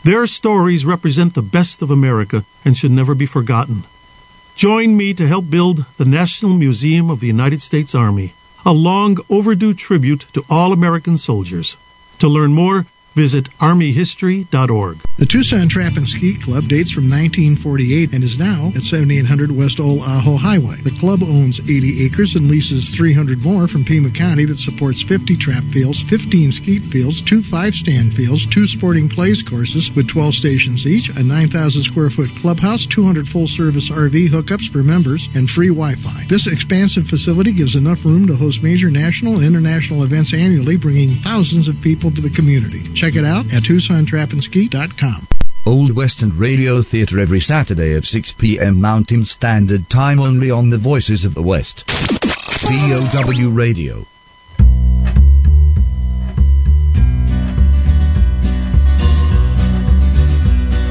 Their 0.05 0.27
stories 0.27 0.87
represent 0.87 1.35
the 1.35 1.43
best 1.43 1.83
of 1.83 1.91
America 1.91 2.45
and 2.65 2.77
should 2.77 2.93
never 2.93 3.15
be 3.15 3.27
forgotten. 3.27 3.85
Join 4.55 4.97
me 4.97 5.13
to 5.15 5.27
help 5.27 5.51
build 5.51 5.85
the 5.97 6.05
National 6.05 6.55
Museum 6.55 7.11
of 7.11 7.21
the 7.21 7.27
United 7.27 7.63
States 7.63 7.95
Army, 7.95 8.35
a 8.65 8.73
long 8.73 9.19
overdue 9.29 9.75
tribute 9.75 10.27
to 10.33 10.45
all 10.49 10.73
American 10.73 11.17
soldiers. 11.17 11.77
To 12.21 12.29
learn 12.29 12.55
more, 12.55 12.87
visit 13.15 13.51
armyhistory.org. 13.59 14.99
The 15.17 15.27
Tucson 15.27 15.69
Trap 15.69 15.97
and 15.97 16.09
Skeet 16.09 16.43
Club 16.43 16.65
dates 16.65 16.91
from 16.91 17.05
1948 17.05 18.13
and 18.13 18.25
is 18.25 18.39
now 18.39 18.73
at 18.75 18.83
7800 18.83 19.51
West 19.51 19.79
Old 19.79 20.01
Ajo 20.01 20.37
Highway. 20.37 20.77
The 20.83 20.97
club 20.99 21.23
owns 21.23 21.61
80 21.61 22.05
acres 22.05 22.35
and 22.35 22.51
leases 22.51 22.95
300 22.95 23.43
more 23.43 23.69
from 23.69 23.85
Pima 23.85 24.11
County 24.11 24.45
that 24.47 24.59
supports 24.59 25.03
50 25.03 25.37
trap 25.37 25.63
fields, 25.65 26.03
15 26.03 26.53
skeet 26.53 26.83
fields, 26.83 27.23
two 27.23 27.43
five-stand 27.43 28.15
fields, 28.15 28.45
two 28.47 28.67
sporting 28.67 29.09
clays 29.09 29.43
courses 29.43 29.95
with 29.95 30.09
12 30.09 30.35
stations 30.35 30.87
each, 30.87 31.09
a 31.17 31.23
9,000 31.23 31.83
square 31.83 32.11
foot 32.11 32.29
clubhouse, 32.41 32.87
200 32.87 33.29
full-service 33.29 33.91
RV 33.91 34.29
hookups 34.29 34.71
for 34.71 34.83
members, 34.83 35.29
and 35.37 35.49
free 35.49 35.69
Wi-Fi. 35.69 36.25
This 36.29 36.47
expansive 36.47 37.07
facility 37.07 37.53
gives 37.53 37.77
enough 37.77 38.05
room 38.05 38.27
to 38.27 38.35
host 38.35 38.63
major 38.63 38.91
national 38.91 39.37
and 39.37 39.45
international 39.45 40.03
events 40.03 40.35
annually, 40.35 40.77
bringing 40.77 41.09
thousands 41.09 41.69
of 41.69 41.81
people 41.81 42.11
to 42.11 42.21
the 42.21 42.31
community. 42.31 42.83
Check 43.05 43.17
it 43.17 43.25
out 43.27 43.45
at 43.53 43.63
TucsonTrapandSkeet.com. 43.65 45.29
Old 45.67 45.95
Western 45.95 46.39
Radio 46.39 46.81
Theatre 46.81 47.21
every 47.21 47.39
Saturday 47.39 47.95
at 47.95 48.07
6 48.07 48.33
p.m. 48.33 48.81
Mountain 48.81 49.27
Standard 49.27 49.91
Time 49.91 50.19
only 50.19 50.51
on 50.51 50.71
the 50.71 50.79
Voices 50.79 51.27
of 51.27 51.35
the 51.35 51.43
West. 51.43 51.85
VOW 51.91 53.51
Radio. 53.51 54.07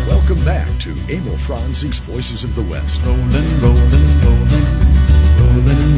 Welcome 0.07 0.45
back 0.45 0.67
to 0.81 0.91
Emil 1.09 1.35
Franzi's 1.37 1.97
Voices 1.97 2.43
of 2.43 2.53
the 2.53 2.61
West. 2.61 3.01
Rolling, 3.03 3.23
rolling, 3.59 4.21
rolling, 4.21 4.65
rolling, 5.39 5.97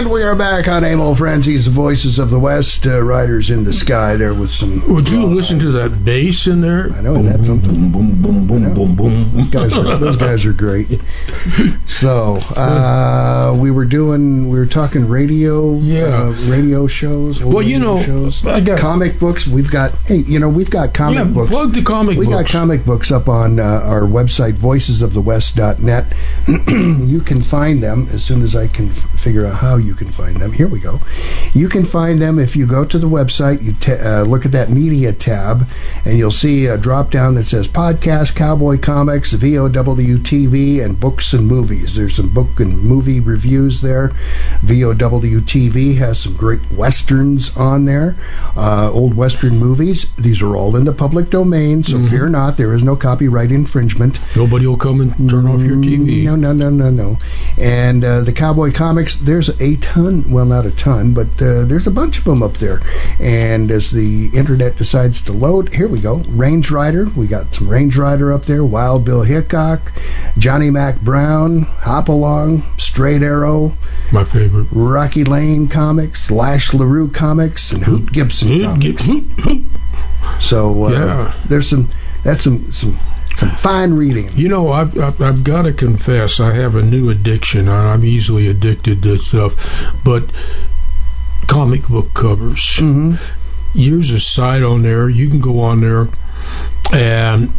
And 0.00 0.10
we 0.10 0.22
are 0.22 0.34
back 0.34 0.66
on 0.66 0.82
Emil 0.82 1.14
Franzi's 1.14 1.66
Voices 1.66 2.18
of 2.18 2.30
the 2.30 2.38
West, 2.38 2.86
uh, 2.86 3.02
Riders 3.02 3.50
in 3.50 3.64
the 3.64 3.72
Sky, 3.74 4.16
there 4.16 4.32
was 4.32 4.50
some. 4.50 4.82
Would 4.94 5.10
you 5.10 5.26
listen 5.26 5.58
to 5.58 5.70
that 5.72 6.02
bass 6.06 6.46
in 6.46 6.62
there? 6.62 6.90
I 6.94 7.02
know 7.02 7.22
that's 7.22 7.46
something. 7.46 7.92
Boom, 7.92 8.22
boom, 8.22 8.46
boom, 8.46 8.72
boom, 8.72 8.96
boom. 8.96 9.30
Those 9.36 9.50
guys 9.50 9.74
are 9.76 9.98
those 9.98 10.16
guys 10.16 10.46
are 10.46 10.54
great. 10.54 10.98
So 11.84 12.36
uh, 12.56 13.54
we 13.60 13.70
were 13.70 13.84
doing 13.84 14.48
we 14.48 14.58
were 14.58 14.64
talking 14.64 15.06
radio, 15.06 15.74
Yeah. 15.74 16.04
uh, 16.04 16.30
radio 16.50 16.86
shows. 16.86 17.42
old 17.42 17.52
Well, 17.52 17.62
you 17.66 17.78
know, 17.78 18.00
shows, 18.00 18.46
I 18.46 18.60
got- 18.60 18.78
comic 18.78 19.18
books. 19.20 19.46
We've 19.46 19.70
got 19.70 19.92
hey, 20.06 20.18
you 20.18 20.38
know, 20.38 20.48
we've 20.48 20.70
got 20.70 20.94
comic 20.94 21.18
Yeah, 21.18 21.24
books. 21.24 21.50
plug 21.50 21.74
the 21.74 21.82
comic 21.82 22.16
we 22.16 22.24
books. 22.24 22.50
got 22.50 22.58
comic 22.58 22.86
books 22.86 23.12
up 23.12 23.28
on 23.28 23.58
uh, 23.60 23.64
our 23.84 24.02
website, 24.02 24.54
voicesofthewest.net. 24.54 26.06
you 27.06 27.20
can 27.20 27.42
find 27.42 27.82
them 27.82 28.08
as 28.12 28.24
soon 28.24 28.40
as 28.42 28.56
I 28.56 28.66
can 28.66 28.88
f- 28.88 28.96
figure 29.20 29.44
out 29.44 29.56
how 29.56 29.76
you 29.76 29.89
can 29.94 30.08
find 30.08 30.36
them. 30.36 30.52
Here 30.52 30.66
we 30.66 30.80
go. 30.80 31.00
You 31.54 31.68
can 31.68 31.84
find 31.84 32.20
them 32.20 32.38
if 32.38 32.56
you 32.56 32.66
go 32.66 32.84
to 32.84 32.98
the 32.98 33.08
website, 33.08 33.62
you 33.62 33.72
ta 33.74 33.92
uh, 33.92 34.22
look 34.24 34.44
at 34.44 34.52
that 34.52 34.70
media 34.70 35.12
tab, 35.12 35.66
and 36.04 36.18
you'll 36.18 36.30
see 36.30 36.66
a 36.66 36.78
drop 36.78 37.10
down 37.10 37.34
that 37.34 37.44
says 37.44 37.68
podcast, 37.68 38.34
cowboy 38.34 38.78
comics, 38.78 39.32
VOW 39.32 40.18
TV, 40.18 40.82
and 40.84 40.98
books 40.98 41.32
and 41.32 41.46
movies. 41.46 41.96
There's 41.96 42.16
some 42.16 42.32
book 42.32 42.60
and 42.60 42.82
movie 42.82 43.20
reviews 43.20 43.80
there. 43.80 44.08
VOW 44.62 45.40
TV 45.40 45.96
has 45.96 46.20
some 46.20 46.34
great 46.34 46.60
westerns 46.72 47.56
on 47.56 47.84
there, 47.84 48.16
uh, 48.56 48.90
old 48.92 49.14
western 49.14 49.58
movies. 49.58 50.06
These 50.16 50.42
are 50.42 50.56
all 50.56 50.76
in 50.76 50.84
the 50.84 50.92
public 50.92 51.30
domain, 51.30 51.82
so 51.82 52.04
fear 52.06 52.28
not. 52.28 52.56
There 52.56 52.74
is 52.74 52.82
no 52.82 52.96
copyright 52.96 53.52
infringement. 53.52 54.20
Nobody 54.36 54.66
will 54.66 54.76
come 54.76 55.00
and 55.00 55.30
turn 55.30 55.46
off 55.46 55.60
your 55.60 55.76
TV. 55.76 56.24
No, 56.24 56.36
no, 56.36 56.52
no, 56.52 56.70
no, 56.70 56.90
no. 56.90 57.18
And 57.58 58.04
uh, 58.04 58.20
the 58.20 58.32
cowboy 58.32 58.72
comics, 58.72 59.16
there's 59.16 59.48
a 59.60 59.76
ton. 59.80 60.30
Well, 60.30 60.44
not 60.44 60.66
a 60.66 60.70
ton, 60.70 61.12
but 61.14 61.28
uh, 61.42 61.64
there's 61.64 61.86
a 61.86 61.90
bunch 61.90 62.18
of 62.18 62.24
them 62.24 62.42
up 62.42 62.58
there. 62.58 62.80
And 63.18 63.70
as 63.70 63.90
the 63.90 64.30
internet 64.34 64.76
decides 64.76 65.20
to 65.22 65.32
load, 65.32 65.72
here 65.74 65.88
we 65.88 66.00
go. 66.00 66.16
Range 66.28 66.70
Rider, 66.70 67.08
we 67.16 67.26
got 67.26 67.54
some 67.54 67.68
Range 67.68 67.96
Rider 67.96 68.32
up 68.32 68.44
there. 68.44 68.64
Wild 68.64 69.04
Bill 69.04 69.22
Hickok, 69.22 69.92
Johnny 70.38 70.70
Mack 70.70 71.00
Brown, 71.00 71.62
Hopalong, 71.62 72.62
Straight 72.78 73.22
Arrow, 73.22 73.72
My 74.12 74.24
favorite. 74.24 74.66
Rocky 74.72 75.24
Lane 75.24 75.68
comics, 75.68 76.30
Lash 76.30 76.72
LaRue 76.74 77.10
comics, 77.10 77.72
and 77.72 77.84
Hoot 77.84 78.12
Gibson 78.12 78.62
comics. 78.62 79.08
So 80.40 80.84
uh, 80.86 80.90
Yeah. 80.90 81.34
there's 81.48 81.68
some. 81.68 81.90
That's 82.22 82.42
some 82.44 82.70
some 82.72 82.98
some 83.36 83.50
fine 83.52 83.94
reading. 83.94 84.30
You 84.34 84.48
know, 84.48 84.72
I've, 84.72 84.98
I've, 84.98 85.20
I've 85.20 85.44
got 85.44 85.62
to 85.62 85.72
confess, 85.72 86.40
I 86.40 86.54
have 86.54 86.74
a 86.76 86.82
new 86.82 87.10
addiction. 87.10 87.68
I- 87.68 87.92
I'm 87.92 88.04
easily 88.04 88.48
addicted 88.48 89.02
to 89.02 89.18
stuff, 89.18 89.54
but 90.04 90.24
comic 91.46 91.88
book 91.88 92.14
covers. 92.14 92.60
Mm-hmm. 92.78 93.14
Here's 93.78 94.10
a 94.10 94.20
site 94.20 94.62
on 94.62 94.82
there. 94.82 95.08
You 95.08 95.28
can 95.30 95.40
go 95.40 95.60
on 95.60 95.80
there, 95.80 96.08
and 96.92 97.52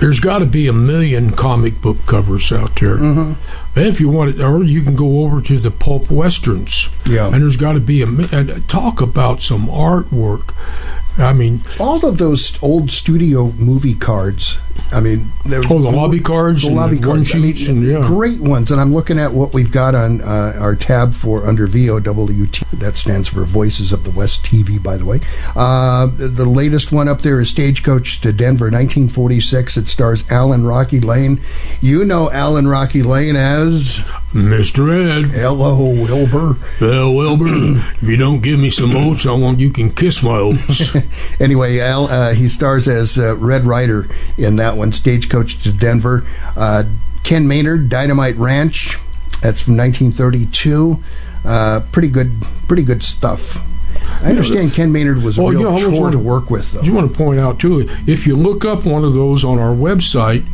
there's 0.00 0.20
got 0.20 0.38
to 0.38 0.46
be 0.46 0.68
a 0.68 0.72
million 0.72 1.32
comic 1.32 1.80
book 1.80 1.96
covers 2.06 2.52
out 2.52 2.76
there. 2.76 2.96
Mm-hmm. 2.96 3.78
And 3.78 3.86
if 3.88 4.00
you 4.00 4.08
want 4.08 4.30
it, 4.30 4.40
or 4.42 4.62
you 4.62 4.82
can 4.82 4.94
go 4.96 5.24
over 5.24 5.40
to 5.42 5.58
the 5.58 5.70
pulp 5.70 6.10
westerns. 6.10 6.88
Yeah. 7.06 7.26
and 7.26 7.42
there's 7.42 7.56
got 7.56 7.74
to 7.74 7.80
be 7.80 8.02
a 8.02 8.06
and 8.06 8.66
talk 8.68 9.00
about 9.00 9.40
some 9.40 9.66
artwork. 9.68 10.54
I 11.18 11.32
mean, 11.32 11.62
all 11.80 12.04
of 12.04 12.18
those 12.18 12.62
old 12.62 12.90
studio 12.90 13.52
movie 13.52 13.94
cards. 13.94 14.58
I 14.92 15.00
mean, 15.00 15.30
they're 15.44 15.62
Oh, 15.68 15.80
the 15.80 15.90
lobby 15.90 16.20
cards 16.20 16.62
the 16.62 16.70
lobby 16.70 16.98
the 16.98 17.08
one 17.08 17.24
cards. 17.24 17.34
I 17.34 17.38
mean, 17.38 17.68
and, 17.68 17.84
yeah. 17.84 18.00
great 18.06 18.38
ones. 18.38 18.70
And 18.70 18.80
I'm 18.80 18.92
looking 18.92 19.18
at 19.18 19.32
what 19.32 19.52
we've 19.52 19.72
got 19.72 19.94
on 19.94 20.20
uh, 20.20 20.54
our 20.58 20.76
tab 20.76 21.14
for 21.14 21.46
under 21.46 21.66
VOWT. 21.66 22.62
That 22.78 22.96
stands 22.96 23.28
for 23.28 23.44
Voices 23.44 23.92
of 23.92 24.04
the 24.04 24.10
West 24.10 24.44
TV, 24.44 24.80
by 24.82 24.96
the 24.96 25.04
way. 25.04 25.20
Uh, 25.54 26.06
the 26.06 26.44
latest 26.44 26.92
one 26.92 27.08
up 27.08 27.22
there 27.22 27.40
is 27.40 27.48
Stagecoach 27.48 28.20
to 28.20 28.32
Denver, 28.32 28.66
1946. 28.66 29.76
It 29.76 29.88
stars 29.88 30.24
Allan 30.30 30.66
Rocky 30.66 31.00
Lane. 31.00 31.40
You 31.80 32.04
know 32.04 32.30
Allan 32.30 32.68
Rocky 32.68 33.02
Lane 33.02 33.36
as 33.36 34.04
Mr. 34.32 34.90
Ed. 34.92 35.30
Hello, 35.30 35.88
Wilbur. 35.88 36.56
Well, 36.80 37.14
Wilbur, 37.14 37.46
if 38.02 38.02
you 38.02 38.16
don't 38.16 38.40
give 38.40 38.60
me 38.60 38.70
some 38.70 38.94
oats, 38.94 39.24
I 39.26 39.32
want 39.32 39.60
you 39.60 39.70
can 39.70 39.90
kiss 39.90 40.22
my 40.22 40.36
oats. 40.36 40.94
anyway, 41.40 41.78
Al, 41.80 42.06
uh, 42.06 42.32
he 42.34 42.48
stars 42.48 42.88
as 42.88 43.18
uh, 43.18 43.36
Red 43.36 43.66
Ryder 43.66 44.08
in 44.36 44.56
that 44.56 44.76
one, 44.76 44.92
Stagecoach 44.92 45.62
to 45.64 45.72
Denver. 45.72 46.26
Uh, 46.56 46.84
Ken 47.22 47.48
Maynard, 47.48 47.88
Dynamite 47.88 48.36
Ranch. 48.36 48.98
That's 49.42 49.60
from 49.62 49.76
1932. 49.76 51.02
Uh, 51.44 51.80
pretty 51.92 52.08
good, 52.08 52.32
pretty 52.68 52.82
good 52.82 53.02
stuff. 53.02 53.58
I 54.22 54.30
understand 54.30 54.72
Ken 54.72 54.92
Maynard 54.92 55.22
was 55.22 55.38
a 55.38 55.42
Oh, 55.42 55.48
real 55.50 55.68
I 55.68 55.72
was 55.72 55.82
chore 55.82 56.10
to 56.10 56.18
work 56.18 56.50
with, 56.50 56.72
though. 56.72 56.80
You 56.82 56.92
want 56.92 57.10
to 57.10 57.16
point 57.16 57.40
out 57.40 57.58
too, 57.58 57.88
if 58.06 58.26
you 58.26 58.36
look 58.36 58.64
up 58.64 58.84
one 58.84 59.04
of 59.04 59.14
those 59.14 59.44
on 59.44 59.58
our 59.58 59.74
website, 59.74 60.44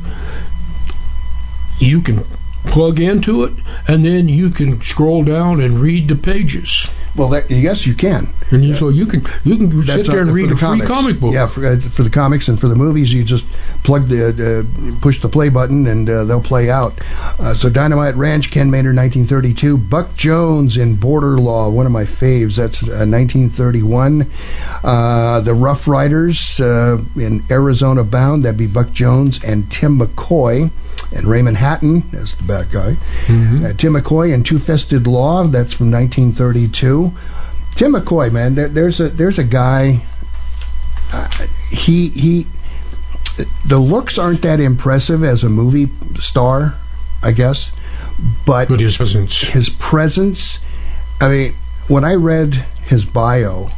you 1.79 2.01
can 2.01 2.25
plug 2.65 3.01
into 3.01 3.45
it, 3.45 3.53
and 3.89 4.05
then 4.05 4.29
you 4.29 4.51
can 4.51 4.81
scroll 4.81 5.25
down 5.25 5.61
and 5.61 5.81
read 5.81 6.09
the 6.09 6.17
pages. 6.17 6.93
Well, 7.15 7.29
that, 7.31 7.51
yes, 7.51 7.87
you 7.87 7.95
can. 7.95 8.29
And 8.51 8.65
you, 8.65 8.75
so 8.75 8.89
you 8.89 9.05
can 9.05 9.27
you 9.45 9.57
can 9.57 9.85
sit 9.85 10.07
there 10.07 10.21
and 10.21 10.31
uh, 10.31 10.33
for 10.33 10.37
read 10.37 10.49
the 10.49 10.55
a 10.55 10.57
free 10.57 10.61
comics. 10.61 10.89
comic 10.89 11.21
book. 11.21 11.35
Yeah, 11.35 11.47
for, 11.47 11.67
uh, 11.67 11.79
for 11.79 12.03
the 12.03 12.11
comics 12.11 12.49
and 12.49 12.59
for 12.59 12.69
the 12.69 12.75
movies, 12.75 13.13
you 13.13 13.23
just 13.25 13.47
plug 13.83 14.09
the 14.09 14.29
uh, 14.31 15.01
push 15.01 15.21
the 15.21 15.29
play 15.29 15.49
button 15.51 15.87
and 15.87 16.09
uh, 16.09 16.25
they'll 16.25 16.43
play 16.43 16.71
out. 16.71 16.99
Uh, 17.39 17.55
so 17.55 17.69
Dynamite 17.69 18.15
Ranch, 18.15 18.51
Ken 18.51 18.71
Maynard, 18.71 18.97
1932. 18.97 19.77
Buck 19.77 20.15
Jones 20.15 20.77
in 20.77 20.97
Border 20.97 21.39
Law, 21.39 21.69
one 21.69 21.85
of 21.87 21.93
my 21.93 22.05
faves. 22.05 22.57
That's 22.57 22.83
uh, 22.83 23.05
1931. 23.05 24.31
Uh, 24.83 25.41
the 25.41 25.55
Rough 25.55 25.87
Riders 25.87 26.61
uh, 26.61 27.03
in 27.17 27.43
Arizona 27.51 28.05
Bound. 28.05 28.43
That'd 28.43 28.59
be 28.59 28.67
Buck 28.67 28.93
Jones 28.93 29.43
and 29.45 29.71
Tim 29.71 29.99
McCoy. 29.99 30.71
And 31.15 31.27
Raymond 31.27 31.59
Hatton 31.59 32.05
as 32.15 32.35
the 32.35 32.45
bad 32.45 32.71
guy. 32.71 32.97
Uh, 33.65 33.73
Tim 33.75 33.93
McCoy 33.95 34.33
in 34.33 34.43
Two 34.43 34.59
Fisted 34.59 35.07
Law. 35.07 35.45
That's 35.45 35.75
from 35.75 35.91
1932. 35.91 37.13
Tim 37.75 37.93
McCoy, 37.93 38.33
man, 38.33 38.55
there, 38.55 38.69
there's 38.69 39.01
a 39.01 39.09
there's 39.09 39.39
a 39.39 39.45
guy. 39.45 40.05
Uh, 41.13 41.29
he 41.71 42.09
he, 42.09 42.47
the 43.67 43.79
looks 43.79 44.19
aren't 44.19 44.43
that 44.43 44.61
impressive 44.61 45.23
as 45.23 45.45
a 45.45 45.49
movie 45.49 45.89
star, 46.17 46.75
I 47.23 47.33
guess, 47.33 47.73
but 48.47 48.69
But 48.69 48.81
his 48.81 48.97
presence, 48.97 49.41
his 49.43 49.69
presence. 49.69 50.61
I 51.21 51.29
mean, 51.29 51.55
when 51.89 52.05
I 52.05 52.15
read 52.15 52.55
his 52.87 53.05
bio, 53.05 53.69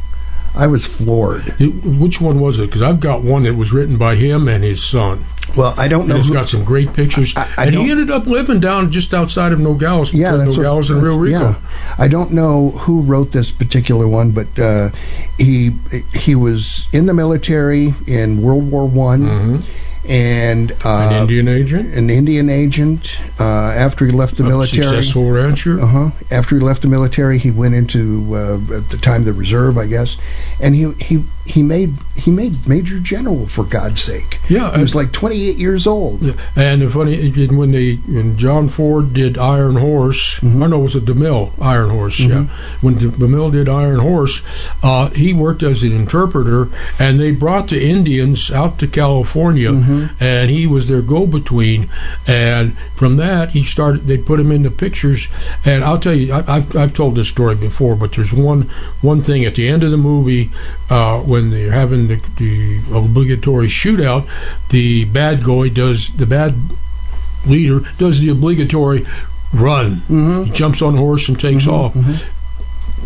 I 0.55 0.67
was 0.67 0.85
floored. 0.85 1.53
It- 1.59 1.83
which 1.85 2.21
one 2.21 2.39
was 2.39 2.59
it? 2.59 2.67
Because 2.67 2.81
I've 2.81 2.99
got 2.99 3.23
one 3.23 3.43
that 3.43 3.55
was 3.55 3.73
written 3.73 3.97
by 3.97 4.15
him 4.15 4.47
and 4.47 4.63
his 4.63 4.83
son. 4.83 5.25
Well, 5.55 5.73
I 5.77 5.87
don't 5.87 6.01
And 6.01 6.09
know. 6.09 6.19
who- 6.21 6.33
got 6.33 6.49
some 6.49 6.63
great 6.63 6.93
pictures. 6.93 7.33
I 7.35 7.45
and 7.65 7.75
he 7.75 7.91
ended 7.91 8.09
up 8.09 8.25
living 8.25 8.59
down 8.59 8.91
just 8.91 9.13
outside 9.13 9.51
of 9.51 9.59
Nogales, 9.59 10.13
yeah, 10.13 10.31
between 10.31 10.45
that's 10.45 10.57
what- 10.57 10.63
Nogales 10.63 10.89
and 10.89 11.03
Rio 11.03 11.15
Rico. 11.17 11.39
yeah. 11.39 11.55
I 11.97 12.07
don't 12.07 12.31
know 12.31 12.71
who 12.79 13.01
wrote 13.01 13.31
this 13.31 13.51
particular 13.51 14.07
one, 14.07 14.31
but 14.31 14.47
uh, 14.59 14.89
he 15.37 15.71
he 16.13 16.35
was 16.35 16.87
in 16.91 17.05
the 17.05 17.13
military 17.13 17.93
in 18.07 18.41
World 18.41 18.71
War 18.71 18.85
One, 18.85 19.61
and 20.07 20.71
uh, 20.71 20.75
Mm-hmm. 20.75 21.13
An 21.13 21.21
Indian 21.21 21.47
agent, 21.47 21.93
an 21.95 22.09
Indian 22.09 22.49
agent. 22.49 23.19
Uh, 23.39 23.43
after 23.43 24.05
he 24.05 24.11
left 24.11 24.37
the 24.37 24.43
a 24.45 24.47
military, 24.47 24.83
successful 24.83 25.29
rancher. 25.31 25.79
Uh 25.81 25.87
huh. 25.87 26.09
After 26.31 26.55
he 26.55 26.61
left 26.61 26.81
the 26.81 26.87
military, 26.87 27.37
he 27.39 27.51
went 27.51 27.75
into 27.75 28.35
uh, 28.35 28.77
at 28.77 28.89
the 28.89 28.97
time 28.97 29.23
the 29.23 29.33
reserve, 29.33 29.77
I 29.77 29.87
guess, 29.87 30.17
and 30.61 30.75
he 30.75 30.91
he 30.93 31.23
he 31.45 31.61
made 31.63 31.93
he 32.15 32.31
made 32.31 32.67
major 32.67 32.99
general 32.99 33.47
for 33.47 33.63
God's 33.63 34.01
sake. 34.01 34.39
Yeah, 34.49 34.73
he 34.75 34.81
was 34.81 34.95
like 34.95 35.11
28 35.11 35.57
years 35.57 35.85
old. 35.85 36.21
Yeah, 36.23 36.33
And 36.55 36.81
the 36.81 36.89
funny 36.89 37.29
when 37.47 37.71
they 37.71 37.95
when 37.95 38.37
John 38.37 38.69
Ford 38.69 39.13
did 39.13 39.37
Iron 39.37 39.75
Horse, 39.75 40.39
Mm-hmm. 40.39 40.63
I 40.63 40.67
know 40.67 40.79
it 40.79 40.83
was 40.83 40.95
a 40.95 41.01
DeMille 41.01 41.51
Iron 41.61 41.89
Horse. 41.89 42.19
Yeah, 42.19 42.45
when 42.81 42.95
DeMille 42.95 43.51
did 43.51 43.69
Iron 43.69 43.99
Horse, 43.99 44.41
uh, 44.83 45.09
he 45.09 45.33
worked 45.33 45.61
as 45.63 45.83
an 45.83 45.91
interpreter, 45.91 46.69
and 46.99 47.19
they 47.19 47.31
brought 47.31 47.69
the 47.69 47.83
Indians 47.83 48.51
out 48.51 48.79
to 48.79 48.87
California, 48.87 49.69
Mm-hmm. 49.71 49.94
Mm-hmm. 49.95 50.23
and 50.23 50.49
he 50.49 50.67
was 50.67 50.87
their 50.87 51.01
go-between. 51.01 51.89
And 52.27 52.77
from 52.95 53.15
that, 53.17 53.51
he 53.51 53.63
started. 53.63 54.07
They 54.07 54.17
put 54.17 54.39
him 54.39 54.51
in 54.51 54.63
the 54.63 54.71
pictures, 54.71 55.27
and 55.63 55.83
I'll 55.83 55.99
tell 55.99 56.13
you, 56.13 56.33
I, 56.33 56.57
I've 56.57 56.75
I've 56.75 56.93
told 56.93 57.15
this 57.15 57.29
story 57.29 57.55
before, 57.55 57.95
but 57.95 58.13
there's 58.13 58.33
one 58.33 58.63
one 59.01 59.21
thing 59.21 59.45
at 59.45 59.55
the 59.55 59.67
end 59.67 59.83
of 59.83 59.91
the 59.91 59.97
movie 59.97 60.51
uh, 60.89 61.19
when 61.19 61.49
they're 61.49 61.71
having 61.71 62.07
the, 62.07 62.15
the 62.37 62.81
obligatory 62.93 63.67
shootout, 63.67 64.27
the 64.69 65.05
bad 65.05 65.43
guy 65.43 65.69
does 65.69 66.15
the 66.15 66.25
bad 66.25 66.55
leader 67.45 67.81
does 67.97 68.21
the 68.21 68.29
obligatory 68.29 69.05
run. 69.53 69.97
Mm-hmm. 70.01 70.43
He 70.45 70.51
jumps 70.51 70.81
on 70.81 70.95
the 70.95 70.99
horse 70.99 71.27
and 71.29 71.39
takes 71.39 71.65
mm-hmm. 71.65 72.09
off. 72.09 72.31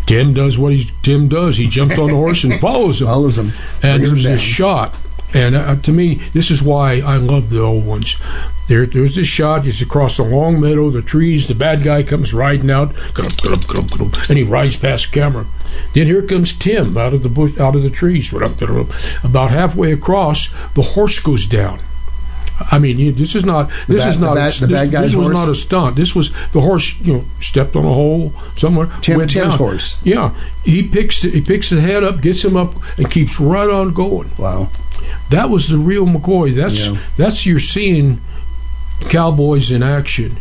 Tim 0.06 0.34
does 0.34 0.58
what 0.58 0.72
he 0.72 0.90
Tim 1.02 1.28
does. 1.28 1.56
He 1.56 1.68
jumps 1.68 1.98
on 1.98 2.08
the 2.08 2.16
horse 2.16 2.42
and 2.44 2.60
follows 2.60 3.00
him. 3.00 3.06
Follows 3.06 3.38
him. 3.38 3.52
And 3.82 4.02
Brings 4.02 4.08
him 4.08 4.14
there's 4.14 4.24
this 4.24 4.40
shot, 4.40 4.96
and 5.34 5.54
uh, 5.54 5.76
to 5.76 5.92
me, 5.92 6.16
this 6.32 6.50
is 6.50 6.62
why 6.62 7.00
I 7.00 7.16
love 7.16 7.50
the 7.50 7.60
old 7.60 7.86
ones. 7.86 8.16
There, 8.68 8.86
there's 8.86 9.16
this 9.16 9.26
shot. 9.26 9.64
He's 9.64 9.82
across 9.82 10.16
the 10.16 10.22
long 10.22 10.60
meadow, 10.60 10.90
the 10.90 11.02
trees. 11.02 11.48
The 11.48 11.54
bad 11.56 11.82
guy 11.82 12.02
comes 12.04 12.32
riding 12.32 12.70
out, 12.70 12.94
and 13.16 14.38
he 14.38 14.44
rides 14.44 14.76
past 14.76 15.10
the 15.10 15.20
camera. 15.20 15.46
Then 15.94 16.06
here 16.06 16.22
comes 16.22 16.52
Tim 16.52 16.96
out 16.96 17.12
of 17.14 17.22
the 17.22 17.28
bush, 17.28 17.58
out 17.58 17.74
of 17.74 17.82
the 17.82 17.90
trees. 17.90 18.32
About 18.32 19.50
halfway 19.50 19.92
across, 19.92 20.50
the 20.74 20.82
horse 20.82 21.18
goes 21.20 21.46
down. 21.46 21.80
I 22.70 22.78
mean, 22.78 23.14
this 23.14 23.34
is 23.34 23.44
not. 23.44 23.70
This 23.88 24.02
bad- 24.04 24.10
is 24.10 24.20
not. 24.20 24.34
bad- 24.34 24.52
this, 24.52 24.60
this 24.60 25.14
was 25.14 25.26
horse? 25.26 25.32
not 25.34 25.48
a 25.48 25.54
stunt. 25.54 25.96
This 25.96 26.14
was 26.14 26.30
the 26.52 26.60
horse. 26.60 26.94
You 27.00 27.12
know, 27.14 27.24
stepped 27.40 27.74
on 27.74 27.84
a 27.86 27.88
hole 27.94 28.34
somewhere. 28.56 28.88
Tim- 29.00 29.16
went 29.18 29.30
Tim's 29.30 29.50
down. 29.52 29.58
horse. 29.58 29.96
Yeah, 30.04 30.34
he 30.64 30.82
picks 30.86 31.22
the, 31.22 31.30
he 31.30 31.40
picks 31.40 31.70
the 31.70 31.80
head 31.80 32.04
up, 32.04 32.20
gets 32.20 32.44
him 32.44 32.56
up, 32.56 32.74
and 32.98 33.10
keeps 33.10 33.40
right 33.40 33.68
on 33.68 33.94
going. 33.94 34.30
Wow, 34.36 34.68
that 35.30 35.50
was 35.50 35.68
the 35.68 35.78
real 35.78 36.06
McCoy. 36.06 36.54
That's 36.54 36.86
Yeah. 36.86 36.96
that's 37.16 37.46
you're 37.46 37.58
seeing 37.60 38.20
cowboys 39.08 39.70
in 39.70 39.82
action. 39.82 40.36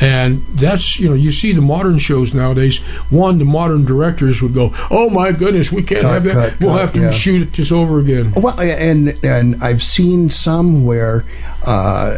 And 0.00 0.44
that's 0.54 0.98
you 0.98 1.08
know 1.08 1.14
you 1.14 1.30
see 1.30 1.52
the 1.52 1.62
modern 1.62 1.98
shows 1.98 2.34
nowadays. 2.34 2.78
One, 3.10 3.38
the 3.38 3.44
modern 3.44 3.84
directors 3.84 4.42
would 4.42 4.52
go, 4.52 4.74
"Oh 4.90 5.08
my 5.08 5.30
goodness, 5.30 5.70
we 5.70 5.82
can't 5.84 6.02
Cut, 6.02 6.12
have 6.14 6.24
that. 6.24 6.32
cut, 6.34 6.60
we'll 6.60 6.70
cut, 6.70 6.80
have 6.80 6.92
to 6.94 7.00
yeah. 7.00 7.10
shoot 7.12 7.42
it 7.42 7.52
just 7.52 7.70
over 7.70 8.00
again." 8.00 8.32
Well, 8.36 8.58
and 8.60 9.16
and 9.24 9.62
I've 9.62 9.84
seen 9.84 10.30
some 10.30 10.84
where 10.84 11.24
uh, 11.64 12.16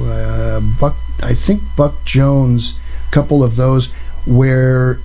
uh, 0.00 0.60
Buck, 0.80 0.96
I 1.22 1.34
think 1.34 1.62
Buck 1.76 2.04
Jones, 2.04 2.78
a 3.08 3.10
couple 3.12 3.42
of 3.42 3.56
those 3.56 3.92
where 4.26 4.98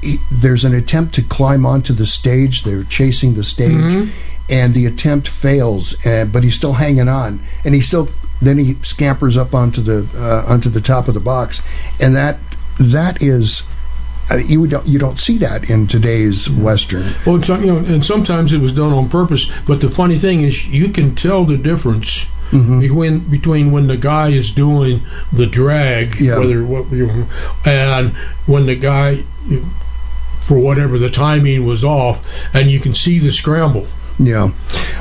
he, 0.00 0.18
there's 0.30 0.64
an 0.64 0.74
attempt 0.74 1.14
to 1.16 1.22
climb 1.22 1.66
onto 1.66 1.92
the 1.92 2.06
stage. 2.06 2.62
They're 2.62 2.84
chasing 2.84 3.34
the 3.34 3.44
stage, 3.44 3.72
Mhm. 3.72 4.10
And 4.52 4.72
the 4.74 4.86
attempt 4.86 5.26
fails, 5.26 5.94
and, 6.04 6.30
but 6.32 6.44
he's 6.44 6.54
still 6.54 6.74
hanging 6.74 7.08
on, 7.08 7.40
and 7.64 7.74
he 7.74 7.80
still 7.80 8.08
then 8.40 8.58
he 8.58 8.74
scampers 8.82 9.36
up 9.36 9.54
onto 9.54 9.80
the 9.80 10.06
uh, 10.16 10.44
onto 10.52 10.68
the 10.68 10.80
top 10.80 11.08
of 11.08 11.14
the 11.14 11.20
box, 11.20 11.60
and 11.98 12.14
that 12.14 12.38
that 12.78 13.20
is. 13.22 13.62
Uh, 14.30 14.36
you 14.36 14.68
don't 14.68 14.86
you 14.86 14.98
don't 15.00 15.18
see 15.18 15.36
that 15.38 15.68
in 15.68 15.86
today's 15.88 16.48
western. 16.48 17.02
Well, 17.26 17.40
you 17.60 17.66
know, 17.72 17.78
and 17.78 18.04
sometimes 18.04 18.52
it 18.52 18.60
was 18.60 18.72
done 18.72 18.92
on 18.92 19.08
purpose. 19.08 19.50
But 19.66 19.80
the 19.80 19.90
funny 19.90 20.16
thing 20.16 20.42
is, 20.42 20.68
you 20.68 20.88
can 20.90 21.14
tell 21.16 21.44
the 21.44 21.56
difference 21.56 22.26
Mm-hmm. 22.52 22.80
between 22.80 23.18
between 23.30 23.72
when 23.72 23.86
the 23.86 23.96
guy 23.96 24.28
is 24.28 24.52
doing 24.52 25.00
the 25.32 25.46
drag, 25.46 26.20
Yeah. 26.20 26.38
whether 26.38 26.62
what 26.62 26.92
you 26.92 27.26
and 27.64 28.10
when 28.46 28.66
the 28.66 28.74
guy, 28.76 29.24
for 30.44 30.58
whatever 30.58 30.98
the 30.98 31.08
timing 31.08 31.64
was 31.64 31.82
off, 31.82 32.20
and 32.54 32.70
you 32.70 32.78
can 32.78 32.94
see 32.94 33.18
the 33.18 33.30
scramble. 33.32 33.86
Yeah. 34.22 34.50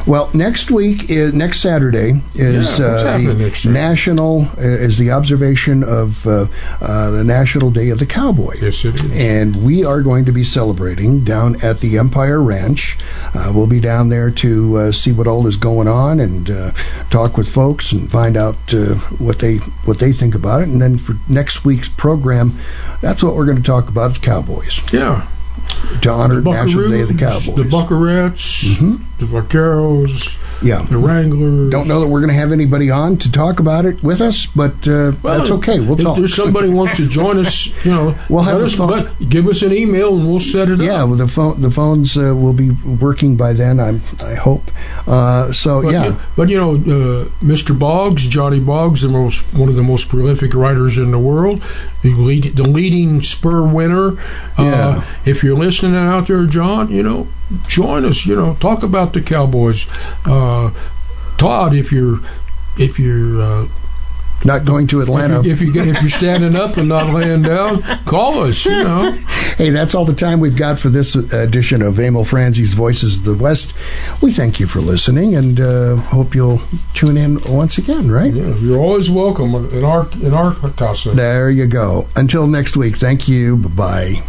Well, 0.08 0.32
next 0.34 0.72
week 0.72 1.10
is 1.10 1.34
next 1.34 1.60
Saturday 1.60 2.22
is 2.34 2.80
Yeah, 2.80 2.86
uh, 2.86 3.18
the 3.18 3.70
national 3.70 4.48
uh, 4.58 4.62
is 4.62 4.98
the 4.98 5.12
observation 5.12 5.84
of 5.84 6.26
uh, 6.26 6.48
uh, 6.82 7.12
the 7.12 7.24
National 7.24 7.70
Day 7.70 7.90
of 7.90 8.00
the 8.00 8.08
Cowboy. 8.08 8.56
Yes, 8.60 8.84
it 8.84 8.96
is. 8.96 9.16
And 9.16 9.64
we 9.64 9.86
are 9.86 10.02
going 10.02 10.26
to 10.26 10.32
be 10.32 10.44
celebrating 10.44 11.24
down 11.24 11.64
at 11.64 11.80
the 11.82 12.00
Empire 12.00 12.42
Ranch. 12.42 12.98
Uh, 13.36 13.52
we'll 13.54 13.68
be 13.68 13.80
down 13.80 14.10
there 14.10 14.32
to 14.32 14.78
uh, 14.78 14.92
see 14.92 15.12
what 15.12 15.28
all 15.28 15.46
is 15.46 15.56
going 15.56 15.88
on 15.88 16.20
and 16.20 16.50
uh, 16.50 16.72
talk 17.12 17.38
with 17.38 17.48
folks 17.48 17.92
and 17.92 18.12
find 18.12 18.36
out 18.36 18.74
uh, 18.74 18.96
what 19.20 19.40
they 19.40 19.58
what 19.86 20.00
they 20.00 20.12
think 20.12 20.34
about 20.34 20.62
it. 20.62 20.68
And 20.68 20.82
then 20.82 20.98
for 20.98 21.16
next 21.30 21.64
week's 21.64 21.90
program, 21.90 22.58
that's 23.02 23.24
what 23.24 23.36
we're 23.36 23.46
going 23.46 23.58
to 23.58 23.64
talk 23.64 23.88
about: 23.88 24.12
is 24.12 24.18
cowboys. 24.18 24.82
Yeah. 24.92 25.28
To 26.02 26.10
honor 26.10 26.42
the 26.42 26.52
National 26.52 26.90
Day 26.90 27.02
of 27.02 27.10
the 27.10 27.14
Cowboys. 27.14 27.48
Mm-hmm. 27.48 27.62
the 27.62 27.70
Buckarettes, 27.70 29.18
the 29.20 29.26
Vaqueros, 29.26 30.38
Yeah. 30.64 30.82
the 30.84 30.98
Wranglers. 30.98 31.72
Don't 31.72 31.88
know 31.88 32.00
that 32.02 32.08
we're 32.08 32.20
going 32.20 32.30
to 32.34 32.36
have 32.40 32.52
anybody 32.52 32.90
on 32.92 33.18
to 33.18 33.32
talk 33.32 33.60
about 33.60 33.86
it 33.86 34.04
with 34.04 34.22
us, 34.22 34.46
but 34.46 34.74
uh, 34.88 35.14
Well, 35.24 35.40
that's 35.40 35.52
okay. 35.52 35.80
We'll 35.80 35.98
if 35.98 36.04
talk. 36.04 36.18
there's 36.18 36.36
somebody 36.36 36.70
wants 36.70 36.98
to 36.98 37.08
join 37.08 37.40
us, 37.40 37.68
you 37.86 37.92
know, 37.92 38.16
We'll 38.30 38.44
have 38.44 38.62
us, 38.62 38.76
phone- 38.76 39.10
give 39.28 39.48
us 39.48 39.62
an 39.64 39.74
email 39.74 40.16
and 40.18 40.28
we'll 40.28 40.40
set 40.40 40.70
it 40.70 40.76
up. 40.76 40.80
yeah, 40.82 41.04
up. 41.04 41.10
well, 41.10 41.18
the 41.18 41.28
phone 41.28 41.62
the 41.62 41.72
phones 41.72 42.18
uh, 42.18 42.34
will 42.36 42.54
be 42.54 42.70
working 42.70 43.36
by 43.38 43.54
then. 43.54 43.80
I'm 43.80 44.02
I 44.24 44.36
hope. 44.36 44.64
Uh, 45.08 45.52
so 45.52 45.82
But, 45.82 45.92
yeah, 45.94 46.06
you- 46.08 46.18
but 46.36 46.50
you 46.50 46.58
know, 46.58 46.72
uh, 46.76 47.26
Mr. 47.44 47.78
Boggs, 47.78 48.28
Johnny 48.28 48.60
Boggs, 48.60 49.02
the 49.02 49.10
most 49.10 49.42
one 49.54 49.70
of 49.70 49.76
the 49.76 49.84
most 49.84 50.10
prolific 50.10 50.54
writers 50.54 50.98
in 50.98 51.12
the 51.12 51.20
world, 51.20 51.64
the, 52.04 52.14
lead, 52.14 52.56
the 52.56 52.64
leading 52.64 53.22
Spur 53.22 53.64
winner. 53.64 54.12
Uh, 54.58 54.64
Yeah. 54.64 55.04
If 55.26 55.44
you're 55.44 55.58
listening 55.58 55.96
out 55.96 56.28
there, 56.28 56.46
John, 56.46 56.92
you 56.92 57.04
know, 57.04 57.28
join 57.68 58.06
us. 58.06 58.26
You 58.26 58.36
know, 58.36 58.56
talk 58.56 58.84
about 58.84 59.14
the 59.14 59.22
Cowboys. 59.22 59.86
Uh, 60.26 60.72
Todd, 61.38 61.74
if 61.74 61.92
you're 61.92 62.20
if 62.78 63.00
you're 63.00 63.42
uh, 63.42 63.68
not 64.46 64.66
going 64.66 64.88
to 64.88 65.02
Atlanta. 65.02 65.40
if, 65.40 65.46
you, 65.46 65.52
if, 65.52 65.76
you, 65.76 65.84
if 65.84 66.02
you're 66.02 66.10
standing 66.10 66.56
up 66.56 66.78
and 66.78 66.90
not 66.90 67.14
laying 67.14 67.42
down, 67.42 67.82
call 68.06 68.44
us. 68.44 68.66
You 68.66 68.84
know. 68.84 69.18
Hey, 69.58 69.70
that's 69.70 69.94
all 69.94 70.06
the 70.06 70.16
time 70.16 70.40
we've 70.40 70.56
got 70.56 70.80
for 70.80 70.90
this 70.90 71.14
edition 71.14 71.84
of 71.84 72.00
Emil 72.00 72.24
Franzi's 72.24 72.74
Voices 72.74 73.18
of 73.18 73.26
the 73.26 73.44
West. 73.44 73.76
We 74.22 74.32
thank 74.32 74.60
you 74.60 74.66
for 74.66 74.80
listening 74.80 75.36
and 75.36 75.60
uh, 75.60 75.98
hope 75.98 76.34
you'll 76.34 76.62
tune 76.96 77.18
in 77.18 77.40
once 77.44 77.78
again, 77.78 78.10
right? 78.10 78.34
Yeah, 78.34 78.56
you're 78.56 78.80
always 78.80 79.12
welcome 79.12 79.54
in 79.54 79.84
our 79.84 80.08
in 80.24 80.34
our 80.34 80.56
casa. 80.72 81.12
There 81.12 81.52
you 81.52 81.68
go. 81.68 82.08
Until 82.16 82.48
next 82.48 82.76
week, 82.76 82.98
thank 82.98 83.28
you. 83.28 83.58
Bye 83.58 83.70
bye. 83.70 84.24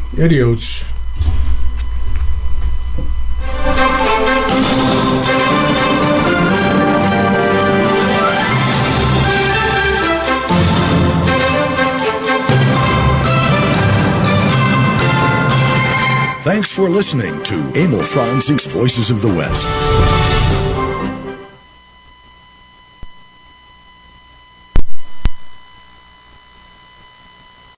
Thanks 16.42 16.72
for 16.72 16.90
listening 16.90 17.40
to 17.44 17.54
Emil 17.76 18.02
Franzi's 18.02 18.66
Voices 18.66 19.12
of 19.12 19.22
the 19.22 19.28
West. 19.28 20.11